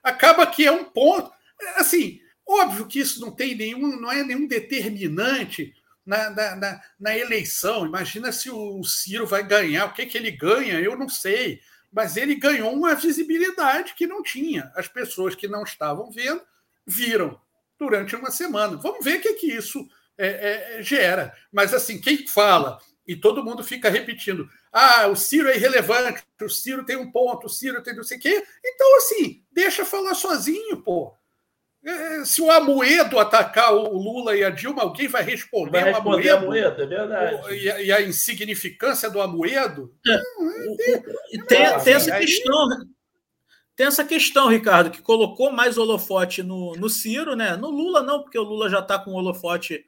acaba 0.04 0.47
que 0.47 0.66
é 0.66 0.72
um 0.72 0.86
ponto. 0.86 1.32
Assim, 1.76 2.22
óbvio 2.47 2.88
que 2.88 2.99
isso 2.99 3.20
não 3.20 3.32
tem 3.32 3.56
nenhum, 3.56 3.99
não 3.99 4.12
é 4.12 4.24
nenhum 4.24 4.47
determinante 4.47 5.74
na, 6.06 6.30
na, 6.30 6.56
na, 6.56 6.82
na 6.99 7.18
eleição. 7.18 7.86
Imagina 7.86 8.32
se 8.32 8.49
o 8.49 8.84
Ciro 8.84 9.26
vai 9.26 9.43
ganhar, 9.43 9.86
o 9.86 9.93
que, 9.93 10.06
que 10.06 10.18
ele 10.18 10.32
ganha, 10.32 10.80
eu 10.80 10.97
não 10.97 11.10
sei. 11.10 11.62
Mas 11.91 12.18
ele 12.18 12.36
ganhou 12.36 12.74
uma 12.74 12.95
visibilidade 12.95 13.93
que 13.93 14.08
não 14.08 14.24
tinha. 14.24 14.72
As 14.76 14.88
pessoas 14.88 15.36
que 15.36 15.47
não 15.47 15.64
estavam 15.64 16.12
vendo 16.12 16.41
viram 16.86 17.39
durante 17.78 18.16
uma 18.16 18.32
semana. 18.32 18.78
Vamos 18.78 19.04
ver 19.04 19.20
o 19.20 19.22
que, 19.22 19.34
que 19.34 19.47
isso 19.47 19.88
é, 20.18 20.78
é, 20.78 20.82
gera. 20.82 21.34
Mas 21.51 21.74
assim, 21.74 21.99
quem 21.99 22.28
fala 22.28 22.80
e 23.06 23.16
todo 23.16 23.43
mundo 23.43 23.64
fica 23.64 23.89
repetindo: 23.89 24.49
ah, 24.72 25.08
o 25.08 25.16
Ciro 25.16 25.49
é 25.49 25.56
irrelevante, 25.56 26.24
o 26.41 26.49
Ciro 26.49 26.86
tem 26.86 26.95
um 26.95 27.12
ponto, 27.12 27.47
o 27.47 27.49
Ciro 27.49 27.82
tem 27.84 27.95
não 27.95 28.04
sei 28.04 28.18
o 28.18 28.22
quê. 28.22 28.43
Então, 28.64 28.97
assim, 28.97 29.43
deixa 29.51 29.86
falar 29.86 30.16
sozinho, 30.16 30.82
pô. 30.82 31.14
É, 31.86 32.24
se 32.24 32.42
o 32.42 32.50
Amoedo 32.50 33.20
atacar 33.20 33.74
o 33.74 33.98
Lula 33.98 34.38
e 34.38 34.44
a 34.44 34.50
Dilma, 34.50 34.84
alguém 34.84 35.08
vai 35.08 35.22
responder, 35.22 35.82
vai 35.82 35.92
responder 35.92 36.32
o 36.32 36.38
Amoedo, 36.38 36.82
é 36.82 36.86
verdade. 36.86 37.56
E 37.56 37.70
a, 37.70 37.82
e 37.82 37.92
a 37.92 38.02
insignificância 38.02 39.10
do 39.10 39.22
Amoedo? 39.22 39.94
É. 40.08 40.14
é, 40.14 41.44
tem, 41.46 41.64
é, 41.64 41.80
tem 41.80 41.94
essa 41.94 42.18
questão. 42.18 42.68
Tem 43.76 43.88
essa 43.88 44.06
questão, 44.06 44.48
Ricardo, 44.48 44.92
que 44.92 45.02
colocou 45.02 45.52
mais 45.52 45.78
holofote 45.78 46.44
no, 46.44 46.76
no 46.76 46.88
Ciro, 46.88 47.36
né? 47.36 47.58
No 47.58 47.70
Lula, 47.70 48.04
não, 48.04 48.22
porque 48.22 48.38
o 48.38 48.44
Lula 48.44 48.70
já 48.70 48.80
está 48.80 49.00
com 49.00 49.12
holofote 49.12 49.84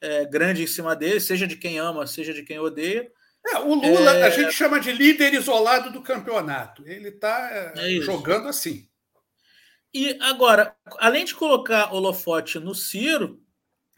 é, 0.00 0.24
grande 0.24 0.62
em 0.62 0.66
cima 0.68 0.94
dele, 0.94 1.20
seja 1.20 1.46
de 1.46 1.56
quem 1.56 1.78
ama, 1.78 2.06
seja 2.06 2.32
de 2.32 2.42
quem 2.42 2.58
odeia. 2.58 3.10
É, 3.46 3.58
o 3.58 3.74
Lula 3.74 4.16
é... 4.16 4.22
a 4.22 4.30
gente 4.30 4.52
chama 4.52 4.80
de 4.80 4.92
líder 4.92 5.34
isolado 5.34 5.90
do 5.90 6.00
campeonato. 6.00 6.86
Ele 6.86 7.08
está 7.08 7.72
é, 7.76 8.00
jogando 8.00 8.48
assim. 8.48 8.88
E 9.94 10.18
agora, 10.20 10.76
além 10.98 11.24
de 11.24 11.34
colocar 11.34 11.94
holofote 11.94 12.58
no 12.58 12.74
Ciro, 12.74 13.40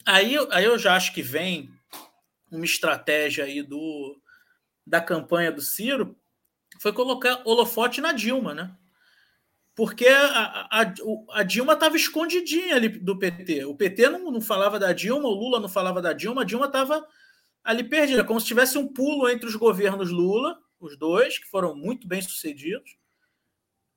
aí, 0.05 0.37
aí 0.51 0.65
eu 0.65 0.79
já 0.79 0.95
acho 0.95 1.15
que 1.15 1.23
vem 1.23 1.71
uma 2.51 2.65
estratégia 2.65 3.45
aí 3.45 3.63
do, 3.63 4.21
da 4.87 5.01
campanha 5.01 5.51
do 5.51 5.63
Ciro, 5.63 6.15
foi 6.79 6.93
colocar 6.93 7.41
holofote 7.47 8.01
na 8.01 8.13
Dilma, 8.13 8.55
né? 8.55 8.77
porque 9.77 10.09
a, 10.09 10.67
a, 10.71 10.95
a 11.33 11.43
Dilma 11.43 11.75
estava 11.75 11.97
escondidinha 11.97 12.75
ali 12.75 12.89
do 12.89 13.19
PT. 13.19 13.67
O 13.67 13.77
PT 13.77 14.09
não, 14.09 14.33
não 14.33 14.41
falava 14.41 14.79
da 14.79 14.91
Dilma, 14.95 15.29
o 15.29 15.35
Lula 15.35 15.61
não 15.61 15.69
falava 15.69 16.01
da 16.01 16.15
Dilma, 16.15 16.41
a 16.41 16.45
Dilma 16.45 16.65
estava 16.65 17.07
ali 17.63 17.85
perdida, 17.85 18.25
como 18.25 18.41
se 18.41 18.47
tivesse 18.47 18.79
um 18.79 18.89
pulo 18.89 19.29
entre 19.29 19.47
os 19.47 19.55
governos 19.55 20.11
Lula, 20.11 20.59
os 20.81 20.97
dois, 20.97 21.39
que 21.39 21.47
foram 21.47 21.77
muito 21.77 22.09
bem 22.09 22.23
sucedidos, 22.23 22.97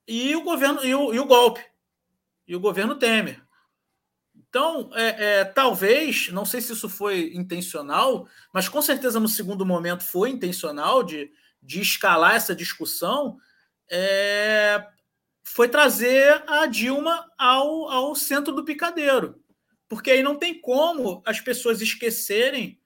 e 0.05 0.35
o 0.35 0.43
governo 0.43 0.83
e 0.83 0.93
o, 0.93 1.13
e 1.13 1.19
o 1.19 1.25
golpe, 1.25 1.63
e 2.49 2.55
o 2.55 2.59
governo 2.59 2.95
Temer. 2.95 3.41
Então, 4.35 4.89
é, 4.95 5.39
é, 5.39 5.45
talvez, 5.45 6.29
não 6.29 6.43
sei 6.43 6.59
se 6.59 6.73
isso 6.73 6.89
foi 6.89 7.31
intencional, 7.35 8.27
mas 8.51 8.67
com 8.67 8.81
certeza 8.81 9.19
no 9.19 9.27
segundo 9.27 9.63
momento 9.63 10.03
foi 10.03 10.31
intencional 10.31 11.03
de, 11.03 11.31
de 11.61 11.79
escalar 11.79 12.35
essa 12.35 12.55
discussão 12.55 13.37
é, 13.91 14.83
foi 15.43 15.69
trazer 15.69 16.43
a 16.47 16.65
Dilma 16.65 17.31
ao, 17.37 17.89
ao 17.89 18.15
centro 18.15 18.53
do 18.53 18.65
picadeiro. 18.65 19.39
Porque 19.87 20.09
aí 20.09 20.23
não 20.23 20.35
tem 20.35 20.59
como 20.59 21.21
as 21.25 21.39
pessoas 21.39 21.81
esquecerem 21.81 22.79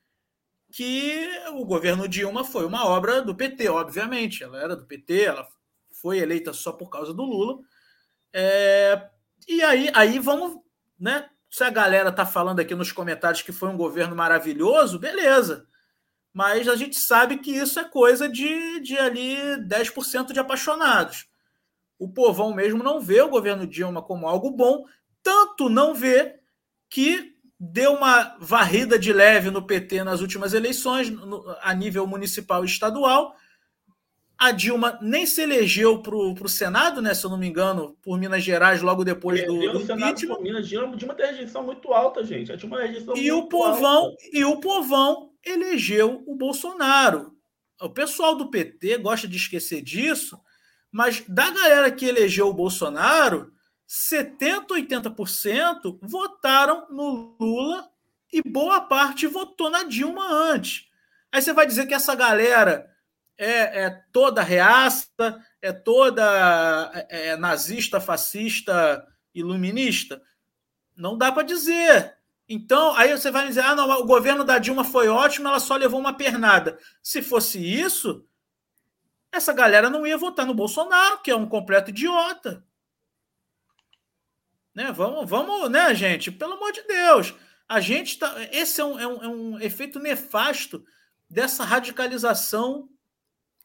que 0.71 1.29
o 1.51 1.65
governo 1.65 2.07
Dilma 2.07 2.43
foi 2.43 2.65
uma 2.65 2.85
obra 2.85 3.21
do 3.21 3.35
PT, 3.35 3.69
obviamente. 3.69 4.43
Ela 4.43 4.61
era 4.61 4.75
do 4.75 4.85
PT, 4.85 5.23
ela 5.23 5.47
foi 5.91 6.19
eleita 6.19 6.51
só 6.51 6.71
por 6.71 6.89
causa 6.89 7.13
do 7.13 7.23
Lula. 7.23 7.59
É, 8.33 9.09
e 9.47 9.61
aí, 9.61 9.89
aí 9.93 10.19
vamos, 10.19 10.57
né? 10.99 11.29
Se 11.49 11.63
a 11.63 11.69
galera 11.69 12.11
tá 12.11 12.25
falando 12.25 12.59
aqui 12.59 12.73
nos 12.73 12.91
comentários 12.91 13.41
que 13.41 13.51
foi 13.51 13.69
um 13.69 13.77
governo 13.77 14.15
maravilhoso, 14.15 14.99
beleza. 14.99 15.67
Mas 16.33 16.67
a 16.67 16.75
gente 16.75 16.97
sabe 16.97 17.37
que 17.37 17.51
isso 17.51 17.79
é 17.79 17.83
coisa 17.83 18.27
de, 18.27 18.79
de 18.79 18.97
ali 18.97 19.37
10% 19.67 20.33
de 20.33 20.39
apaixonados 20.39 21.27
o 22.03 22.09
povão 22.09 22.53
mesmo 22.53 22.83
não 22.83 22.99
vê 22.99 23.21
o 23.21 23.29
governo 23.29 23.65
Dilma 23.65 24.01
como 24.01 24.27
algo 24.27 24.51
bom, 24.51 24.83
tanto 25.21 25.69
não 25.69 25.95
vê 25.95 26.35
que 26.89 27.33
deu 27.57 27.93
uma 27.93 28.35
varrida 28.41 28.99
de 28.99 29.13
leve 29.13 29.49
no 29.49 29.65
PT 29.65 30.03
nas 30.03 30.19
últimas 30.19 30.53
eleições, 30.53 31.09
no, 31.09 31.45
a 31.61 31.73
nível 31.73 32.05
municipal 32.05 32.63
e 32.63 32.67
estadual. 32.67 33.33
A 34.43 34.51
Dilma 34.51 34.99
nem 35.01 35.25
se 35.25 35.41
elegeu 35.41 35.99
para 35.99 36.17
o 36.17 36.49
Senado, 36.49 37.01
né, 37.01 37.13
se 37.13 37.25
eu 37.25 37.29
não 37.29 37.37
me 37.37 37.47
engano, 37.47 37.97
por 38.01 38.19
Minas 38.19 38.43
Gerais, 38.43 38.81
logo 38.81 39.05
depois 39.05 39.41
do, 39.45 39.57
do 39.57 39.81
impeachment. 39.81 40.41
Minas 40.41 40.67
Dilma, 40.67 40.97
Dilma 40.97 41.15
tem 41.15 41.27
rejeição 41.27 41.63
muito 41.63 41.93
alta, 41.93 42.25
gente. 42.25 42.51
A 42.51 42.57
Dilma 42.57 42.81
rejeição 42.81 43.15
e 43.15 43.31
o 43.31 43.47
povão 43.47 44.07
alta. 44.07 44.17
E 44.33 44.43
o 44.43 44.59
povão 44.59 45.31
elegeu 45.45 46.25
o 46.27 46.35
Bolsonaro. 46.35 47.31
O 47.81 47.89
pessoal 47.89 48.35
do 48.35 48.51
PT 48.51 48.97
gosta 48.97 49.29
de 49.29 49.37
esquecer 49.37 49.81
disso, 49.81 50.37
mas 50.91 51.23
da 51.25 51.49
galera 51.49 51.89
que 51.89 52.05
elegeu 52.05 52.49
o 52.49 52.53
Bolsonaro, 52.53 53.49
70, 53.87 54.73
80% 54.73 55.99
votaram 56.01 56.85
no 56.89 57.37
Lula 57.39 57.89
e 58.29 58.41
boa 58.41 58.81
parte 58.81 59.25
votou 59.25 59.69
na 59.69 59.83
Dilma 59.83 60.29
antes. 60.29 60.89
Aí 61.31 61.41
você 61.41 61.53
vai 61.53 61.65
dizer 61.65 61.87
que 61.87 61.93
essa 61.93 62.13
galera 62.13 62.92
é, 63.37 63.85
é 63.85 63.89
toda 64.11 64.41
reaça, 64.41 65.07
é 65.61 65.71
toda 65.71 66.91
é, 67.09 67.29
é 67.29 67.37
nazista, 67.37 67.99
fascista, 67.99 69.05
iluminista? 69.33 70.21
Não 70.95 71.17
dá 71.17 71.31
para 71.31 71.43
dizer. 71.43 72.17
Então, 72.47 72.95
aí 72.95 73.11
você 73.11 73.31
vai 73.31 73.47
dizer: 73.47 73.61
ah, 73.61 73.75
não, 73.75 73.89
o 74.01 74.05
governo 74.05 74.43
da 74.43 74.59
Dilma 74.59 74.83
foi 74.83 75.07
ótimo, 75.07 75.47
ela 75.47 75.59
só 75.59 75.75
levou 75.75 75.99
uma 75.99 76.13
pernada. 76.13 76.77
Se 77.01 77.21
fosse 77.21 77.59
isso, 77.59 78.25
essa 79.31 79.53
galera 79.53 79.89
não 79.89 80.05
ia 80.05 80.17
votar 80.17 80.45
no 80.45 80.53
Bolsonaro, 80.53 81.21
que 81.21 81.31
é 81.31 81.35
um 81.35 81.47
completo 81.47 81.89
idiota. 81.89 82.63
Né? 84.75 84.91
Vamos, 84.91 85.29
vamos, 85.29 85.69
né, 85.69 85.93
gente? 85.95 86.31
Pelo 86.31 86.53
amor 86.53 86.71
de 86.71 86.83
Deus. 86.83 87.33
A 87.67 87.79
gente 87.79 88.19
tá. 88.19 88.35
Esse 88.51 88.81
é 88.81 88.85
um, 88.85 88.99
é 88.99 89.07
um, 89.07 89.23
é 89.23 89.27
um 89.27 89.59
efeito 89.59 89.99
nefasto 89.99 90.83
dessa 91.29 91.63
radicalização 91.63 92.89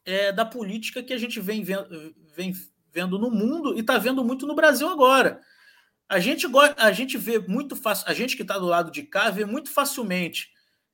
é, 0.09 0.31
da 0.31 0.43
política 0.43 1.03
que 1.03 1.13
a 1.13 1.17
gente 1.17 1.39
vem 1.39 1.63
vendo, 1.63 2.15
vem 2.35 2.51
vendo 2.91 3.19
no 3.19 3.29
mundo 3.29 3.75
e 3.75 3.81
está 3.81 3.99
vendo 3.99 4.23
muito 4.23 4.47
no 4.47 4.55
Brasil 4.55 4.89
agora. 4.89 5.39
A 6.09 6.19
gente, 6.19 6.47
a 6.77 6.91
gente 6.91 7.15
vê 7.15 7.37
muito 7.37 7.75
fácil, 7.75 8.09
a 8.09 8.13
gente 8.13 8.35
que 8.35 8.41
está 8.41 8.57
do 8.57 8.65
lado 8.65 8.89
de 8.89 9.03
cá 9.03 9.29
vê 9.29 9.45
muito 9.45 9.69
facilmente 9.69 10.49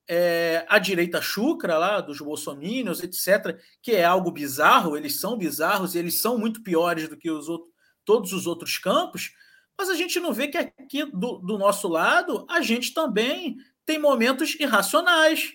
é, 0.05 0.65
a 0.67 0.77
direita 0.77 1.21
chucra 1.21 1.77
lá, 1.77 2.01
dos 2.01 2.19
bolsomínios, 2.19 3.01
etc., 3.01 3.57
que 3.81 3.93
é 3.93 4.03
algo 4.03 4.29
bizarro, 4.29 4.97
eles 4.97 5.17
são 5.17 5.37
bizarros 5.37 5.95
e 5.95 5.99
eles 5.99 6.19
são 6.19 6.37
muito 6.37 6.61
piores 6.61 7.07
do 7.07 7.15
que 7.15 7.31
os 7.31 7.47
outros, 7.47 7.71
todos 8.03 8.33
os 8.33 8.45
outros 8.45 8.77
campos, 8.77 9.31
mas 9.77 9.89
a 9.89 9.95
gente 9.95 10.19
não 10.19 10.33
vê 10.33 10.49
que 10.49 10.57
aqui 10.57 11.05
do, 11.05 11.37
do 11.37 11.57
nosso 11.57 11.87
lado 11.87 12.45
a 12.49 12.61
gente 12.61 12.93
também 12.93 13.55
tem 13.85 13.97
momentos 13.97 14.55
irracionais, 14.59 15.53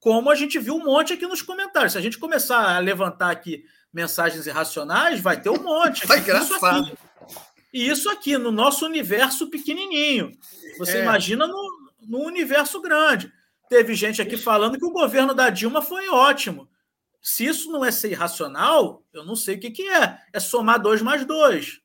como 0.00 0.30
a 0.30 0.34
gente 0.34 0.58
viu 0.58 0.74
um 0.74 0.84
monte 0.84 1.12
aqui 1.12 1.26
nos 1.26 1.42
comentários. 1.42 1.92
Se 1.92 1.98
a 1.98 2.00
gente 2.00 2.18
começar 2.18 2.76
a 2.76 2.78
levantar 2.78 3.30
aqui 3.30 3.64
mensagens 3.92 4.46
irracionais, 4.46 5.20
vai 5.20 5.40
ter 5.40 5.50
um 5.50 5.62
monte. 5.62 6.06
Tá 6.08 6.18
engraçado. 6.18 6.54
Isso 6.54 6.64
aqui, 6.64 6.98
e 7.72 7.88
isso 7.88 8.10
aqui, 8.10 8.38
no 8.38 8.50
nosso 8.50 8.86
universo 8.86 9.48
pequenininho. 9.48 10.32
Você 10.78 10.98
é. 10.98 11.02
imagina 11.02 11.46
no, 11.46 11.90
no 12.00 12.18
universo 12.20 12.80
grande. 12.80 13.30
Teve 13.68 13.94
gente 13.94 14.20
aqui 14.20 14.36
falando 14.36 14.78
que 14.78 14.84
o 14.84 14.90
governo 14.90 15.34
da 15.34 15.50
Dilma 15.50 15.82
foi 15.82 16.08
ótimo. 16.08 16.68
Se 17.22 17.44
isso 17.44 17.70
não 17.70 17.84
é 17.84 17.92
ser 17.92 18.10
irracional, 18.10 19.04
eu 19.12 19.24
não 19.24 19.36
sei 19.36 19.56
o 19.56 19.60
que, 19.60 19.70
que 19.70 19.88
é. 19.88 20.18
É 20.32 20.40
somar 20.40 20.80
dois 20.80 21.02
mais 21.02 21.24
dois. 21.26 21.80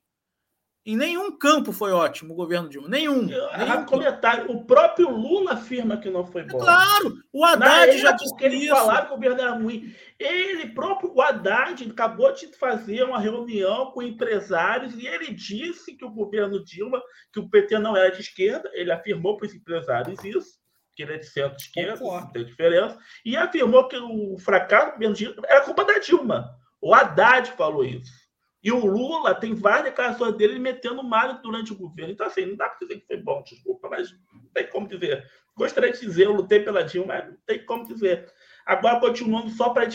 Em 0.86 0.96
nenhum 0.96 1.36
campo 1.36 1.72
foi 1.72 1.92
ótimo 1.92 2.34
o 2.34 2.36
governo 2.36 2.70
Dilma. 2.70 2.88
Nenhum. 2.88 3.24
nenhum 3.24 3.86
comentário. 3.86 4.52
O 4.52 4.66
próprio 4.66 5.10
Lula 5.10 5.54
afirma 5.54 5.98
que 5.98 6.12
não 6.12 6.24
foi 6.24 6.44
bom. 6.44 6.60
É 6.60 6.62
claro, 6.62 7.18
o 7.34 7.44
Haddad 7.44 7.98
já 7.98 8.12
disse 8.12 8.36
que 8.36 8.46
ele 8.46 8.68
falava 8.68 9.08
que 9.08 9.14
o 9.14 9.16
governo 9.16 9.42
era 9.42 9.52
ruim. 9.54 9.92
Ele 10.20 10.68
próprio, 10.68 11.12
o 11.12 11.20
Haddad, 11.20 11.90
acabou 11.90 12.32
de 12.34 12.56
fazer 12.56 13.04
uma 13.04 13.20
reunião 13.20 13.90
com 13.92 14.04
empresários 14.04 14.94
e 14.94 15.08
ele 15.08 15.34
disse 15.34 15.96
que 15.96 16.06
o 16.06 16.12
governo 16.12 16.64
Dilma, 16.64 17.02
que 17.34 17.40
o 17.40 17.50
PT 17.50 17.80
não 17.80 17.98
era 17.98 18.12
de 18.12 18.22
esquerda, 18.22 18.70
ele 18.72 18.92
afirmou 18.92 19.38
para 19.38 19.48
os 19.48 19.56
empresários 19.56 20.24
isso, 20.24 20.60
que 20.96 21.02
ele 21.02 21.14
é 21.14 21.18
de 21.18 21.26
centro-esquerda, 21.26 22.00
não 22.00 22.32
tem 22.32 22.46
diferença, 22.46 22.96
e 23.26 23.36
afirmou 23.36 23.88
que 23.88 23.98
o 23.98 24.38
fracasso 24.38 24.92
do 24.92 24.94
governo 24.94 25.16
Dilma 25.16 25.42
era 25.48 25.62
culpa 25.62 25.84
da 25.84 25.98
Dilma. 25.98 26.56
O 26.80 26.94
Haddad 26.94 27.52
falou 27.54 27.84
isso. 27.84 28.25
E 28.66 28.72
o 28.72 28.84
Lula 28.84 29.36
tem 29.36 29.54
várias 29.54 29.84
declarações 29.84 30.36
dele 30.38 30.58
metendo 30.58 31.04
malho 31.04 31.40
durante 31.44 31.72
o 31.72 31.78
governo. 31.78 32.12
Então, 32.12 32.26
assim, 32.26 32.48
não 32.48 32.56
dá 32.56 32.68
para 32.68 32.80
dizer 32.80 33.00
que 33.00 33.06
foi 33.06 33.18
bom, 33.18 33.44
desculpa, 33.44 33.88
mas 33.88 34.12
não 34.34 34.50
tem 34.56 34.66
como 34.66 34.88
dizer. 34.88 35.24
Gostaria 35.56 35.92
de 35.92 36.00
dizer, 36.00 36.26
eu 36.26 36.34
lutei 36.34 36.60
pela 36.62 36.84
Dilma, 36.84 37.14
mas 37.14 37.28
não 37.28 37.38
tem 37.46 37.64
como 37.64 37.86
dizer. 37.86 38.28
Agora, 38.66 39.00
continuando, 39.00 39.52
só 39.52 39.70
para 39.70 39.88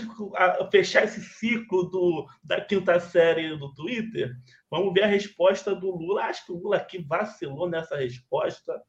fechar 0.70 1.02
esse 1.02 1.20
ciclo 1.20 1.90
do, 1.90 2.24
da 2.44 2.60
quinta 2.60 3.00
série 3.00 3.56
do 3.56 3.74
Twitter, 3.74 4.30
vamos 4.70 4.94
ver 4.94 5.02
a 5.02 5.08
resposta 5.08 5.74
do 5.74 5.90
Lula. 5.90 6.26
Acho 6.26 6.46
que 6.46 6.52
o 6.52 6.58
Lula 6.58 6.76
aqui 6.76 6.98
vacilou 7.02 7.68
nessa 7.68 7.96
resposta. 7.96 8.80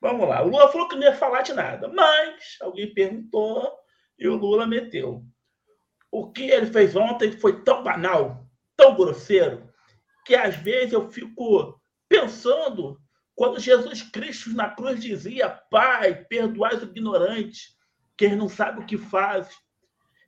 Vamos 0.00 0.28
lá. 0.28 0.44
O 0.44 0.48
Lula 0.48 0.68
falou 0.68 0.86
que 0.86 0.94
não 0.94 1.02
ia 1.02 1.16
falar 1.16 1.42
de 1.42 1.54
nada, 1.54 1.88
mas 1.88 2.56
alguém 2.60 2.94
perguntou 2.94 3.68
e 4.16 4.28
o 4.28 4.36
Lula 4.36 4.64
meteu. 4.64 5.24
O 6.08 6.30
que 6.30 6.44
ele 6.44 6.66
fez 6.66 6.94
ontem 6.94 7.32
foi 7.32 7.64
tão 7.64 7.82
banal 7.82 8.47
tão 8.78 8.94
grosseiro 8.94 9.68
que 10.24 10.36
às 10.36 10.54
vezes 10.54 10.92
eu 10.92 11.10
fico 11.10 11.78
pensando 12.08 12.98
quando 13.34 13.60
Jesus 13.60 14.02
Cristo 14.02 14.50
na 14.54 14.70
cruz 14.70 15.00
dizia: 15.00 15.50
Pai, 15.50 16.14
perdoai 16.24 16.76
os 16.76 16.82
ignorantes, 16.84 17.76
que 18.16 18.24
eles 18.24 18.38
não 18.38 18.48
sabem 18.48 18.82
o 18.82 18.86
que 18.86 18.96
fazem. 18.96 19.54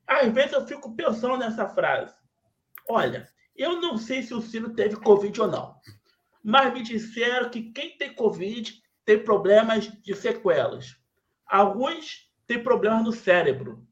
Às 0.06 0.32
vezes 0.32 0.52
eu 0.52 0.66
fico 0.66 0.94
pensando 0.96 1.38
nessa 1.38 1.68
frase. 1.68 2.14
Olha, 2.88 3.28
eu 3.54 3.80
não 3.80 3.96
sei 3.96 4.22
se 4.22 4.34
o 4.34 4.42
Ciro 4.42 4.74
teve 4.74 4.96
Covid 4.96 5.40
ou 5.40 5.46
não, 5.46 5.76
mas 6.42 6.72
me 6.72 6.82
disseram 6.82 7.48
que 7.48 7.70
quem 7.70 7.96
tem 7.96 8.12
Covid 8.12 8.82
tem 9.04 9.22
problemas 9.22 9.84
de 10.02 10.14
sequelas. 10.14 10.96
Alguns 11.46 12.28
têm 12.46 12.62
problemas 12.62 13.04
no 13.04 13.12
cérebro. 13.12 13.86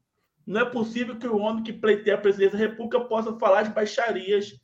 Não 0.49 0.61
é 0.61 0.65
possível 0.65 1.15
que 1.15 1.27
o 1.27 1.37
homem 1.37 1.63
que 1.63 1.71
pleiteia 1.71 2.15
a 2.15 2.19
presidência 2.19 2.57
da 2.57 2.65
República 2.65 3.01
possa 3.01 3.37
falar 3.37 3.61
de 3.61 3.69
baixarias 3.69 4.59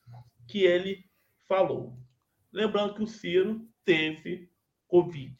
que 0.47 0.63
ele 0.63 1.05
falou. 1.47 1.95
Lembrando 2.51 2.95
que 2.95 3.03
o 3.03 3.07
Ciro 3.07 3.61
teve 3.85 4.49
Covid. 4.87 5.37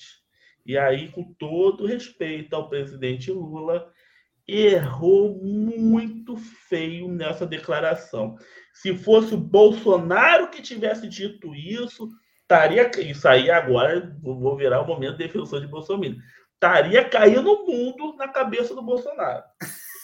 E 0.64 0.78
aí, 0.78 1.12
com 1.12 1.34
todo 1.34 1.88
respeito 1.88 2.56
ao 2.56 2.70
presidente 2.70 3.32
Lula, 3.32 3.91
errou 4.48 5.36
muito 5.43 6.38
feio 6.38 7.08
nessa 7.08 7.48
declaração. 7.48 8.38
Se 8.72 8.96
fosse 8.96 9.34
o 9.34 9.39
Bolsonaro 9.39 10.52
que 10.52 10.62
tivesse 10.62 11.10
dito 11.10 11.56
isso, 11.56 12.08
estaria. 12.43 12.91
Isso 13.00 13.28
aí 13.28 13.50
agora, 13.50 14.16
vou 14.22 14.56
virar 14.56 14.82
o 14.82 14.88
momento 14.88 15.18
de 15.18 15.24
defensor 15.24 15.60
de 15.60 15.68
Bolsonaro. 15.68 16.18
Estaria 16.54 17.04
caindo 17.10 17.52
o 17.52 17.66
mundo 17.66 18.16
na 18.16 18.28
cabeça 18.28 18.76
do 18.76 18.84
Bolsonaro. 18.84 19.43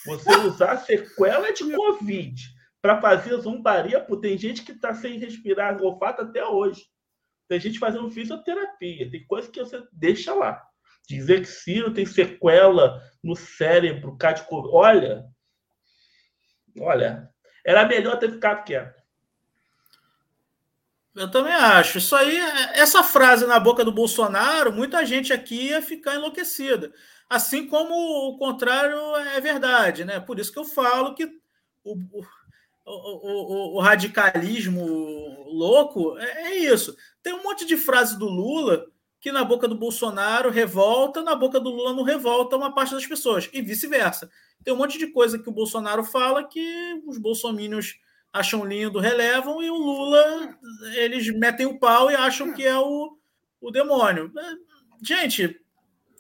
Você 0.06 0.36
usar 0.48 0.78
sequela 0.78 1.52
de 1.54 1.76
Covid 1.76 2.42
para 2.82 3.00
fazer 3.00 3.38
zombaria, 3.38 4.00
pô, 4.00 4.18
tem 4.18 4.38
gente 4.38 4.64
que 4.64 4.72
está 4.72 4.94
sem 4.94 5.20
respirar 5.20 5.82
olfato 5.82 6.24
até 6.24 6.44
hoje. 6.44 6.82
Tem 7.48 7.60
gente 7.60 7.80
fazendo 7.80 8.10
fisioterapia, 8.10 9.12
tem 9.12 9.26
coisa 9.28 9.52
que 9.52 9.60
você 9.60 9.84
deixa 9.92 10.34
lá. 10.34 10.66
Dizer 11.08 11.42
que 11.42 11.48
Ciro 11.48 11.94
tem 11.94 12.06
sequela 12.06 13.02
no 13.24 13.36
cérebro, 13.36 14.18
de 14.18 14.44
Covid. 14.44 14.74
Olha, 14.74 15.26
olha, 16.80 17.30
era 17.66 17.86
melhor 17.86 18.18
ter 18.18 18.32
ficado 18.32 18.64
quieto. 18.64 19.01
Eu 21.16 21.30
também 21.30 21.54
acho. 21.54 21.98
Isso 21.98 22.16
aí, 22.16 22.38
essa 22.74 23.04
frase 23.04 23.46
na 23.46 23.60
boca 23.60 23.84
do 23.84 23.92
Bolsonaro, 23.92 24.72
muita 24.72 25.06
gente 25.06 25.34
aqui 25.34 25.68
ia 25.68 25.82
ficar 25.82 26.16
enlouquecida. 26.16 26.92
Assim 27.30 27.68
como 27.68 27.94
o 27.94 28.38
contrário 28.38 28.98
é 29.16 29.40
verdade, 29.42 30.06
né? 30.06 30.20
Por 30.20 30.40
isso 30.40 30.52
que 30.52 30.60
eu 30.60 30.66
falo 30.66 31.14
que 31.14 31.26
o, 31.84 31.96
o, 31.96 32.24
o, 32.86 33.78
o 33.78 33.80
radicalismo 33.80 34.86
louco 35.52 36.18
é, 36.18 36.52
é, 36.52 36.56
isso. 36.58 36.96
Tem 37.22 37.34
um 37.34 37.44
monte 37.44 37.66
de 37.66 37.78
frases 37.78 38.18
do 38.18 38.26
Lula 38.26 38.86
que 39.20 39.32
na 39.32 39.44
boca 39.44 39.68
do 39.68 39.76
Bolsonaro 39.76 40.50
revolta, 40.50 41.22
na 41.22 41.36
boca 41.36 41.60
do 41.60 41.70
Lula 41.70 41.94
não 41.94 42.04
revolta 42.04 42.58
uma 42.58 42.74
parte 42.74 42.96
das 42.96 43.06
pessoas, 43.06 43.48
e 43.54 43.62
vice-versa. 43.62 44.30
Tem 44.64 44.74
um 44.74 44.78
monte 44.78 44.98
de 44.98 45.08
coisa 45.08 45.38
que 45.38 45.48
o 45.48 45.54
Bolsonaro 45.54 46.04
fala 46.04 46.44
que 46.44 47.02
os 47.06 47.20
bolsomínios 47.20 48.00
acham 48.34 48.66
lindo, 48.66 49.00
relevam, 49.00 49.62
e 49.62 49.70
o 49.70 49.76
Lula, 49.76 50.58
eles 50.96 51.28
metem 51.38 51.66
o 51.66 51.80
pau 51.80 52.10
e 52.10 52.16
acham 52.16 52.54
que 52.54 52.66
é 52.66 52.78
o, 52.78 53.18
o 53.60 53.72
demônio. 53.72 54.32
Gente, 55.04 55.60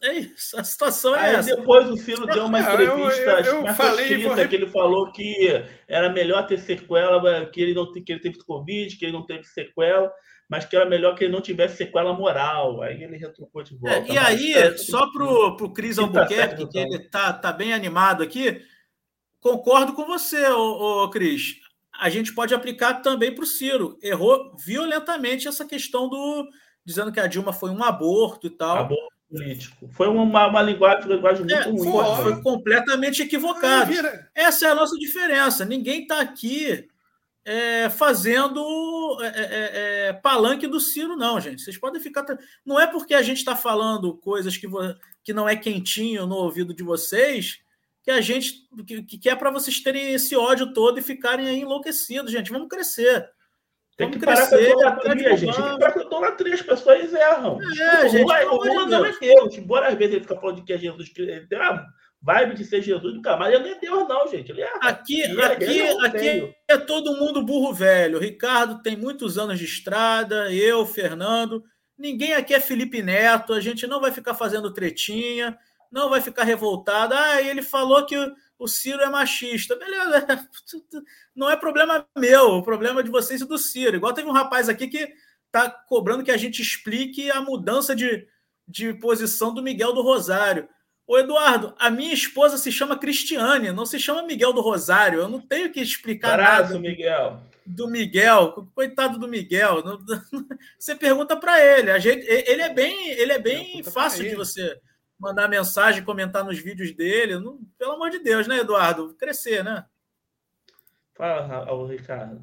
é 0.01 0.13
isso, 0.13 0.59
a 0.59 0.63
situação 0.63 1.15
é 1.15 1.29
Aí 1.29 1.35
essa. 1.35 1.55
Depois 1.55 1.87
o 1.89 1.95
Ciro 1.95 2.25
deu 2.25 2.45
uma 2.45 2.59
entrevista 2.59 3.41
eu, 3.45 3.57
eu, 3.57 3.65
eu 3.67 3.73
falei, 3.75 4.05
escrita, 4.05 4.47
que 4.47 4.55
ele 4.55 4.67
falou 4.67 5.11
que 5.11 5.63
era 5.87 6.09
melhor 6.09 6.45
ter 6.47 6.57
sequela, 6.57 7.45
que 7.45 7.61
ele 7.61 7.73
não 7.75 7.91
que 7.91 8.11
ele 8.11 8.19
teve 8.19 8.39
Covid, 8.39 8.97
que 8.97 9.05
ele 9.05 9.13
não 9.13 9.25
teve 9.25 9.43
sequela, 9.43 10.11
mas 10.49 10.65
que 10.65 10.75
era 10.75 10.85
melhor 10.85 11.15
que 11.15 11.23
ele 11.23 11.31
não 11.31 11.39
tivesse 11.39 11.77
sequela 11.77 12.13
moral. 12.13 12.81
Aí 12.81 13.03
ele 13.03 13.15
retrucou 13.15 13.61
de 13.61 13.77
volta. 13.77 14.11
É, 14.11 14.11
e 14.11 14.17
aí, 14.17 14.53
é, 14.53 14.75
só 14.75 15.09
para 15.11 15.23
o 15.23 15.71
Cris 15.71 15.99
Albuquerque, 15.99 16.67
que 16.67 16.79
ele 16.79 16.97
está 16.97 17.31
tá 17.31 17.53
bem 17.53 17.71
animado 17.71 18.23
aqui, 18.23 18.59
concordo 19.39 19.93
com 19.93 20.05
você, 20.05 20.45
ô, 20.49 21.03
ô, 21.03 21.09
Cris. 21.09 21.60
A 22.01 22.09
gente 22.09 22.33
pode 22.33 22.51
aplicar 22.51 22.95
também 22.95 23.31
para 23.31 23.43
o 23.43 23.47
Ciro. 23.47 23.95
Errou 24.01 24.57
violentamente 24.57 25.47
essa 25.47 25.63
questão 25.63 26.09
do. 26.09 26.49
dizendo 26.83 27.11
que 27.11 27.19
a 27.19 27.27
Dilma 27.27 27.53
foi 27.53 27.69
um 27.69 27.83
aborto 27.83 28.47
e 28.47 28.49
tal. 28.49 28.75
Aborto 28.75 29.13
político. 29.29 29.87
Foi 29.91 30.07
uma, 30.07 30.47
uma 30.47 30.61
linguagem, 30.63 31.05
uma 31.05 31.13
linguagem 31.13 31.45
muito 31.45 31.53
é, 31.53 31.61
ruim. 31.61 31.83
Foi, 31.83 32.23
foi, 32.23 32.41
completamente 32.41 33.21
equivocado. 33.21 33.93
Essa 34.33 34.65
é 34.65 34.71
a 34.71 34.75
nossa 34.75 34.97
diferença. 34.97 35.63
Ninguém 35.63 36.01
está 36.01 36.19
aqui 36.21 36.87
é, 37.45 37.87
fazendo 37.91 39.19
é, 39.21 39.27
é, 39.27 39.43
é, 39.43 40.07
é, 40.07 40.13
palanque 40.13 40.65
do 40.65 40.79
Ciro, 40.79 41.15
não, 41.15 41.39
gente. 41.39 41.61
Vocês 41.61 41.77
podem 41.77 42.01
ficar. 42.01 42.25
Não 42.65 42.79
é 42.79 42.87
porque 42.87 43.13
a 43.13 43.21
gente 43.21 43.37
está 43.37 43.55
falando 43.55 44.17
coisas 44.17 44.57
que, 44.57 44.67
que 45.23 45.33
não 45.33 45.47
é 45.47 45.55
quentinho 45.55 46.25
no 46.25 46.37
ouvido 46.37 46.73
de 46.73 46.81
vocês 46.81 47.59
que 48.03 48.11
a 48.11 48.21
gente 48.21 48.67
que, 48.85 49.17
que 49.17 49.29
é 49.29 49.35
para 49.35 49.51
vocês 49.51 49.79
terem 49.79 50.13
esse 50.13 50.35
ódio 50.35 50.73
todo 50.73 50.99
e 50.99 51.03
ficarem 51.03 51.47
aí 51.47 51.61
enlouquecidos, 51.61 52.31
gente. 52.31 52.51
Vamos 52.51 52.67
crescer. 52.67 53.29
Tem 53.97 54.09
que 54.09 54.19
parar 54.19 54.49
com 54.49 54.55
a 54.55 54.61
idolatria, 54.61 55.37
gente. 55.37 55.55
Tem 55.55 55.63
que 55.63 55.79
parar 55.79 55.91
com 55.91 55.99
a 55.99 56.03
idolatria. 56.03 56.53
As 56.55 56.61
pessoas 56.61 57.13
erram. 57.13 57.59
É, 57.61 58.09
gente, 58.09 58.31
o 58.45 58.55
Lula 58.55 58.85
não 58.87 59.05
é 59.05 59.11
Deus. 59.19 59.57
Embora 59.57 59.89
às 59.89 59.95
vezes 59.95 60.15
ele 60.15 60.23
fica 60.23 60.39
falando 60.39 60.63
que 60.63 60.73
é 60.73 60.77
Jesus. 60.77 61.11
Ele 61.15 61.47
tem 61.47 61.59
uma 61.59 61.85
vibe 62.21 62.55
de 62.55 62.65
ser 62.65 62.81
Jesus 62.81 63.13
do 63.13 63.21
mas 63.21 63.53
ele 63.53 63.63
não 63.63 63.71
é 63.71 63.79
Deus, 63.79 64.07
não, 64.07 64.27
gente. 64.27 64.51
Ele 64.51 64.61
é, 64.61 64.71
aqui, 64.81 65.21
ele 65.21 65.41
aqui, 65.41 65.81
é 65.81 66.05
aqui 66.05 66.55
é 66.67 66.77
todo 66.77 67.17
mundo 67.17 67.43
burro 67.43 67.73
velho. 67.73 68.17
O 68.17 68.21
Ricardo 68.21 68.81
tem 68.81 68.95
muitos 68.95 69.37
anos 69.37 69.57
de 69.57 69.65
estrada, 69.65 70.51
eu, 70.53 70.85
Fernando. 70.85 71.63
Ninguém 71.97 72.33
aqui 72.33 72.53
é 72.53 72.59
Felipe 72.59 73.01
Neto. 73.01 73.53
A 73.53 73.59
gente 73.59 73.87
não 73.87 73.99
vai 73.99 74.11
ficar 74.11 74.33
fazendo 74.33 74.73
tretinha, 74.73 75.57
não 75.91 76.09
vai 76.09 76.21
ficar 76.21 76.43
revoltado. 76.43 77.13
Ah, 77.13 77.41
ele 77.41 77.61
falou 77.61 78.05
que 78.05 78.15
o 78.57 78.67
Ciro 78.67 79.01
é 79.01 79.09
machista. 79.09 79.75
Beleza, 79.75 80.25
não 81.35 81.49
é 81.49 81.57
problema 81.57 82.05
meu, 82.17 82.51
o 82.51 82.63
problema 82.63 83.01
é 83.01 83.03
de 83.03 83.09
vocês 83.09 83.41
e 83.41 83.47
do 83.47 83.57
Ciro. 83.57 83.97
Igual 83.97 84.13
teve 84.13 84.29
um 84.29 84.33
rapaz 84.33 84.69
aqui 84.69 84.87
que 84.87 85.11
está 85.47 85.69
cobrando 85.69 86.23
que 86.23 86.31
a 86.31 86.37
gente 86.37 86.61
explique 86.61 87.29
a 87.29 87.41
mudança 87.41 87.95
de, 87.95 88.25
de 88.67 88.93
posição 88.93 89.53
do 89.53 89.61
Miguel 89.61 89.93
do 89.93 90.01
Rosário. 90.01 90.69
Ô 91.05 91.17
Eduardo, 91.17 91.75
a 91.77 91.89
minha 91.89 92.13
esposa 92.13 92.57
se 92.57 92.71
chama 92.71 92.97
Cristiane, 92.97 93.71
não 93.71 93.85
se 93.85 93.99
chama 93.99 94.23
Miguel 94.23 94.53
do 94.53 94.61
Rosário. 94.61 95.19
Eu 95.19 95.27
não 95.27 95.41
tenho 95.41 95.71
que 95.71 95.81
explicar 95.81 96.35
Abraço, 96.35 96.73
nada. 96.73 96.79
Miguel. 96.79 97.41
Do 97.65 97.87
Miguel, 97.87 98.69
coitado 98.73 99.19
do 99.19 99.27
Miguel. 99.27 99.83
Você 100.79 100.95
pergunta 100.95 101.35
para 101.35 101.59
ele. 101.59 101.91
A 101.91 101.99
gente, 101.99 102.25
ele 102.25 102.61
é 102.61 102.73
bem, 102.73 103.09
ele 103.09 103.33
é 103.33 103.39
bem 103.39 103.83
fácil 103.83 104.23
de 104.23 104.35
você 104.35 104.79
mandar 105.21 105.47
mensagem, 105.47 106.03
comentar 106.03 106.43
nos 106.43 106.59
vídeos 106.59 106.91
dele. 106.93 107.39
Não, 107.39 107.59
pelo 107.77 107.93
amor 107.93 108.09
de 108.09 108.19
Deus, 108.19 108.47
né, 108.47 108.57
Eduardo? 108.59 109.13
Crescer, 109.13 109.63
né? 109.63 109.85
Fala, 111.13 111.71
o 111.71 111.85
Ricardo. 111.85 112.41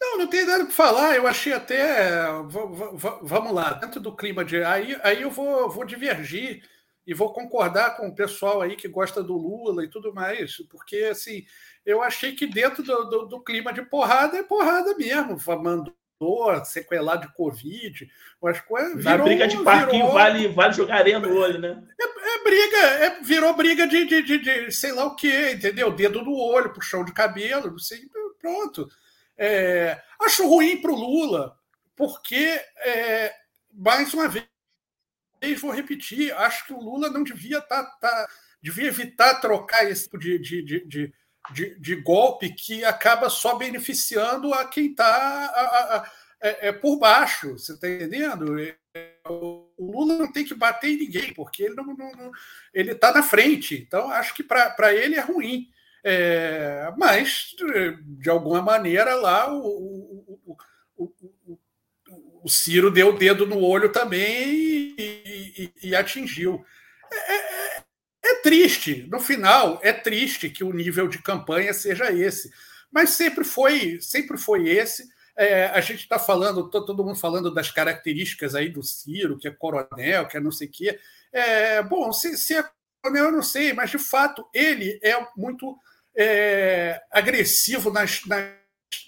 Não, 0.00 0.18
não 0.18 0.26
tem 0.26 0.46
nada 0.46 0.64
para 0.64 0.72
falar. 0.72 1.16
Eu 1.16 1.26
achei 1.26 1.52
até. 1.52 2.26
Vamos 3.22 3.52
lá, 3.52 3.74
dentro 3.74 4.00
do 4.00 4.16
clima 4.16 4.44
de. 4.44 4.62
Aí, 4.62 4.98
aí 5.02 5.22
eu 5.22 5.30
vou, 5.30 5.68
vou 5.68 5.84
divergir 5.84 6.62
e 7.06 7.12
vou 7.12 7.32
concordar 7.32 7.96
com 7.96 8.08
o 8.08 8.14
pessoal 8.14 8.62
aí 8.62 8.76
que 8.76 8.88
gosta 8.88 9.22
do 9.22 9.36
Lula 9.36 9.84
e 9.84 9.88
tudo 9.88 10.12
mais, 10.12 10.58
porque 10.68 11.08
assim, 11.10 11.46
eu 11.84 12.02
achei 12.02 12.34
que 12.34 12.46
dentro 12.46 12.82
do, 12.82 13.04
do, 13.04 13.26
do 13.26 13.40
clima 13.40 13.72
de 13.72 13.82
porrada 13.82 14.36
é 14.36 14.42
porrada 14.42 14.94
mesmo. 14.94 15.36
Mandou 15.62 15.94
sequelar 16.64 17.20
de 17.20 17.32
Covid, 17.32 18.10
umas 18.42 18.60
coisas. 18.60 18.96
Virou, 18.96 19.18
Na 19.18 19.24
briga 19.24 19.46
de 19.46 19.62
parquinho 19.62 20.06
virou... 20.06 20.12
vale, 20.12 20.48
vale 20.48 20.72
jogar 20.72 20.96
areia 20.96 21.18
no 21.18 21.36
olho, 21.36 21.58
né? 21.58 21.82
É, 22.00 22.04
é 22.04 22.42
briga, 22.42 22.76
é, 22.76 23.20
virou 23.22 23.54
briga 23.54 23.86
de, 23.86 24.04
de, 24.04 24.22
de, 24.22 24.38
de, 24.38 24.72
sei 24.72 24.92
lá 24.92 25.04
o 25.04 25.14
que, 25.14 25.52
entendeu? 25.52 25.92
Dedo 25.92 26.22
no 26.22 26.36
olho, 26.36 26.72
puxão 26.72 27.04
de 27.04 27.12
cabelo, 27.12 27.70
não 27.70 27.78
sei, 27.78 28.00
pronto. 28.40 28.88
É, 29.36 30.00
acho 30.20 30.48
ruim 30.48 30.80
para 30.80 30.90
o 30.90 30.96
Lula, 30.96 31.56
porque, 31.94 32.60
é, 32.78 33.32
mais 33.72 34.12
uma 34.12 34.28
vez, 34.28 34.46
vou 35.60 35.70
repetir, 35.70 36.32
acho 36.34 36.66
que 36.66 36.72
o 36.72 36.80
Lula 36.80 37.10
não 37.10 37.22
devia 37.22 37.58
estar. 37.58 37.84
Tá, 37.84 37.90
tá, 38.00 38.28
devia 38.60 38.88
evitar 38.88 39.40
trocar 39.40 39.88
esse 39.88 40.04
tipo 40.04 40.18
de, 40.18 40.36
de, 40.38 40.62
de, 40.62 41.14
de, 41.50 41.78
de 41.78 41.96
golpe 41.96 42.50
que 42.50 42.84
acaba 42.84 43.28
só 43.30 43.56
beneficiando 43.56 44.52
a 44.54 44.64
quem 44.64 44.90
está 44.90 46.10
é, 46.40 46.68
é, 46.68 46.72
por 46.72 46.98
baixo. 46.98 47.52
Você 47.52 47.72
está 47.72 47.88
entendendo? 47.88 48.58
É, 48.60 48.76
o 49.28 49.70
Lula 49.78 50.16
não 50.16 50.32
tem 50.32 50.44
que 50.44 50.54
bater 50.54 50.90
em 50.90 50.98
ninguém, 50.98 51.32
porque 51.34 51.64
ele 51.64 51.74
não, 51.74 51.84
não, 51.84 52.12
não 52.12 52.30
ele 52.72 52.92
está 52.92 53.12
na 53.12 53.22
frente. 53.22 53.74
Então, 53.74 54.10
acho 54.10 54.34
que 54.34 54.42
para 54.42 54.94
ele 54.94 55.16
é 55.16 55.20
ruim. 55.20 55.68
É, 56.04 56.92
mas, 56.96 57.54
de 58.02 58.30
alguma 58.30 58.62
maneira, 58.62 59.14
lá 59.14 59.52
o, 59.52 60.38
o, 60.46 60.56
o, 60.96 61.58
o, 62.42 62.48
Ciro 62.48 62.90
deu 62.90 63.08
o 63.08 63.18
dedo 63.18 63.46
no 63.46 63.60
olho 63.60 63.90
também 63.90 64.94
e, 64.96 65.72
e, 65.82 65.88
e 65.88 65.96
atingiu. 65.96 66.64
É, 67.12 67.34
é, 67.34 67.47
triste, 68.42 69.06
no 69.10 69.20
final, 69.20 69.80
é 69.82 69.92
triste 69.92 70.50
que 70.50 70.64
o 70.64 70.72
nível 70.72 71.08
de 71.08 71.22
campanha 71.22 71.72
seja 71.72 72.12
esse. 72.12 72.50
Mas 72.90 73.10
sempre 73.10 73.44
foi, 73.44 74.00
sempre 74.00 74.38
foi 74.38 74.68
esse. 74.68 75.08
É, 75.36 75.66
a 75.66 75.80
gente 75.80 76.00
está 76.00 76.18
falando, 76.18 76.68
todo 76.68 77.04
mundo 77.04 77.14
falando 77.14 77.52
das 77.52 77.70
características 77.70 78.54
aí 78.54 78.68
do 78.68 78.82
Ciro, 78.82 79.38
que 79.38 79.46
é 79.46 79.52
coronel, 79.52 80.26
que 80.26 80.36
é 80.36 80.40
não 80.40 80.50
sei 80.50 80.66
o 80.66 80.70
quê. 80.70 80.98
É, 81.32 81.82
bom, 81.82 82.12
se, 82.12 82.36
se 82.36 82.54
é 82.54 82.64
coronel, 83.02 83.26
eu 83.26 83.32
não 83.32 83.42
sei, 83.42 83.72
mas 83.72 83.90
de 83.90 83.98
fato 83.98 84.44
ele 84.52 84.98
é 85.02 85.14
muito 85.36 85.78
é, 86.16 87.00
agressivo 87.12 87.92
nas, 87.92 88.24
nas, 88.24 88.50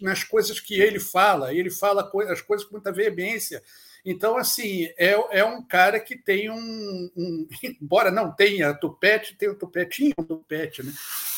nas, 0.01 0.23
coisas 0.23 0.61
que 0.61 0.81
ele 0.81 1.01
fala. 1.01 1.53
Ele 1.53 1.71
fala 1.71 2.09
as 2.29 2.41
coisas 2.41 2.65
com 2.65 2.75
muita 2.75 2.93
veemência. 2.93 3.61
Então, 4.05 4.37
assim, 4.37 4.89
é, 4.99 5.39
é 5.39 5.45
um 5.45 5.63
cara 5.63 6.01
que 6.01 6.17
tem 6.17 6.51
um, 6.51 7.11
um 7.17 7.49
Embora 7.81 8.11
não 8.11 8.31
tenha 8.31 8.75
tupete, 8.75 9.37
tem 9.37 9.49
o 9.49 9.55
tupetinho, 9.55 10.15
um 10.19 10.25
tupete, 10.25 10.83
né? 10.83 10.93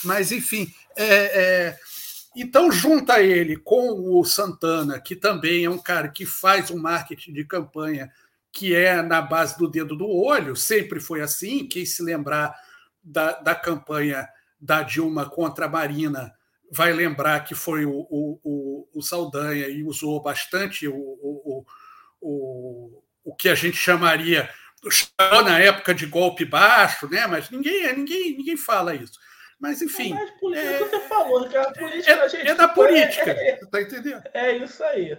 Mas, 0.04 0.32
enfim. 0.32 0.72
É, 0.96 1.06
é, 1.06 1.78
então, 2.34 2.70
junta 2.70 3.20
ele 3.20 3.56
com 3.56 4.18
o 4.18 4.24
Santana, 4.24 5.00
que 5.00 5.14
também 5.14 5.64
é 5.64 5.70
um 5.70 5.78
cara 5.78 6.08
que 6.08 6.24
faz 6.24 6.70
um 6.70 6.78
marketing 6.78 7.32
de 7.32 7.44
campanha 7.44 8.10
que 8.52 8.74
é 8.74 9.00
na 9.00 9.22
base 9.22 9.56
do 9.56 9.66
dedo 9.66 9.96
do 9.96 10.08
olho, 10.08 10.54
sempre 10.54 11.00
foi 11.00 11.22
assim. 11.22 11.66
Quem 11.66 11.86
se 11.86 12.02
lembrar 12.02 12.54
da, 13.02 13.32
da 13.40 13.54
campanha 13.54 14.28
da 14.60 14.82
Dilma 14.82 15.28
contra 15.28 15.66
a 15.66 15.68
Marina 15.68 16.32
vai 16.70 16.92
lembrar 16.92 17.40
que 17.44 17.54
foi 17.54 17.84
o, 17.84 18.06
o, 18.10 18.40
o, 18.42 18.88
o 18.94 19.02
Saldanha 19.02 19.68
e 19.68 19.82
usou 19.82 20.22
bastante 20.22 20.86
o, 20.86 20.94
o, 20.94 21.64
o, 22.22 23.02
o 23.24 23.34
que 23.34 23.48
a 23.48 23.54
gente 23.54 23.76
chamaria 23.76 24.48
na 25.44 25.58
época 25.58 25.94
de 25.94 26.06
golpe 26.06 26.44
baixo, 26.44 27.08
né? 27.08 27.26
mas 27.26 27.50
ninguém, 27.50 27.94
ninguém, 27.94 28.36
ninguém 28.36 28.56
fala 28.56 28.94
isso. 28.94 29.20
Mas, 29.60 29.82
enfim. 29.82 30.14
Mas 30.14 30.30
política, 30.40 30.72
é, 30.72 30.78
você 30.78 31.00
falou, 31.00 31.48
que 31.48 31.56
a 31.56 31.70
política, 31.70 32.12
é, 32.12 32.28
gente, 32.28 32.48
é 32.48 32.54
da 32.54 32.68
política, 32.68 33.30
é, 33.30 33.50
é, 33.50 33.56
tá 33.66 33.80
entendendo? 33.80 34.22
É 34.32 34.56
isso 34.56 34.82
aí. 34.82 35.16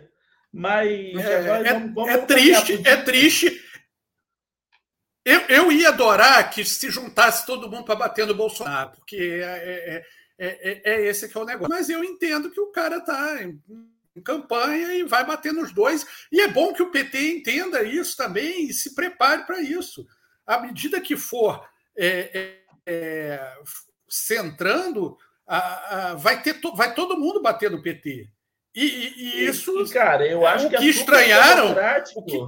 Mas 0.52 0.90
é, 1.16 1.42
vamos, 1.72 1.94
vamos 1.94 2.10
é 2.10 2.18
triste, 2.26 2.82
é 2.86 2.98
triste 2.98 3.62
eu, 5.26 5.40
eu 5.48 5.72
ia 5.72 5.90
adorar 5.90 6.50
que 6.50 6.66
se 6.66 6.90
juntasse 6.90 7.46
todo 7.46 7.70
mundo 7.70 7.86
para 7.86 7.96
bater 7.96 8.28
no 8.28 8.36
Bolsonaro, 8.36 8.92
porque 8.92 9.16
é, 9.42 10.04
é, 10.38 10.48
é, 10.48 10.82
é, 10.84 11.06
esse 11.08 11.30
que 11.30 11.38
é 11.38 11.42
o 11.42 11.46
negócio. 11.46 11.74
Mas 11.74 11.90
eu 11.90 12.04
entendo 12.04 12.52
que 12.52 12.60
o 12.60 12.72
cara 12.72 12.98
está 12.98 13.38
em, 14.16 14.22
campanha 14.22 14.94
e 14.96 15.04
vai 15.04 15.26
bater 15.26 15.54
nos 15.54 15.72
dois. 15.72 16.06
E 16.32 16.42
é 16.42 16.48
bom 16.48 16.74
que 16.74 16.84
o 16.84 16.92
PT 16.92 17.38
entenda 17.38 17.84
isso 17.84 18.16
também 18.16 18.68
e 18.68 18.74
se 18.74 18.94
prepare 18.94 19.46
para 19.46 19.62
isso. 19.62 20.06
À 20.46 20.60
medida 20.60 21.02
que 21.02 21.16
for 21.16 21.66
centrando, 24.08 25.18
a, 25.48 26.12
a, 26.12 26.16
vai, 26.16 26.42
ter 26.42 26.56
to, 26.56 26.76
vai 26.76 26.94
todo 26.94 27.18
mundo 27.18 27.42
bater 27.42 27.72
no 27.72 27.82
PT. 27.82 28.28
E, 28.76 28.86
e, 28.86 29.14
e 29.18 29.46
isso. 29.46 29.72
E, 29.82 29.90
cara, 29.90 30.26
eu 30.28 30.46
acho 30.46 30.70
que, 30.70 30.78
que 30.78 30.90
estranharam. 30.90 31.76
O 32.16 32.24
que, 32.24 32.40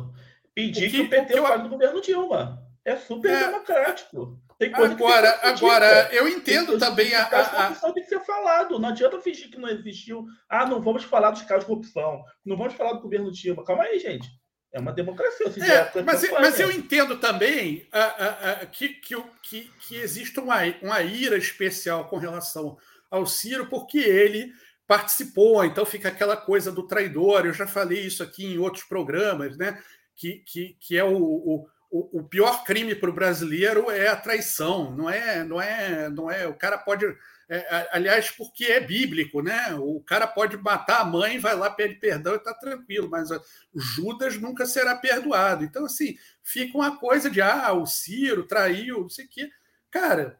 pedir 0.53 0.89
que, 0.89 0.97
que, 0.97 1.01
o 1.01 1.09
PT 1.09 1.33
que 1.33 1.39
eu... 1.39 1.43
fale 1.43 1.63
no 1.63 1.69
governo 1.69 2.01
Dilma. 2.01 2.63
É 2.83 2.95
super 2.95 3.31
é, 3.31 3.45
democrático. 3.45 4.39
Tem 4.57 4.71
coisa 4.71 4.93
agora, 4.93 5.33
que 5.33 5.47
agora 5.47 6.09
eu 6.13 6.27
entendo 6.29 6.77
também 6.79 7.13
a, 7.13 7.23
a, 7.23 7.67
a... 7.67 7.91
tem 7.91 8.03
que 8.03 8.09
ser 8.09 8.21
falado. 8.21 8.79
Não 8.79 8.89
adianta 8.89 9.21
fingir 9.21 9.49
que 9.49 9.59
não 9.59 9.67
existiu. 9.67 10.25
Ah, 10.47 10.65
não 10.65 10.81
vamos 10.81 11.03
falar 11.03 11.31
dos 11.31 11.41
casos 11.41 11.63
de 11.63 11.67
corrupção. 11.67 12.23
Não 12.45 12.55
vamos 12.55 12.73
falar 12.73 12.93
do 12.93 13.01
governo 13.01 13.31
Dilma. 13.31 13.65
Calma 13.65 13.83
aí, 13.83 13.99
gente. 13.99 14.29
É 14.71 14.79
uma 14.79 14.91
democracia. 14.91 15.47
É, 15.47 16.01
mas, 16.01 16.29
mas 16.31 16.59
eu 16.59 16.69
entendo 16.69 17.17
também 17.17 17.87
a, 17.93 18.65
que, 18.65 18.89
que, 18.89 19.15
que, 19.41 19.71
que 19.87 19.95
existe 19.95 20.37
uma, 20.39 20.57
uma 20.81 21.01
ira 21.01 21.37
especial 21.37 22.09
com 22.09 22.17
relação 22.17 22.77
ao 23.09 23.25
Ciro, 23.25 23.67
porque 23.67 23.99
ele 23.99 24.51
participou, 24.87 25.63
então 25.63 25.85
fica 25.85 26.09
aquela 26.09 26.35
coisa 26.35 26.71
do 26.71 26.87
traidor. 26.87 27.45
Eu 27.45 27.53
já 27.53 27.65
falei 27.65 28.01
isso 28.01 28.21
aqui 28.21 28.45
em 28.45 28.57
outros 28.57 28.83
programas, 28.83 29.57
né? 29.57 29.81
Que, 30.15 30.43
que, 30.45 30.77
que 30.79 30.97
é 30.97 31.03
o, 31.03 31.17
o 31.17 31.67
o, 31.97 32.23
pior 32.23 32.63
crime 32.63 32.93
para 32.93 33.09
o 33.09 33.13
brasileiro 33.13 33.89
é 33.89 34.07
a 34.07 34.15
traição, 34.15 34.91
não 34.91 35.09
é, 35.09 35.43
não 35.43 35.61
é, 35.61 36.09
não 36.09 36.29
é. 36.29 36.45
O 36.45 36.53
cara 36.53 36.77
pode, 36.77 37.05
é, 37.47 37.87
aliás, 37.91 38.29
porque 38.31 38.65
é 38.65 38.79
bíblico, 38.81 39.41
né? 39.41 39.73
O 39.75 40.01
cara 40.01 40.27
pode 40.27 40.57
matar 40.57 41.01
a 41.01 41.05
mãe, 41.05 41.39
vai 41.39 41.55
lá 41.55 41.69
pede 41.69 41.95
perdão 41.95 42.33
e 42.33 42.37
está 42.37 42.53
tranquilo, 42.53 43.09
mas 43.09 43.29
Judas 43.73 44.37
nunca 44.37 44.65
será 44.65 44.95
perdoado. 44.95 45.63
Então, 45.63 45.85
assim, 45.85 46.17
fica 46.43 46.77
uma 46.77 46.97
coisa 46.97 47.29
de 47.29 47.41
ah, 47.41 47.71
o 47.71 47.85
Ciro 47.85 48.43
traiu, 48.43 49.01
não 49.01 49.09
sei 49.09 49.25
o 49.25 49.29
quê. 49.29 49.49
Cara, 49.89 50.37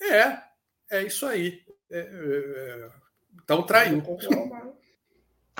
é, 0.00 0.38
é 0.90 1.02
isso 1.02 1.26
aí. 1.26 1.62
É, 1.90 1.98
é, 1.98 2.90
então 3.42 3.62
traiu. 3.62 4.02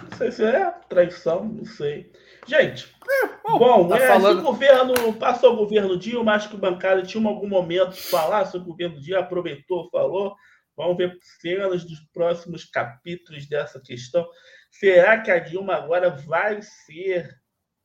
Não 0.03 0.18
sei 0.18 0.32
se 0.32 0.42
é 0.42 0.70
traição, 0.88 1.45
não 1.45 1.64
sei. 1.66 2.11
Gente, 2.47 2.95
é, 3.09 3.26
bom, 3.42 3.88
tá 3.88 3.99
é, 3.99 4.09
falando... 4.09 4.40
o 4.40 4.42
governo 4.42 5.12
passou 5.14 5.55
o 5.55 5.57
governo 5.57 5.97
Dilma, 5.97 6.34
acho 6.34 6.51
que 6.51 6.57
o 6.57 6.59
bancário 6.59 7.07
tinha 7.07 7.26
algum 7.26 7.49
momento 7.49 7.97
falar 7.97 8.45
sobre 8.47 8.68
o 8.68 8.70
governo 8.72 9.01
Dilma, 9.01 9.22
aproveitou, 9.22 9.88
falou. 9.90 10.36
Vamos 10.76 10.97
ver 10.97 11.16
cenas 11.40 11.84
dos 11.84 12.01
próximos 12.12 12.64
capítulos 12.64 13.49
dessa 13.49 13.80
questão. 13.80 14.28
Será 14.70 15.20
que 15.20 15.30
a 15.30 15.38
Dilma 15.38 15.74
agora 15.76 16.11
vai 16.11 16.61
ser 16.61 17.32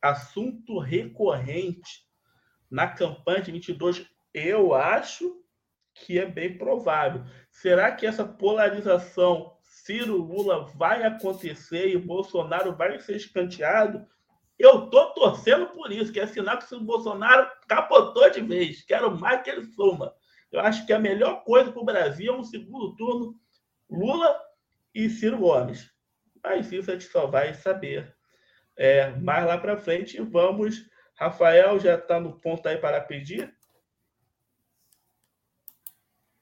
assunto 0.02 0.78
recorrente 0.78 2.04
na 2.70 2.88
campanha 2.88 3.42
de 3.42 3.52
22? 3.52 4.04
Eu 4.34 4.74
acho 4.74 5.40
que 5.94 6.18
é 6.18 6.26
bem 6.26 6.58
provável. 6.58 7.24
Será 7.50 7.92
que 7.92 8.06
essa 8.06 8.24
polarização 8.24 9.56
Ciro-Lula 9.62 10.66
vai 10.74 11.04
acontecer 11.04 11.88
e 11.88 11.98
Bolsonaro 11.98 12.74
vai 12.76 12.98
ser 12.98 13.16
escanteado? 13.16 14.04
Eu 14.60 14.84
estou 14.84 15.14
torcendo 15.14 15.68
por 15.68 15.90
isso, 15.90 16.12
que 16.12 16.20
é 16.20 16.26
sinal 16.26 16.58
que 16.58 16.74
o 16.74 16.80
Bolsonaro 16.80 17.50
capotou 17.66 18.28
de 18.28 18.42
vez. 18.42 18.82
Quero 18.82 19.18
mais 19.18 19.42
que 19.42 19.48
ele 19.48 19.64
suma. 19.64 20.14
Eu 20.52 20.60
acho 20.60 20.84
que 20.84 20.92
a 20.92 20.98
melhor 20.98 21.44
coisa 21.44 21.72
para 21.72 21.80
o 21.80 21.84
Brasil 21.84 22.30
é 22.30 22.36
um 22.36 22.44
segundo 22.44 22.94
turno 22.94 23.34
Lula 23.88 24.38
e 24.94 25.08
Ciro 25.08 25.38
Gomes. 25.38 25.90
Mas 26.44 26.70
isso 26.70 26.90
a 26.90 26.92
gente 26.92 27.06
só 27.06 27.26
vai 27.26 27.54
saber 27.54 28.14
é, 28.76 29.12
mais 29.12 29.46
lá 29.46 29.56
para 29.56 29.78
frente. 29.78 30.20
Vamos. 30.20 30.84
Rafael 31.14 31.80
já 31.80 31.94
está 31.94 32.20
no 32.20 32.38
ponto 32.38 32.68
aí 32.68 32.76
para 32.76 33.00
pedir. 33.00 33.56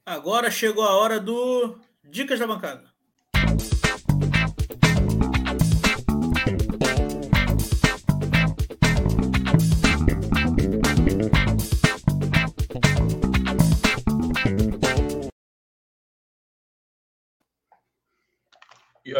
Agora 0.04 0.50
chegou 0.50 0.82
a 0.82 0.96
hora 0.96 1.20
do 1.20 1.78
Dicas 2.02 2.40
da 2.40 2.48
Bancada. 2.48 2.92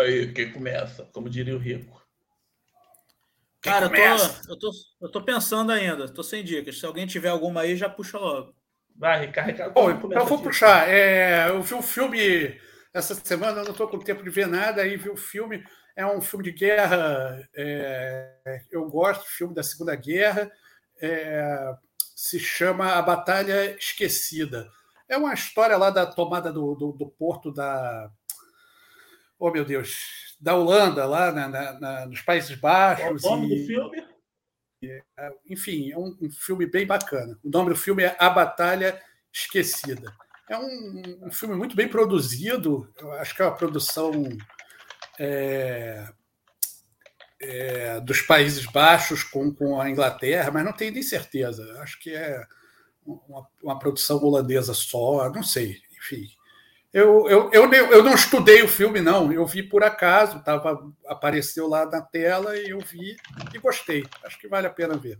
Aí, 0.08 0.32
quem 0.32 0.52
começa? 0.52 1.04
Como 1.12 1.28
diria 1.28 1.54
o 1.54 1.58
Rico. 1.58 1.98
Quem 3.60 3.72
Cara, 3.72 3.86
eu 3.86 3.90
tô, 3.90 4.52
eu, 4.52 4.58
tô, 4.58 4.70
eu 5.02 5.10
tô 5.10 5.24
pensando 5.24 5.72
ainda, 5.72 6.08
tô 6.08 6.22
sem 6.22 6.44
dicas. 6.44 6.78
Se 6.78 6.86
alguém 6.86 7.06
tiver 7.06 7.28
alguma 7.28 7.62
aí, 7.62 7.76
já 7.76 7.88
puxa 7.88 8.18
logo. 8.18 8.54
Vai, 8.96 9.26
Ricardo. 9.26 9.72
Bom, 9.72 9.90
então 9.90 10.12
eu 10.12 10.26
vou 10.26 10.42
puxar. 10.42 10.88
É, 10.88 11.48
eu 11.48 11.62
vi 11.62 11.74
um 11.74 11.82
filme 11.82 12.58
essa 12.92 13.14
semana, 13.14 13.60
eu 13.60 13.64
não 13.64 13.72
estou 13.72 13.88
com 13.88 13.98
tempo 13.98 14.24
de 14.24 14.30
ver 14.30 14.48
nada, 14.48 14.82
aí 14.82 14.96
vi 14.96 15.08
o 15.08 15.14
um 15.14 15.16
filme. 15.16 15.62
É 15.94 16.06
um 16.06 16.20
filme 16.20 16.44
de 16.44 16.52
guerra. 16.52 17.48
É, 17.54 18.62
eu 18.70 18.88
gosto 18.88 19.22
do 19.22 19.30
filme 19.30 19.54
da 19.54 19.62
Segunda 19.62 19.94
Guerra. 19.96 20.50
É, 21.00 21.74
se 22.14 22.38
chama 22.38 22.94
A 22.94 23.02
Batalha 23.02 23.76
Esquecida. 23.76 24.68
É 25.08 25.16
uma 25.16 25.34
história 25.34 25.76
lá 25.76 25.90
da 25.90 26.06
tomada 26.06 26.52
do, 26.52 26.74
do, 26.74 26.92
do 26.92 27.08
porto 27.08 27.52
da 27.52 28.10
oh 29.38 29.50
meu 29.50 29.64
Deus, 29.64 30.36
da 30.40 30.54
Holanda, 30.54 31.04
lá 31.06 31.32
na, 31.32 31.48
na, 31.48 31.80
na, 31.80 32.06
nos 32.06 32.20
Países 32.20 32.58
Baixos. 32.58 33.24
O 33.24 33.30
nome 33.30 33.46
e, 33.46 33.60
do 33.60 33.66
filme? 33.66 34.08
É, 34.82 35.02
enfim, 35.50 35.90
é 35.90 35.98
um, 35.98 36.16
um, 36.20 36.30
filme 36.30 36.66
bem 36.66 36.86
bacana. 36.86 37.38
O 37.42 37.50
nome 37.50 37.70
do 37.70 37.76
filme 37.76 38.04
é 38.04 38.16
A 38.18 38.30
Batalha 38.30 39.00
Esquecida. 39.32 40.14
É 40.48 40.56
um, 40.56 41.26
um 41.26 41.30
filme 41.30 41.54
muito 41.54 41.76
bem 41.76 41.88
produzido, 41.88 42.92
eu 42.98 43.12
acho 43.12 43.34
que 43.34 43.42
é 43.42 43.44
uma 43.44 43.56
produção 43.56 44.12
é, 45.18 46.08
é, 47.40 48.00
dos 48.00 48.22
Países 48.22 48.64
Baixos 48.66 49.22
com, 49.22 49.52
com 49.52 49.80
a 49.80 49.90
Inglaterra, 49.90 50.50
mas 50.50 50.64
não 50.64 50.72
tenho 50.72 50.92
nem 50.92 51.02
certeza. 51.02 51.80
Acho 51.82 51.98
que 52.00 52.14
é 52.14 52.46
uma, 53.04 53.46
uma 53.62 53.78
produção 53.78 54.22
holandesa 54.22 54.72
só, 54.72 55.30
não 55.30 55.42
sei. 55.42 55.76
Enfim, 55.98 56.26
eu, 56.92 57.28
eu, 57.28 57.50
eu, 57.52 57.72
eu 57.72 58.02
não 58.02 58.14
estudei 58.14 58.62
o 58.62 58.68
filme, 58.68 59.00
não. 59.00 59.30
Eu 59.30 59.44
vi 59.44 59.62
por 59.62 59.84
acaso, 59.84 60.42
tava, 60.42 60.90
apareceu 61.06 61.68
lá 61.68 61.84
na 61.84 62.00
tela 62.00 62.56
e 62.56 62.70
eu 62.70 62.80
vi 62.80 63.16
e 63.54 63.58
gostei. 63.58 64.06
Acho 64.24 64.38
que 64.38 64.48
vale 64.48 64.66
a 64.66 64.72
pena 64.72 64.96
ver, 64.96 65.18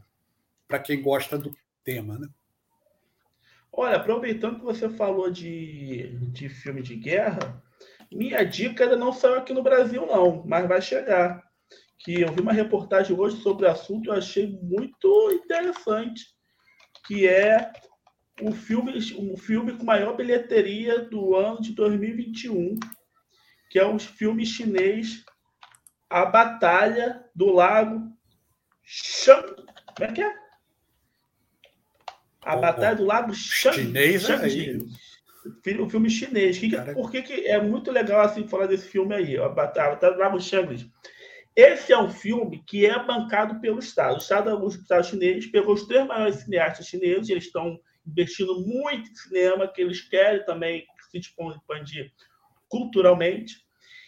para 0.66 0.78
quem 0.78 1.02
gosta 1.02 1.36
do 1.36 1.54
tema. 1.84 2.18
Né? 2.18 2.28
Olha, 3.70 3.96
aproveitando 3.96 4.58
que 4.58 4.64
você 4.64 4.88
falou 4.88 5.30
de, 5.30 6.08
de 6.30 6.48
filme 6.48 6.82
de 6.82 6.96
guerra, 6.96 7.62
minha 8.10 8.42
dica 8.42 8.84
ainda 8.84 8.96
não 8.96 9.12
saiu 9.12 9.34
aqui 9.34 9.52
no 9.52 9.62
Brasil, 9.62 10.06
não, 10.06 10.42
mas 10.46 10.66
vai 10.66 10.80
chegar. 10.80 11.46
Que 11.98 12.22
eu 12.22 12.32
vi 12.32 12.40
uma 12.40 12.52
reportagem 12.52 13.14
hoje 13.18 13.42
sobre 13.42 13.66
o 13.66 13.70
assunto 13.70 14.08
e 14.08 14.10
achei 14.10 14.58
muito 14.62 15.30
interessante, 15.32 16.24
que 17.06 17.28
é 17.28 17.70
o 18.40 18.52
filme, 18.52 18.92
o 19.16 19.36
filme 19.36 19.76
com 19.76 19.84
maior 19.84 20.16
bilheteria 20.16 21.00
do 21.00 21.34
ano 21.34 21.60
de 21.60 21.72
2021, 21.72 22.78
que 23.70 23.78
é 23.78 23.86
um 23.86 23.98
filme 23.98 24.46
chinês 24.46 25.24
A 26.08 26.24
Batalha 26.24 27.24
do 27.34 27.52
Lago 27.52 28.12
Shang. 28.82 29.56
Como 29.96 30.10
é 30.10 30.12
que 30.12 30.22
é? 30.22 30.34
A 32.42 32.56
oh, 32.56 32.60
Batalha 32.60 32.96
do 32.96 33.04
Lago 33.04 33.34
Shang. 33.34 33.76
Chinês 33.76 34.22
Shang, 34.22 34.88
é 35.66 35.82
O 35.82 35.90
filme 35.90 36.08
chinês. 36.08 36.58
Que, 36.58 36.70
que, 36.70 36.94
por 36.94 37.10
que, 37.10 37.22
que 37.22 37.46
é 37.46 37.60
muito 37.60 37.90
legal 37.90 38.20
assim 38.20 38.46
falar 38.46 38.66
desse 38.66 38.88
filme 38.88 39.14
aí? 39.14 39.36
A 39.36 39.48
Batalha, 39.48 39.88
a 39.88 39.90
Batalha 39.90 40.14
do 40.14 40.20
Lago 40.20 40.40
Shang. 40.40 40.90
Esse 41.54 41.92
é 41.92 41.98
um 41.98 42.08
filme 42.08 42.62
que 42.64 42.86
é 42.86 43.04
bancado 43.04 43.60
pelo 43.60 43.80
Estado. 43.80 44.14
O 44.14 44.18
Estado, 44.18 44.64
o 44.64 44.68
Estado 44.68 45.06
chinês 45.06 45.46
pegou 45.46 45.74
os 45.74 45.86
três 45.86 46.06
maiores 46.06 46.36
cineastas 46.36 46.86
chineses, 46.86 47.28
eles 47.28 47.44
estão 47.44 47.78
investindo 48.08 48.60
muito 48.60 49.10
em 49.10 49.14
cinema, 49.14 49.68
que 49.68 49.80
eles 49.80 50.00
querem 50.00 50.44
também 50.44 50.86
se 51.10 51.18
expandir 51.18 52.12
culturalmente, 52.68 53.56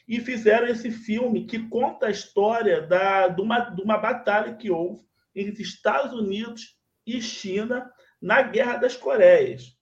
e 0.08 0.20
fizeram 0.20 0.66
esse 0.66 0.90
filme 0.90 1.46
que 1.46 1.68
conta 1.68 2.06
a 2.06 2.10
história 2.10 2.82
da, 2.82 3.28
de, 3.28 3.40
uma, 3.40 3.60
de 3.60 3.80
uma 3.80 3.96
batalha 3.96 4.54
que 4.54 4.70
houve 4.70 5.04
entre 5.34 5.62
Estados 5.62 6.12
Unidos 6.12 6.76
e 7.06 7.22
China 7.22 7.88
na 8.20 8.42
Guerra 8.42 8.78
das 8.78 8.96
Coreias. 8.96 9.76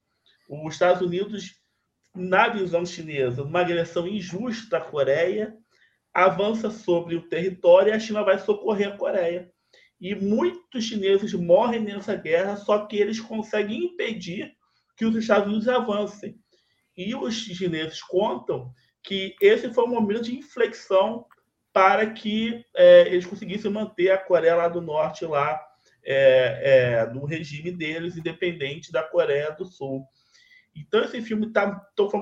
Os 0.48 0.74
Estados 0.74 1.00
Unidos, 1.00 1.54
na 2.14 2.48
visão 2.48 2.84
chinesa, 2.84 3.42
uma 3.42 3.60
agressão 3.60 4.06
injusta 4.06 4.76
à 4.76 4.80
Coreia, 4.80 5.56
avança 6.12 6.70
sobre 6.70 7.16
o 7.16 7.28
território 7.28 7.90
e 7.90 7.92
a 7.94 8.00
China 8.00 8.22
vai 8.22 8.38
socorrer 8.38 8.88
a 8.88 8.96
Coreia. 8.96 9.50
E 10.00 10.14
muitos 10.14 10.84
chineses 10.84 11.32
morrem 11.34 11.80
nessa 11.80 12.14
guerra, 12.14 12.56
só 12.56 12.86
que 12.86 12.96
eles 12.96 13.20
conseguem 13.20 13.84
impedir 13.84 14.56
que 14.96 15.04
os 15.04 15.16
Estados 15.16 15.48
Unidos 15.48 15.68
avancem. 15.68 16.38
E 16.96 17.14
os 17.14 17.34
chineses 17.34 18.02
contam 18.02 18.72
que 19.02 19.34
esse 19.40 19.72
foi 19.72 19.84
um 19.84 19.88
momento 19.88 20.22
de 20.22 20.36
inflexão 20.36 21.26
para 21.72 22.10
que 22.10 22.64
é, 22.76 23.08
eles 23.08 23.26
conseguissem 23.26 23.70
manter 23.70 24.10
a 24.10 24.18
Coreia 24.18 24.56
lá 24.56 24.68
do 24.68 24.80
Norte 24.80 25.24
lá 25.24 25.60
é, 26.04 27.04
é, 27.04 27.26
regime 27.26 27.70
deles, 27.70 28.16
independente 28.16 28.90
da 28.90 29.02
Coreia 29.02 29.52
do 29.52 29.64
Sul. 29.64 30.04
Então 30.74 31.02
esse 31.02 31.20
filme 31.20 31.46
está, 31.46 31.74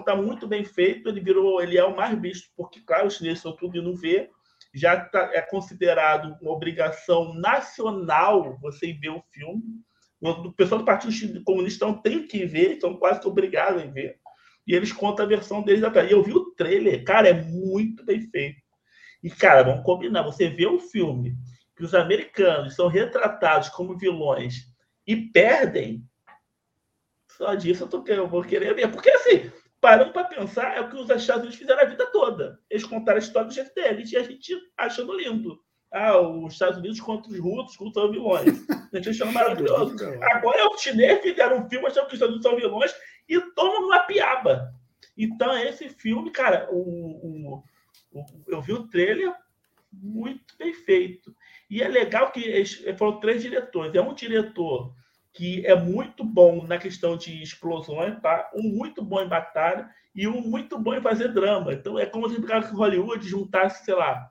tá 0.05 0.16
muito 0.16 0.47
bem 0.47 0.64
feito. 0.64 1.09
Ele 1.09 1.20
virou, 1.20 1.61
ele 1.61 1.79
é 1.79 1.85
o 1.85 1.97
mais 1.97 2.18
visto 2.20 2.51
porque, 2.57 2.81
claro, 2.81 3.07
os 3.07 3.16
chineses 3.16 3.39
estão 3.39 3.55
tudo 3.55 3.79
indo 3.79 3.95
ver 3.95 4.31
já 4.77 5.01
tá, 5.01 5.31
é 5.33 5.41
considerado 5.41 6.37
uma 6.41 6.53
obrigação 6.53 7.35
nacional 7.35 8.59
você 8.61 8.93
ver 8.93 9.11
o 9.11 9.24
filme. 9.33 9.62
O 10.20 10.53
pessoal 10.53 10.81
do 10.81 10.85
Partido 10.85 11.43
Comunista 11.45 11.87
não 11.87 12.01
tem 12.01 12.27
que 12.27 12.45
ver, 12.45 12.72
estão 12.72 12.97
quase 12.97 13.27
obrigados 13.27 13.83
a 13.83 13.87
ver. 13.87 14.18
E 14.66 14.74
eles 14.74 14.93
contam 14.93 15.24
a 15.24 15.29
versão 15.29 15.62
deles 15.62 15.83
atrás. 15.83 16.11
E 16.11 16.12
eu 16.12 16.22
vi 16.22 16.33
o 16.33 16.51
trailer, 16.53 17.05
cara, 17.05 17.29
é 17.29 17.33
muito 17.33 18.05
bem 18.05 18.20
feito. 18.20 18.61
E, 19.22 19.31
cara, 19.31 19.62
vamos 19.62 19.85
combinar, 19.85 20.22
você 20.22 20.49
vê 20.49 20.66
o 20.66 20.79
filme 20.79 21.37
que 21.77 21.85
os 21.85 21.95
americanos 21.95 22.74
são 22.74 22.89
retratados 22.89 23.68
como 23.68 23.97
vilões 23.97 24.66
e 25.07 25.16
perdem, 25.16 26.05
só 27.37 27.55
disso 27.55 27.85
eu, 27.85 27.89
tô, 27.89 28.05
eu 28.07 28.29
vou 28.29 28.43
querer 28.43 28.74
ver. 28.74 28.91
Porque, 28.91 29.11
assim, 29.11 29.51
parando 29.87 30.12
para 30.12 30.24
pensar, 30.24 30.76
é 30.76 30.80
o 30.80 30.89
que 30.91 30.97
os 30.97 31.09
Estados 31.09 31.43
Unidos 31.43 31.55
fizeram 31.55 31.80
a 31.80 31.84
vida 31.84 32.05
toda. 32.07 32.59
Eles 32.68 32.84
contaram 32.84 33.18
a 33.18 33.22
história 33.22 33.47
do 33.47 33.55
jeito 33.55 33.72
deles 33.72 34.11
e 34.11 34.16
a 34.16 34.22
gente 34.24 34.53
achando 34.76 35.16
lindo. 35.16 35.62
Ah, 35.93 36.18
os 36.18 36.55
Estados 36.55 36.78
Unidos 36.78 37.01
contra 37.01 37.30
os 37.30 37.39
russos, 37.39 37.76
contra 37.76 38.05
os 38.05 38.11
vilões. 38.11 38.68
A 38.93 38.97
gente 38.97 39.11
achando 39.11 39.30
maravilhoso. 39.32 39.95
Agora 40.32 40.59
é 40.59 40.66
os 40.66 40.82
chineses 40.82 41.22
fizeram 41.22 41.59
um 41.59 41.68
filme 41.68 41.87
achando 41.87 42.09
que 42.09 42.14
os 42.14 42.20
Estados 42.20 42.34
Unidos 42.34 42.43
são 42.43 42.57
vilões 42.57 42.93
e 43.28 43.41
tomam 43.53 43.87
uma 43.87 44.01
piaba. 44.01 44.74
Então, 45.16 45.57
esse 45.57 45.89
filme, 45.89 46.32
cara, 46.32 46.68
o, 46.72 46.80
o, 46.80 47.62
o, 48.12 48.24
eu 48.49 48.61
vi 48.61 48.72
o 48.72 48.89
trailer 48.89 49.32
muito 49.93 50.57
bem 50.59 50.74
feito. 50.74 51.32
E 51.70 51.80
é 51.80 51.87
legal 51.87 52.32
que 52.32 52.43
eles, 52.43 52.84
foram 52.99 53.20
três 53.20 53.41
diretores. 53.41 53.95
É 53.95 54.03
um 54.03 54.14
diretor 54.14 54.93
que 55.37 55.66
é 55.66 55.74
muito 55.74 56.24
bom 56.24 56.66
na 56.66 56.78
questão 56.78 57.14
de 57.14 57.43
explosões, 57.43 58.18
tá? 58.22 58.51
um 58.55 58.62
muito 58.62 59.03
bom 59.05 59.20
em 59.20 59.28
batalha 59.28 59.87
e 60.14 60.26
um 60.26 60.41
muito 60.41 60.78
bom 60.78 60.95
em 60.95 61.01
fazer 61.03 61.28
drama. 61.28 61.74
Então 61.74 61.99
é 61.99 62.07
como 62.07 62.26
se 62.28 62.41
o 62.41 62.76
Hollywood 62.76 63.28
juntasse, 63.28 63.84
sei 63.84 63.95
lá, 63.95 64.30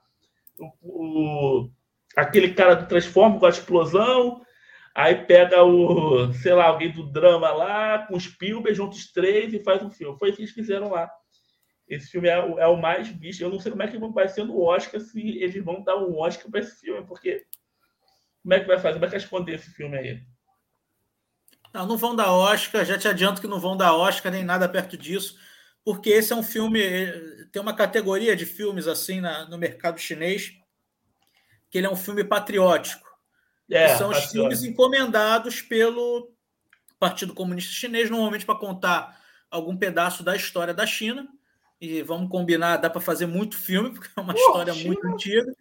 o, 0.58 0.72
o, 0.82 1.70
aquele 2.16 2.52
cara 2.52 2.74
do 2.74 2.88
Transform 2.88 3.38
com 3.38 3.46
a 3.46 3.50
explosão, 3.50 4.44
aí 4.92 5.14
pega 5.14 5.62
o, 5.62 6.32
sei 6.34 6.54
lá, 6.54 6.64
alguém 6.64 6.90
do 6.90 7.04
drama 7.04 7.52
lá, 7.52 7.98
com 8.06 8.16
os 8.16 8.24
Spielberg, 8.24 8.76
junta 8.76 8.96
os 8.96 9.12
três 9.12 9.54
e 9.54 9.62
faz 9.62 9.80
um 9.84 9.90
filme. 9.90 10.18
Foi 10.18 10.30
isso 10.30 10.36
que 10.36 10.42
eles 10.42 10.54
fizeram 10.54 10.90
lá. 10.90 11.08
Esse 11.88 12.10
filme 12.10 12.28
é, 12.28 12.32
é, 12.32 12.66
o 12.66 12.76
mais 12.76 13.06
visto. 13.06 13.42
Eu 13.42 13.50
não 13.50 13.60
sei 13.60 13.70
como 13.70 13.84
é 13.84 13.86
que 13.86 13.96
vai 13.96 14.26
ser 14.26 14.44
no 14.44 14.60
Oscar 14.60 15.00
se 15.00 15.20
eles 15.20 15.64
vão 15.64 15.84
dar 15.84 15.98
um 15.98 16.18
Oscar 16.18 16.50
para 16.50 16.58
esse 16.58 16.80
filme, 16.80 17.06
porque 17.06 17.46
como 18.42 18.54
é 18.54 18.60
que 18.60 18.66
vai 18.66 18.78
fazer? 18.78 18.94
Como 18.94 19.04
é 19.04 19.08
que 19.08 19.14
vai 19.14 19.20
esconder 19.20 19.54
esse 19.54 19.70
filme 19.70 19.96
aí? 19.96 20.20
Não, 21.76 21.86
não 21.86 21.96
vão 21.98 22.16
dar 22.16 22.32
Oscar, 22.32 22.86
já 22.86 22.96
te 22.96 23.06
adianto 23.06 23.40
que 23.40 23.46
não 23.46 23.60
vão 23.60 23.76
dar 23.76 23.94
Oscar 23.94 24.32
nem 24.32 24.42
nada 24.42 24.66
perto 24.66 24.96
disso, 24.96 25.36
porque 25.84 26.08
esse 26.08 26.32
é 26.32 26.36
um 26.36 26.42
filme, 26.42 26.80
tem 27.52 27.60
uma 27.60 27.74
categoria 27.74 28.34
de 28.34 28.46
filmes 28.46 28.88
assim 28.88 29.20
na, 29.20 29.46
no 29.46 29.58
mercado 29.58 29.98
chinês, 29.98 30.54
que 31.70 31.76
ele 31.76 31.86
é 31.86 31.90
um 31.90 31.96
filme 31.96 32.24
patriótico. 32.24 33.06
É, 33.70 33.88
são 33.88 34.08
patriótico. 34.08 34.24
os 34.24 34.32
filmes 34.32 34.62
encomendados 34.64 35.60
pelo 35.60 36.32
Partido 36.98 37.34
Comunista 37.34 37.72
Chinês, 37.72 38.08
normalmente 38.08 38.46
para 38.46 38.58
contar 38.58 39.20
algum 39.50 39.76
pedaço 39.76 40.22
da 40.22 40.34
história 40.34 40.72
da 40.72 40.86
China. 40.86 41.28
E 41.78 42.00
vamos 42.00 42.30
combinar, 42.30 42.78
dá 42.78 42.88
para 42.88 43.02
fazer 43.02 43.26
muito 43.26 43.58
filme, 43.58 43.90
porque 43.90 44.08
é 44.16 44.20
uma 44.20 44.32
Pô, 44.32 44.40
história 44.40 44.72
China. 44.72 44.86
muito 44.86 45.06
antiga. 45.06 45.54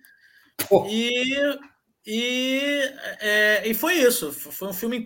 Pô. 0.69 0.87
E 0.87 1.59
e, 2.05 2.61
é, 3.19 3.67
e 3.67 3.73
foi 3.73 3.95
isso. 3.95 4.31
Foi 4.31 4.67
um 4.67 4.73
filme 4.73 5.03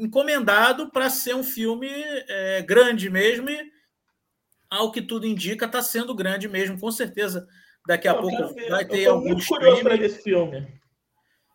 encomendado 0.00 0.90
para 0.90 1.08
ser 1.08 1.34
um 1.34 1.42
filme 1.42 1.88
é, 1.88 2.62
grande 2.62 3.08
mesmo. 3.08 3.48
E, 3.48 3.72
ao 4.70 4.90
que 4.90 5.02
tudo 5.02 5.26
indica, 5.26 5.66
está 5.66 5.82
sendo 5.82 6.14
grande 6.14 6.48
mesmo, 6.48 6.78
com 6.78 6.90
certeza. 6.90 7.46
Daqui 7.86 8.08
a 8.08 8.12
eu 8.12 8.20
pouco 8.20 8.54
vai 8.70 8.84
ter 8.84 9.06
algum 9.06 9.28
muito 9.28 9.46
curioso 9.46 9.82
para 9.82 9.96
esse 9.96 10.22
filme. 10.22 10.66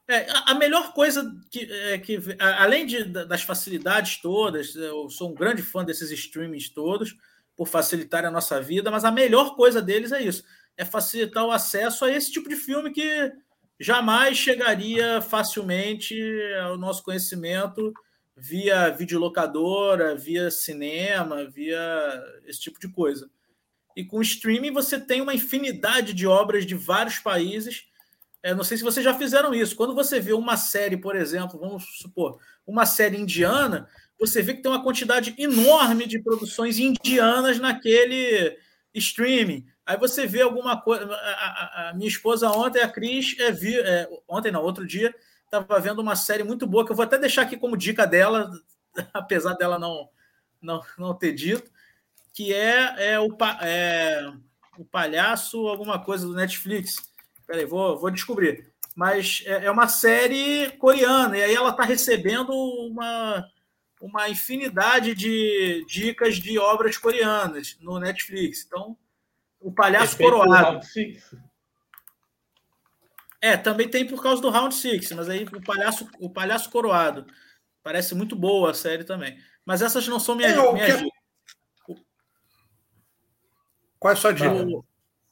É, 0.10 0.30
a, 0.30 0.52
a, 0.52 0.56
melhor 0.56 0.94
coisa 0.94 1.30
que, 1.52 1.72
é, 1.72 1.98
que 1.98 2.20
além 2.40 2.86
de, 2.86 3.04
das 3.04 3.42
facilidades 3.42 4.22
todas, 4.22 4.76
eu 4.76 5.10
sou 5.10 5.32
um 5.32 5.34
grande 5.34 5.62
fã 5.62 5.84
desses 5.84 6.12
streamings 6.12 6.70
todos, 6.70 7.16
por 7.56 7.68
facilitar 7.68 8.24
a 8.24 8.32
nossa 8.32 8.62
vida, 8.62 8.92
mas 8.92 9.04
a 9.04 9.12
melhor 9.12 9.56
coisa 9.56 9.82
deles 9.82 10.12
é 10.12 10.22
isso: 10.22 10.44
é 10.78 10.86
facilitar 10.86 11.44
o 11.44 11.52
acesso 11.52 12.06
a 12.06 12.12
esse 12.12 12.32
tipo 12.32 12.48
de 12.48 12.56
filme 12.56 12.92
que 12.92 13.34
jamais 13.80 14.38
chegaria 14.38 15.22
facilmente 15.22 16.18
ao 16.64 16.78
nosso 16.78 17.04
conhecimento 17.04 17.94
via 18.36 18.90
videolocadora, 18.90 20.16
via 20.16 20.52
cinema, 20.52 21.50
via 21.50 22.24
esse 22.46 22.60
tipo 22.60 22.80
de 22.80 22.88
coisa. 22.88 23.30
E 23.96 24.06
com 24.06 24.20
o 24.20 24.22
streaming 24.22 24.72
você 24.72 25.00
tem 25.00 25.22
uma 25.22 25.34
infinidade 25.34 26.14
de 26.14 26.28
obras 26.28 26.66
de 26.66 26.76
vários 26.76 27.18
países. 27.18 27.88
É, 28.44 28.54
não 28.54 28.64
sei 28.64 28.78
se 28.78 28.84
vocês 28.84 29.04
já 29.04 29.14
fizeram 29.14 29.54
isso. 29.56 29.76
Quando 29.76 29.96
você 29.96 30.20
vê 30.20 30.34
uma 30.34 30.56
série, 30.56 30.98
por 30.98 31.16
exemplo, 31.16 31.60
vamos 31.60 31.98
supor, 31.98 32.40
uma 32.66 32.86
série 32.86 33.18
indiana, 33.18 33.90
você 34.20 34.44
vê 34.44 34.54
que 34.54 34.62
tem 34.62 34.72
uma 34.72 34.84
quantidade 34.84 35.34
enorme 35.38 36.06
de 36.06 36.20
produções 36.20 36.78
indianas 36.78 37.60
naquele 37.60 38.56
streaming. 38.94 39.66
Aí 39.88 39.98
você 39.98 40.28
vê 40.28 40.42
alguma 40.42 40.82
coisa. 40.82 41.06
A, 41.06 41.16
a, 41.16 41.90
a, 41.90 41.94
minha 41.94 42.10
esposa 42.10 42.52
ontem, 42.52 42.82
a 42.82 42.90
Cris, 42.90 43.40
é, 43.40 43.54
vi, 43.54 43.74
é, 43.80 44.06
ontem 44.28 44.52
não, 44.52 44.62
outro 44.62 44.86
dia, 44.86 45.16
estava 45.46 45.80
vendo 45.80 46.00
uma 46.00 46.14
série 46.14 46.44
muito 46.44 46.68
boa 46.68 46.86
que 46.86 46.92
eu 46.92 46.96
vou 46.96 47.06
até 47.06 47.18
deixar 47.18 47.44
aqui 47.44 47.56
como 47.56 47.78
dica 47.78 48.06
dela, 48.06 48.52
apesar 49.14 49.54
dela 49.54 49.80
não, 49.80 50.10
não, 50.62 50.84
não 50.98 51.14
ter 51.14 51.32
dito, 51.32 51.72
que 52.34 52.54
é, 52.54 53.14
é, 53.14 53.20
o, 53.20 53.30
é 53.62 54.30
o 54.78 54.84
palhaço, 54.84 55.70
alguma 55.70 56.04
coisa 56.04 56.28
do 56.28 56.36
Netflix. 56.36 56.98
Peraí, 57.48 57.66
vou, 57.66 57.98
vou 57.98 58.12
descobrir. 58.12 58.70
Mas 58.94 59.42
é, 59.46 59.68
é 59.68 59.72
uma 59.72 59.88
série 59.88 60.70
coreana, 60.72 61.38
e 61.38 61.44
aí 61.44 61.56
ela 61.56 61.70
está 61.70 61.84
recebendo 61.84 62.52
uma, 62.52 63.48
uma 64.02 64.28
infinidade 64.28 65.16
de 65.16 65.86
dicas 65.88 66.36
de 66.36 66.60
obras 66.60 66.98
coreanas 66.98 67.78
no 67.80 67.98
Netflix. 68.00 68.66
Então, 68.66 68.98
o 69.60 69.72
Palhaço 69.72 70.16
Efeito 70.16 70.32
Coroado. 70.32 70.80
É, 73.40 73.56
também 73.56 73.88
tem 73.88 74.06
por 74.06 74.22
causa 74.22 74.42
do 74.42 74.50
Round 74.50 74.74
Six, 74.74 75.12
mas 75.12 75.30
aí 75.30 75.44
o 75.46 75.62
Palhaço, 75.62 76.10
o 76.20 76.30
Palhaço 76.30 76.70
Coroado. 76.70 77.26
Parece 77.84 78.16
muito 78.16 78.36
boa 78.36 78.72
a 78.72 78.74
série 78.74 79.04
também. 79.04 79.38
Mas 79.66 79.82
essas 79.82 80.08
não 80.08 80.20
são 80.20 80.36
minhas, 80.36 80.54
é, 80.54 80.74
minhas 80.74 81.02
que... 81.02 81.10
Qual 84.00 84.12
é 84.12 84.14
a 84.14 84.20
sua 84.20 84.34
dica? 84.34 84.50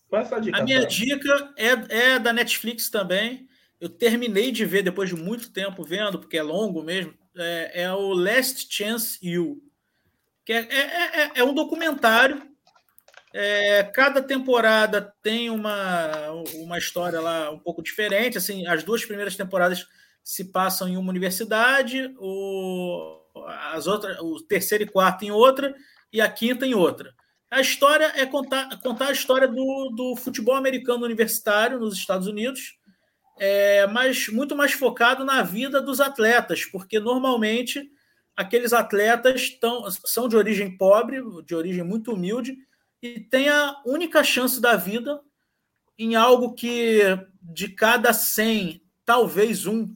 Qual 0.07 0.21
é 0.21 0.25
a 0.25 0.27
sua 0.27 0.39
dica? 0.39 0.57
A 0.57 0.63
minha 0.63 0.79
cara? 0.79 0.89
dica 0.89 1.53
é, 1.57 2.13
é 2.13 2.19
da 2.19 2.31
Netflix 2.31 2.89
também. 2.89 3.47
Eu 3.79 3.89
terminei 3.89 4.51
de 4.51 4.65
ver 4.65 4.83
depois 4.83 5.09
de 5.09 5.15
muito 5.15 5.51
tempo 5.51 5.83
vendo, 5.83 6.19
porque 6.19 6.37
é 6.37 6.43
longo 6.43 6.83
mesmo. 6.83 7.13
É, 7.35 7.83
é 7.83 7.93
o 7.93 8.13
Last 8.13 8.67
Chance 8.69 9.19
You. 9.21 9.61
Que 10.45 10.53
é, 10.53 10.67
é, 10.69 11.21
é, 11.21 11.31
é 11.35 11.43
um 11.43 11.53
documentário 11.53 12.54
é, 13.37 13.83
cada 13.83 14.21
temporada 14.21 15.13
tem 15.21 15.49
uma, 15.49 16.31
uma 16.53 16.77
história 16.77 17.19
lá 17.19 17.51
um 17.51 17.59
pouco 17.59 17.83
diferente. 17.83 18.37
Assim, 18.37 18.65
as 18.65 18.81
duas 18.81 19.03
primeiras 19.03 19.35
temporadas 19.35 19.85
se 20.23 20.45
passam 20.45 20.87
em 20.87 20.95
uma 20.95 21.09
universidade, 21.09 22.15
o, 22.17 23.19
as 23.73 23.87
outras, 23.87 24.17
o 24.21 24.41
terceiro 24.47 24.85
e 24.85 24.87
quarto 24.87 25.25
em 25.25 25.31
outra, 25.31 25.75
e 26.13 26.21
a 26.21 26.29
quinta 26.29 26.65
em 26.65 26.73
outra. 26.73 27.13
A 27.51 27.59
história 27.59 28.13
é 28.15 28.25
contar, 28.25 28.79
contar 28.81 29.07
a 29.07 29.11
história 29.11 29.49
do, 29.49 29.89
do 29.89 30.15
futebol 30.15 30.55
americano 30.55 31.03
universitário 31.03 31.77
nos 31.77 31.93
Estados 31.93 32.27
Unidos, 32.27 32.77
é, 33.37 33.85
mas 33.87 34.29
muito 34.29 34.55
mais 34.55 34.71
focado 34.71 35.25
na 35.25 35.43
vida 35.43 35.81
dos 35.81 35.99
atletas, 35.99 36.63
porque 36.63 37.01
normalmente 37.01 37.85
aqueles 38.33 38.71
atletas 38.71 39.49
tão, 39.59 39.91
são 40.05 40.29
de 40.29 40.37
origem 40.37 40.77
pobre, 40.77 41.21
de 41.45 41.53
origem 41.53 41.83
muito 41.83 42.13
humilde, 42.13 42.55
e 43.05 43.19
tem 43.19 43.49
a 43.49 43.81
única 43.85 44.23
chance 44.23 44.59
da 44.59 44.75
vida 44.75 45.21
em 45.97 46.15
algo 46.15 46.53
que 46.53 47.01
de 47.39 47.69
cada 47.69 48.11
100, 48.11 48.81
talvez 49.05 49.67
um, 49.67 49.95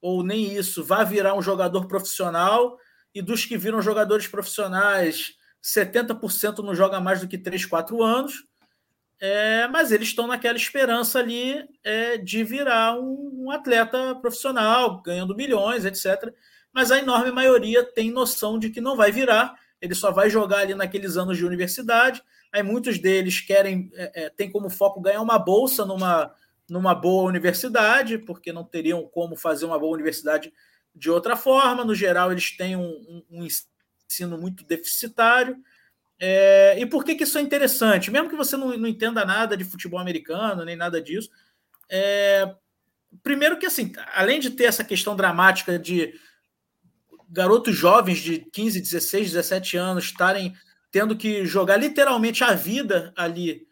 ou 0.00 0.22
nem 0.22 0.54
isso, 0.54 0.84
vá 0.84 1.02
virar 1.02 1.34
um 1.34 1.42
jogador 1.42 1.86
profissional, 1.86 2.78
e 3.12 3.20
dos 3.20 3.44
que 3.44 3.56
viram 3.56 3.82
jogadores 3.82 4.26
profissionais, 4.26 5.34
70% 5.62 6.58
não 6.58 6.74
joga 6.74 7.00
mais 7.00 7.20
do 7.20 7.28
que 7.28 7.38
3, 7.38 7.66
4 7.66 8.02
anos, 8.02 8.44
é, 9.20 9.66
mas 9.68 9.90
eles 9.90 10.08
estão 10.08 10.26
naquela 10.26 10.56
esperança 10.56 11.18
ali 11.18 11.64
é, 11.82 12.18
de 12.18 12.44
virar 12.44 12.98
um, 12.98 13.46
um, 13.46 13.50
atleta 13.50 14.14
profissional, 14.16 15.02
ganhando 15.02 15.34
milhões, 15.34 15.84
etc. 15.84 16.32
Mas 16.72 16.90
a 16.90 16.98
enorme 16.98 17.30
maioria 17.30 17.82
tem 17.82 18.10
noção 18.10 18.58
de 18.58 18.70
que 18.70 18.80
não 18.80 18.96
vai 18.96 19.10
virar, 19.10 19.58
ele 19.80 19.94
só 19.94 20.10
vai 20.10 20.30
jogar 20.30 20.58
ali 20.58 20.74
naqueles 20.74 21.16
anos 21.16 21.36
de 21.36 21.44
universidade, 21.44 22.22
Aí 22.54 22.62
muitos 22.62 23.00
deles 23.00 23.40
querem, 23.40 23.90
é, 23.94 24.26
é, 24.26 24.30
tem 24.30 24.48
como 24.48 24.70
foco 24.70 25.00
ganhar 25.00 25.20
uma 25.20 25.40
bolsa 25.40 25.84
numa, 25.84 26.32
numa 26.70 26.94
boa 26.94 27.28
universidade, 27.28 28.16
porque 28.16 28.52
não 28.52 28.62
teriam 28.62 29.02
como 29.08 29.34
fazer 29.34 29.66
uma 29.66 29.76
boa 29.76 29.92
universidade 29.92 30.52
de 30.94 31.10
outra 31.10 31.34
forma. 31.34 31.84
No 31.84 31.96
geral, 31.96 32.30
eles 32.30 32.56
têm 32.56 32.76
um, 32.76 32.84
um, 32.84 33.24
um 33.28 33.44
ensino 33.44 34.38
muito 34.38 34.64
deficitário. 34.64 35.56
É, 36.16 36.78
e 36.78 36.86
por 36.86 37.04
que, 37.04 37.16
que 37.16 37.24
isso 37.24 37.38
é 37.38 37.40
interessante? 37.40 38.12
Mesmo 38.12 38.30
que 38.30 38.36
você 38.36 38.56
não, 38.56 38.68
não 38.76 38.86
entenda 38.86 39.24
nada 39.24 39.56
de 39.56 39.64
futebol 39.64 39.98
americano, 39.98 40.64
nem 40.64 40.76
nada 40.76 41.02
disso, 41.02 41.30
é, 41.90 42.54
primeiro 43.20 43.58
que 43.58 43.66
assim, 43.66 43.90
além 44.14 44.38
de 44.38 44.50
ter 44.50 44.66
essa 44.66 44.84
questão 44.84 45.16
dramática 45.16 45.76
de 45.76 46.14
garotos 47.28 47.74
jovens 47.74 48.18
de 48.18 48.38
15, 48.52 48.80
16, 48.80 49.32
17 49.32 49.76
anos 49.76 50.04
estarem 50.04 50.54
tendo 50.94 51.16
que 51.16 51.44
jogar 51.44 51.76
literalmente 51.76 52.44
a 52.44 52.52
vida 52.52 53.12
ali, 53.16 53.66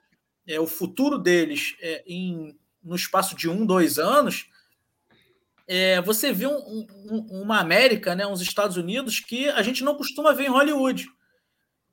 é, 0.44 0.58
o 0.58 0.66
futuro 0.66 1.16
deles 1.16 1.76
é, 1.80 2.02
em, 2.04 2.58
no 2.82 2.96
espaço 2.96 3.36
de 3.36 3.48
um, 3.48 3.64
dois 3.64 3.96
anos, 3.96 4.50
é, 5.68 6.02
você 6.02 6.32
vê 6.32 6.48
um, 6.48 6.84
um, 7.08 7.42
uma 7.42 7.60
América, 7.60 8.16
né, 8.16 8.26
uns 8.26 8.40
Estados 8.40 8.76
Unidos 8.76 9.20
que 9.20 9.48
a 9.50 9.62
gente 9.62 9.84
não 9.84 9.94
costuma 9.94 10.32
ver 10.32 10.46
em 10.46 10.50
Hollywood, 10.50 11.06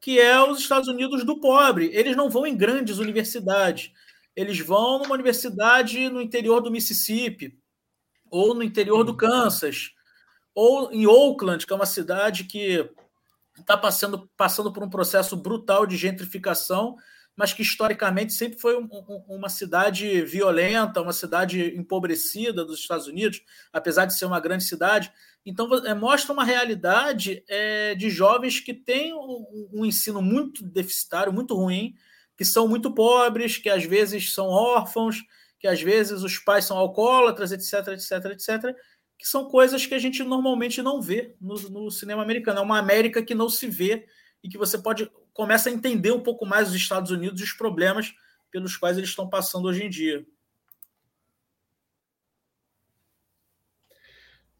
que 0.01 0.19
é 0.19 0.41
os 0.41 0.57
Estados 0.57 0.89
Unidos 0.89 1.23
do 1.23 1.39
pobre. 1.39 1.91
Eles 1.93 2.15
não 2.15 2.27
vão 2.27 2.47
em 2.47 2.57
grandes 2.57 2.97
universidades, 2.97 3.91
eles 4.35 4.59
vão 4.59 4.97
numa 4.97 5.13
universidade 5.13 6.09
no 6.09 6.23
interior 6.23 6.59
do 6.59 6.71
Mississippi, 6.71 7.55
ou 8.31 8.55
no 8.55 8.63
interior 8.63 9.03
do 9.03 9.15
Kansas, 9.15 9.91
ou 10.55 10.91
em 10.91 11.05
Oakland, 11.05 11.67
que 11.67 11.71
é 11.71 11.75
uma 11.75 11.85
cidade 11.85 12.45
que 12.45 12.89
está 13.59 13.77
passando, 13.77 14.29
passando 14.35 14.71
por 14.71 14.83
um 14.83 14.89
processo 14.89 15.35
brutal 15.37 15.85
de 15.85 15.97
gentrificação, 15.97 16.95
mas 17.35 17.53
que 17.53 17.61
historicamente 17.61 18.33
sempre 18.33 18.59
foi 18.59 18.77
um, 18.77 18.83
um, 18.91 19.35
uma 19.35 19.47
cidade 19.47 20.21
violenta, 20.23 21.01
uma 21.01 21.13
cidade 21.13 21.73
empobrecida 21.77 22.65
dos 22.65 22.79
Estados 22.79 23.07
Unidos, 23.07 23.41
apesar 23.71 24.05
de 24.05 24.17
ser 24.17 24.25
uma 24.25 24.41
grande 24.41 24.65
cidade. 24.65 25.09
Então, 25.45 25.73
é, 25.85 25.93
mostra 25.93 26.33
uma 26.33 26.43
realidade 26.43 27.41
é, 27.47 27.95
de 27.95 28.09
jovens 28.09 28.59
que 28.59 28.73
têm 28.73 29.13
um, 29.13 29.69
um 29.73 29.85
ensino 29.85 30.21
muito 30.21 30.63
deficitário, 30.65 31.31
muito 31.31 31.55
ruim, 31.55 31.93
que 32.37 32.43
são 32.43 32.67
muito 32.67 32.93
pobres, 32.93 33.57
que 33.57 33.69
às 33.69 33.85
vezes 33.85 34.33
são 34.33 34.47
órfãos, 34.47 35.23
que 35.59 35.67
às 35.67 35.81
vezes 35.81 36.23
os 36.23 36.37
pais 36.39 36.65
são 36.65 36.77
alcoólatras, 36.77 37.51
etc, 37.51 37.89
etc, 37.89 38.25
etc, 38.31 38.75
que 39.19 39.27
são 39.27 39.49
coisas 39.49 39.85
que 39.85 39.93
a 39.93 39.99
gente 39.99 40.23
normalmente 40.23 40.81
não 40.81 41.01
vê 41.01 41.35
no, 41.41 41.55
no, 41.69 41.91
cinema 41.91 42.23
americano. 42.23 42.59
É 42.59 42.61
uma 42.61 42.79
América 42.79 43.21
que 43.21 43.35
não 43.35 43.49
se 43.49 43.67
vê 43.67 44.07
e 44.41 44.47
que 44.47 44.57
você 44.57 44.77
pode 44.77 45.11
começa 45.33 45.69
a 45.69 45.73
entender 45.73 46.11
um 46.11 46.23
pouco 46.23 46.45
mais 46.45 46.69
os 46.69 46.75
Estados 46.75 47.11
Unidos 47.11 47.41
e 47.41 47.43
os 47.43 47.51
problemas 47.51 48.15
pelos 48.49 48.77
quais 48.77 48.97
eles 48.97 49.09
estão 49.09 49.29
passando 49.29 49.67
hoje 49.67 49.83
em 49.83 49.89
dia. 49.89 50.25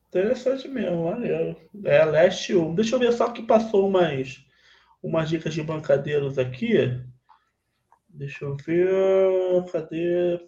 Interessante 0.09 0.67
mesmo, 0.67 1.05
maneiro. 1.05 1.55
É, 1.85 2.03
Leste 2.03 2.53
1. 2.53 2.75
Deixa 2.75 2.95
eu 2.95 2.99
ver 2.99 3.13
só 3.13 3.31
que 3.31 3.43
passou 3.43 3.87
umas, 3.87 4.43
umas 5.01 5.29
dicas 5.29 5.53
de 5.53 5.63
bancadeiros 5.63 6.37
aqui. 6.37 6.73
Deixa 8.09 8.43
eu 8.43 8.57
ver. 8.57 9.71
Cadê? 9.71 10.39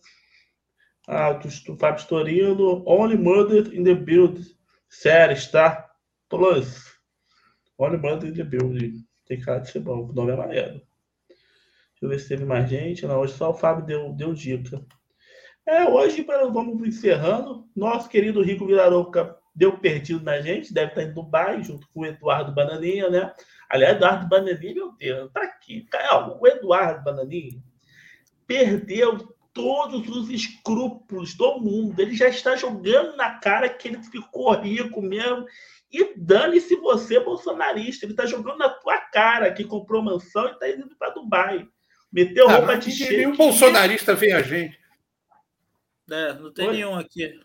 Ah, 1.08 1.34
do 1.34 1.78
Fábio 1.78 2.02
Storino. 2.02 2.84
Only 2.86 3.18
Murder 3.18 3.74
in 3.74 3.84
the 3.84 3.94
Build. 3.94 4.42
Séries, 4.90 5.48
tá? 5.48 5.90
Plus. 6.30 6.98
Only 7.78 7.98
Murder 7.98 8.30
in 8.30 8.34
the 8.34 8.44
Build. 8.44 8.94
Tem 9.26 9.40
cara 9.40 9.60
de 9.60 9.72
ser 9.72 9.80
bom. 9.80 10.10
O 10.10 10.14
nome 10.14 10.32
é 10.32 10.36
maneiro. 10.36 10.74
Deixa 10.74 10.86
eu 12.02 12.10
ver 12.10 12.20
se 12.20 12.30
teve 12.30 12.46
mais 12.46 12.70
gente. 12.70 13.06
Não, 13.06 13.20
hoje 13.20 13.34
só 13.34 13.52
o 13.52 13.54
Fábio 13.56 13.86
deu, 13.86 14.14
deu 14.14 14.34
dica. 14.34 14.86
É, 15.66 15.86
hoje 15.86 16.26
vamos 16.52 16.88
encerrando. 16.88 17.70
Nosso 17.76 18.10
querido 18.10 18.42
Rico 18.42 18.66
Virarouca 18.66 19.38
deu 19.54 19.78
perdido 19.78 20.24
na 20.24 20.42
gente, 20.42 20.74
deve 20.74 20.90
estar 20.90 21.04
em 21.04 21.14
Dubai, 21.14 21.64
junto 21.64 21.88
com 21.90 22.02
o 22.02 22.06
Eduardo 22.06 22.54
Bananinha, 22.54 23.10
né? 23.10 23.34
Aliás, 23.70 23.96
Eduardo 23.96 24.28
Bananinha, 24.28 24.74
meu 24.74 24.92
Deus, 24.94 25.32
tá 25.32 25.44
aqui. 25.44 25.88
O 26.40 26.48
Eduardo 26.48 27.04
Bananinha 27.04 27.62
perdeu 28.48 29.36
todos 29.54 30.08
os 30.10 30.30
escrúpulos 30.30 31.36
do 31.36 31.60
mundo. 31.60 32.00
Ele 32.00 32.16
já 32.16 32.28
está 32.28 32.56
jogando 32.56 33.16
na 33.16 33.40
cara 33.40 33.70
que 33.70 33.88
ele 33.88 34.02
ficou 34.04 34.52
rico 34.54 35.02
mesmo. 35.02 35.46
E 35.92 36.14
dane-se 36.18 36.76
você, 36.78 37.20
bolsonarista. 37.20 38.06
Ele 38.06 38.14
está 38.14 38.26
jogando 38.26 38.58
na 38.58 38.70
tua 38.70 38.98
cara 38.98 39.52
que 39.52 39.66
comprou 39.66 40.02
mansão 40.02 40.48
e 40.48 40.52
está 40.52 40.70
indo 40.70 40.96
para 40.98 41.10
Dubai. 41.10 41.68
Meteu 42.12 42.50
ah, 42.50 42.58
roupa 42.58 42.78
de 42.78 42.92
cheio. 42.92 43.18
Nenhum 43.18 43.36
bolsonarista 43.36 44.16
vem 44.16 44.34
a 44.34 44.42
gente. 44.42 44.80
É, 46.10 46.34
não 46.34 46.54
tem 46.54 46.68
Oi? 46.68 46.74
nenhum 46.74 46.96
aqui. 46.96 47.40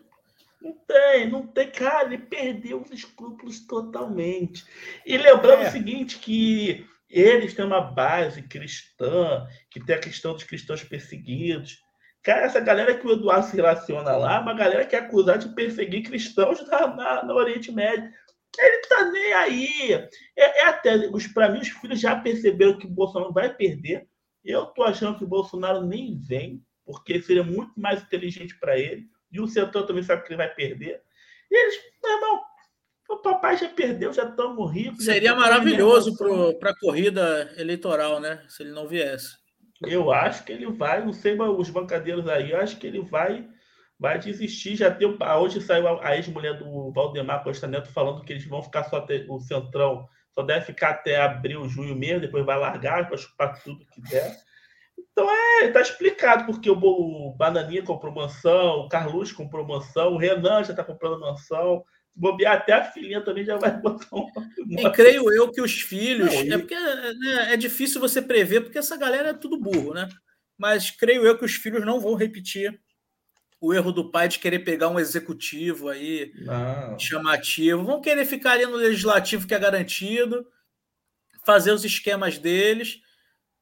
Não 0.61 0.73
tem, 0.87 1.29
não 1.29 1.47
tem. 1.47 1.69
Cara, 1.69 2.05
ele 2.05 2.17
perdeu 2.17 2.81
os 2.81 2.91
escrúpulos 2.91 3.65
totalmente. 3.65 4.65
E 5.05 5.17
lembrando 5.17 5.63
é. 5.63 5.67
o 5.67 5.71
seguinte, 5.71 6.17
que 6.17 6.85
eles 7.09 7.53
têm 7.53 7.65
uma 7.65 7.81
base 7.81 8.41
cristã, 8.41 9.47
que 9.69 9.79
tem 9.79 9.95
a 9.95 9.99
questão 9.99 10.33
dos 10.33 10.43
cristãos 10.43 10.83
perseguidos. 10.83 11.81
Cara, 12.27 12.41
essa 12.41 12.59
galera 12.59 12.93
que 12.93 13.07
o 13.07 13.13
Eduardo 13.13 13.45
se 13.47 13.55
relaciona 13.55 14.17
lá, 14.17 14.41
uma 14.41 14.53
galera 14.53 14.85
que 14.85 14.97
é 14.97 14.99
acusada 14.99 15.37
de 15.37 15.55
perseguir 15.55 16.03
cristãos 16.03 16.61
na, 16.67 16.93
na, 16.93 17.23
no 17.23 17.33
Oriente 17.35 17.71
Médio. 17.71 18.11
Ele 18.59 18.77
tá 18.89 19.09
nem 19.09 19.31
aí. 19.31 19.93
É, 20.35 20.63
é 20.63 20.65
até, 20.65 20.91
para 21.33 21.49
mim, 21.49 21.61
os 21.61 21.69
filhos 21.69 22.01
já 22.01 22.17
perceberam 22.17 22.77
que 22.77 22.85
o 22.85 22.89
Bolsonaro 22.89 23.31
vai 23.31 23.55
perder. 23.55 24.09
Eu 24.43 24.65
tô 24.65 24.83
achando 24.83 25.17
que 25.17 25.23
o 25.23 25.27
Bolsonaro 25.27 25.85
nem 25.85 26.19
vem, 26.19 26.61
porque 26.85 27.21
seria 27.21 27.45
muito 27.45 27.71
mais 27.79 28.01
inteligente 28.01 28.59
para 28.59 28.77
ele 28.77 29.07
e 29.31 29.39
o 29.39 29.47
setor 29.47 29.85
também 29.85 30.03
sabe 30.03 30.23
que 30.23 30.27
ele 30.27 30.35
vai 30.35 30.53
perder. 30.53 31.01
E 31.49 31.55
eles, 31.55 31.79
meu 32.03 32.11
irmão, 32.11 32.41
o 33.09 33.17
papai 33.19 33.55
já 33.55 33.69
perdeu, 33.69 34.11
já 34.11 34.25
estamos 34.25 34.69
ricos. 34.73 35.05
Seria 35.05 35.33
maravilhoso 35.33 36.13
para 36.59 36.71
a 36.71 36.77
corrida 36.77 37.53
eleitoral, 37.57 38.19
né? 38.19 38.43
Se 38.49 38.63
ele 38.63 38.71
não 38.71 38.85
viesse. 38.85 39.46
Eu 39.81 40.11
acho 40.11 40.43
que 40.43 40.51
ele 40.51 40.65
vai, 40.71 41.03
não 41.03 41.13
sei 41.13 41.39
os 41.39 41.69
bancadeiros 41.69 42.27
aí, 42.27 42.51
eu 42.51 42.59
acho 42.59 42.77
que 42.77 42.87
ele 42.87 43.01
vai 43.01 43.47
vai 43.99 44.19
desistir. 44.19 44.75
Já 44.75 44.89
deu. 44.89 45.17
Hoje 45.39 45.61
saiu 45.61 45.87
a, 45.99 46.15
ex-mulher 46.15 46.57
do 46.57 46.91
Valdemar 46.91 47.43
Costa 47.43 47.67
Neto 47.67 47.91
falando 47.91 48.23
que 48.23 48.33
eles 48.33 48.45
vão 48.45 48.61
ficar 48.61 48.83
só 48.83 48.97
até 48.97 49.25
o 49.27 49.39
Centrão, 49.39 50.07
só 50.33 50.43
deve 50.43 50.65
ficar 50.65 50.91
até 50.91 51.19
abril, 51.19 51.67
junho 51.67 51.95
mesmo, 51.95 52.21
depois 52.21 52.45
vai 52.45 52.57
largar 52.57 53.07
para 53.07 53.17
chupar 53.17 53.61
tudo 53.61 53.85
que 53.91 54.01
der. 54.01 54.35
Então 54.97 55.27
é, 55.29 55.67
tá 55.69 55.81
explicado 55.81 56.45
porque 56.45 56.69
o 56.69 57.35
Bananinha 57.35 57.83
comprou 57.83 58.13
mansão, 58.13 58.81
o 58.81 58.89
Carlos 58.89 59.31
comprou 59.31 59.65
mansão, 59.65 60.13
o 60.13 60.17
Renan 60.17 60.63
já 60.63 60.73
tá 60.73 60.83
comprando 60.83 61.19
mansão. 61.19 61.83
Bobear 62.17 62.57
até 62.57 62.73
a 62.73 62.83
filhinha 62.83 63.21
também 63.21 63.45
já 63.45 63.57
vai 63.57 63.71
botar 63.79 64.15
um. 64.15 64.27
E 64.67 64.91
creio 64.91 65.31
eu 65.31 65.51
que 65.51 65.61
os 65.61 65.79
filhos. 65.79 66.33
Não, 66.33 66.43
e... 66.43 66.51
É 66.51 66.57
porque 66.57 66.75
né, 66.75 67.53
é 67.53 67.57
difícil 67.57 68.01
você 68.01 68.21
prever, 68.21 68.61
porque 68.61 68.77
essa 68.77 68.97
galera 68.97 69.29
é 69.29 69.33
tudo 69.33 69.59
burro, 69.59 69.93
né? 69.93 70.09
Mas 70.57 70.89
creio 70.89 71.25
eu 71.25 71.37
que 71.37 71.45
os 71.45 71.53
filhos 71.53 71.85
não 71.85 71.99
vão 71.99 72.15
repetir 72.15 72.79
o 73.61 73.73
erro 73.73 73.91
do 73.91 74.11
pai 74.11 74.27
de 74.27 74.39
querer 74.39 74.59
pegar 74.59 74.89
um 74.89 74.99
executivo 74.99 75.89
aí 75.89 76.31
não. 76.37 76.97
chamativo. 76.97 77.83
Vão 77.83 78.01
querer 78.01 78.25
ficar 78.25 78.51
ali 78.51 78.65
no 78.65 78.75
legislativo 78.75 79.47
que 79.47 79.53
é 79.53 79.59
garantido, 79.59 80.45
fazer 81.45 81.71
os 81.71 81.85
esquemas 81.85 82.37
deles 82.37 83.01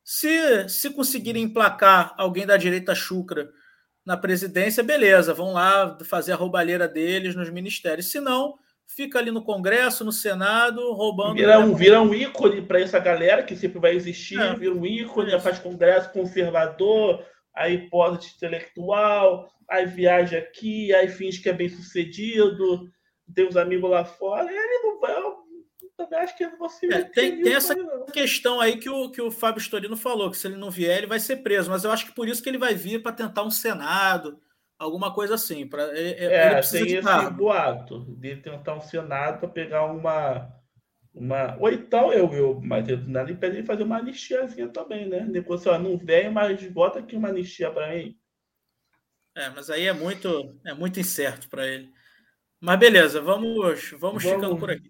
se, 0.05 0.69
se 0.69 0.91
conseguirem 0.91 1.43
emplacar 1.43 2.13
alguém 2.15 2.45
da 2.45 2.55
direita 2.55 2.93
chucra 2.93 3.51
na 4.05 4.15
presidência, 4.15 4.83
beleza, 4.83 5.33
vão 5.33 5.53
lá 5.53 5.97
fazer 6.05 6.33
a 6.33 6.35
roubalheira 6.35 6.87
deles 6.87 7.35
nos 7.35 7.49
ministérios. 7.49 8.11
Se 8.11 8.19
não, 8.19 8.55
fica 8.87 9.17
ali 9.17 9.31
no 9.31 9.43
Congresso, 9.43 10.05
no 10.05 10.11
Senado, 10.11 10.93
roubando. 10.93 11.35
Vira 11.35 11.59
um, 11.59 11.73
vira 11.73 12.01
um 12.01 12.13
ícone 12.13 12.61
para 12.61 12.79
essa 12.79 12.99
galera 12.99 13.43
que 13.43 13.55
sempre 13.55 13.79
vai 13.79 13.95
existir, 13.95 14.39
é. 14.39 14.53
vira 14.53 14.73
um 14.73 14.85
ícone, 14.85 15.33
é. 15.33 15.39
faz 15.39 15.57
Congresso 15.57 16.11
conservador, 16.11 17.25
aí 17.53 17.89
pós 17.89 18.33
intelectual, 18.35 19.49
aí 19.69 19.85
viaja 19.85 20.37
aqui, 20.37 20.93
aí 20.93 21.07
finge 21.07 21.41
que 21.41 21.49
é 21.49 21.53
bem 21.53 21.69
sucedido, 21.69 22.87
tem 23.33 23.47
uns 23.47 23.57
amigos 23.57 23.89
lá 23.89 24.05
fora, 24.05 24.51
e 24.51 24.55
ele 24.55 24.83
não 24.83 24.99
vai, 24.99 25.15
também 25.97 26.19
acho 26.19 26.37
que 26.37 26.43
ele 26.43 26.57
não 26.57 26.69
se 26.69 26.91
é, 26.91 27.03
tem, 27.03 27.41
tem 27.41 27.53
essa 27.53 27.73
não. 27.73 28.05
questão 28.07 28.59
aí 28.59 28.77
que 28.77 28.89
o, 28.89 29.09
que 29.09 29.21
o 29.21 29.31
Fábio 29.31 29.61
Storino 29.61 29.95
falou, 29.95 30.29
que 30.29 30.37
se 30.37 30.47
ele 30.47 30.57
não 30.57 30.69
vier, 30.69 30.97
ele 30.97 31.07
vai 31.07 31.19
ser 31.19 31.37
preso. 31.37 31.69
Mas 31.69 31.83
eu 31.83 31.91
acho 31.91 32.05
que 32.05 32.13
por 32.13 32.27
isso 32.27 32.43
que 32.43 32.49
ele 32.49 32.57
vai 32.57 32.73
vir 32.73 33.01
para 33.01 33.13
tentar 33.13 33.43
um 33.43 33.51
Senado, 33.51 34.39
alguma 34.77 35.13
coisa 35.13 35.35
assim. 35.35 35.67
Pra, 35.67 35.83
ele, 35.97 36.25
é, 36.25 36.61
tem 36.61 36.83
esse 36.83 37.01
cargo. 37.01 37.37
boato 37.37 38.05
de 38.17 38.35
tentar 38.37 38.75
um 38.75 38.81
Senado 38.81 39.39
para 39.39 39.49
pegar 39.49 39.85
uma. 39.85 40.53
Uma... 41.13 41.55
Ou 41.61 41.69
então 41.69 42.11
eu, 42.11 42.33
eu 42.33 42.59
mas 42.61 42.89
eu 42.89 42.97
nada 43.07 43.31
impede 43.31 43.61
de 43.61 43.67
fazer 43.67 43.83
uma 43.83 43.97
anistiazinha 43.97 44.67
também, 44.67 45.07
né? 45.07 45.21
Depois, 45.21 45.65
ó, 45.65 45.79
não 45.79 45.97
vem, 45.97 46.29
mas 46.29 46.61
bota 46.67 46.99
aqui 46.99 47.15
uma 47.15 47.29
anistia 47.29 47.71
para 47.71 47.93
mim. 47.93 48.17
É, 49.33 49.49
mas 49.49 49.69
aí 49.69 49.85
é 49.85 49.93
muito, 49.93 50.59
é 50.65 50.73
muito 50.73 50.99
incerto 50.99 51.47
para 51.49 51.65
ele. 51.65 51.89
Mas 52.59 52.79
beleza, 52.79 53.21
vamos, 53.21 53.55
vamos, 53.91 53.99
vamos 53.99 54.23
ficando 54.23 54.57
por 54.57 54.71
aqui. 54.71 54.89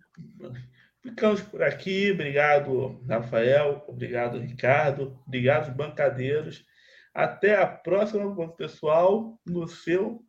Ficamos 1.05 1.39
por 1.41 1.61
aqui. 1.61 2.11
Obrigado, 2.11 2.99
Rafael. 3.07 3.83
Obrigado, 3.87 4.39
Ricardo. 4.39 5.21
Obrigado, 5.27 5.71
bancadeiros. 5.75 6.65
Até 7.13 7.55
a 7.55 7.67
próxima, 7.67 8.51
pessoal, 8.55 9.39
no 9.45 9.67
seu 9.67 10.19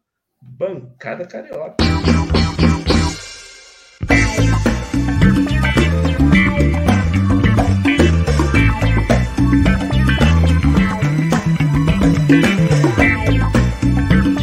Bancada 0.42 1.26
Carioca. 1.26 1.76
Thank 12.98 14.30
you. 14.30 14.35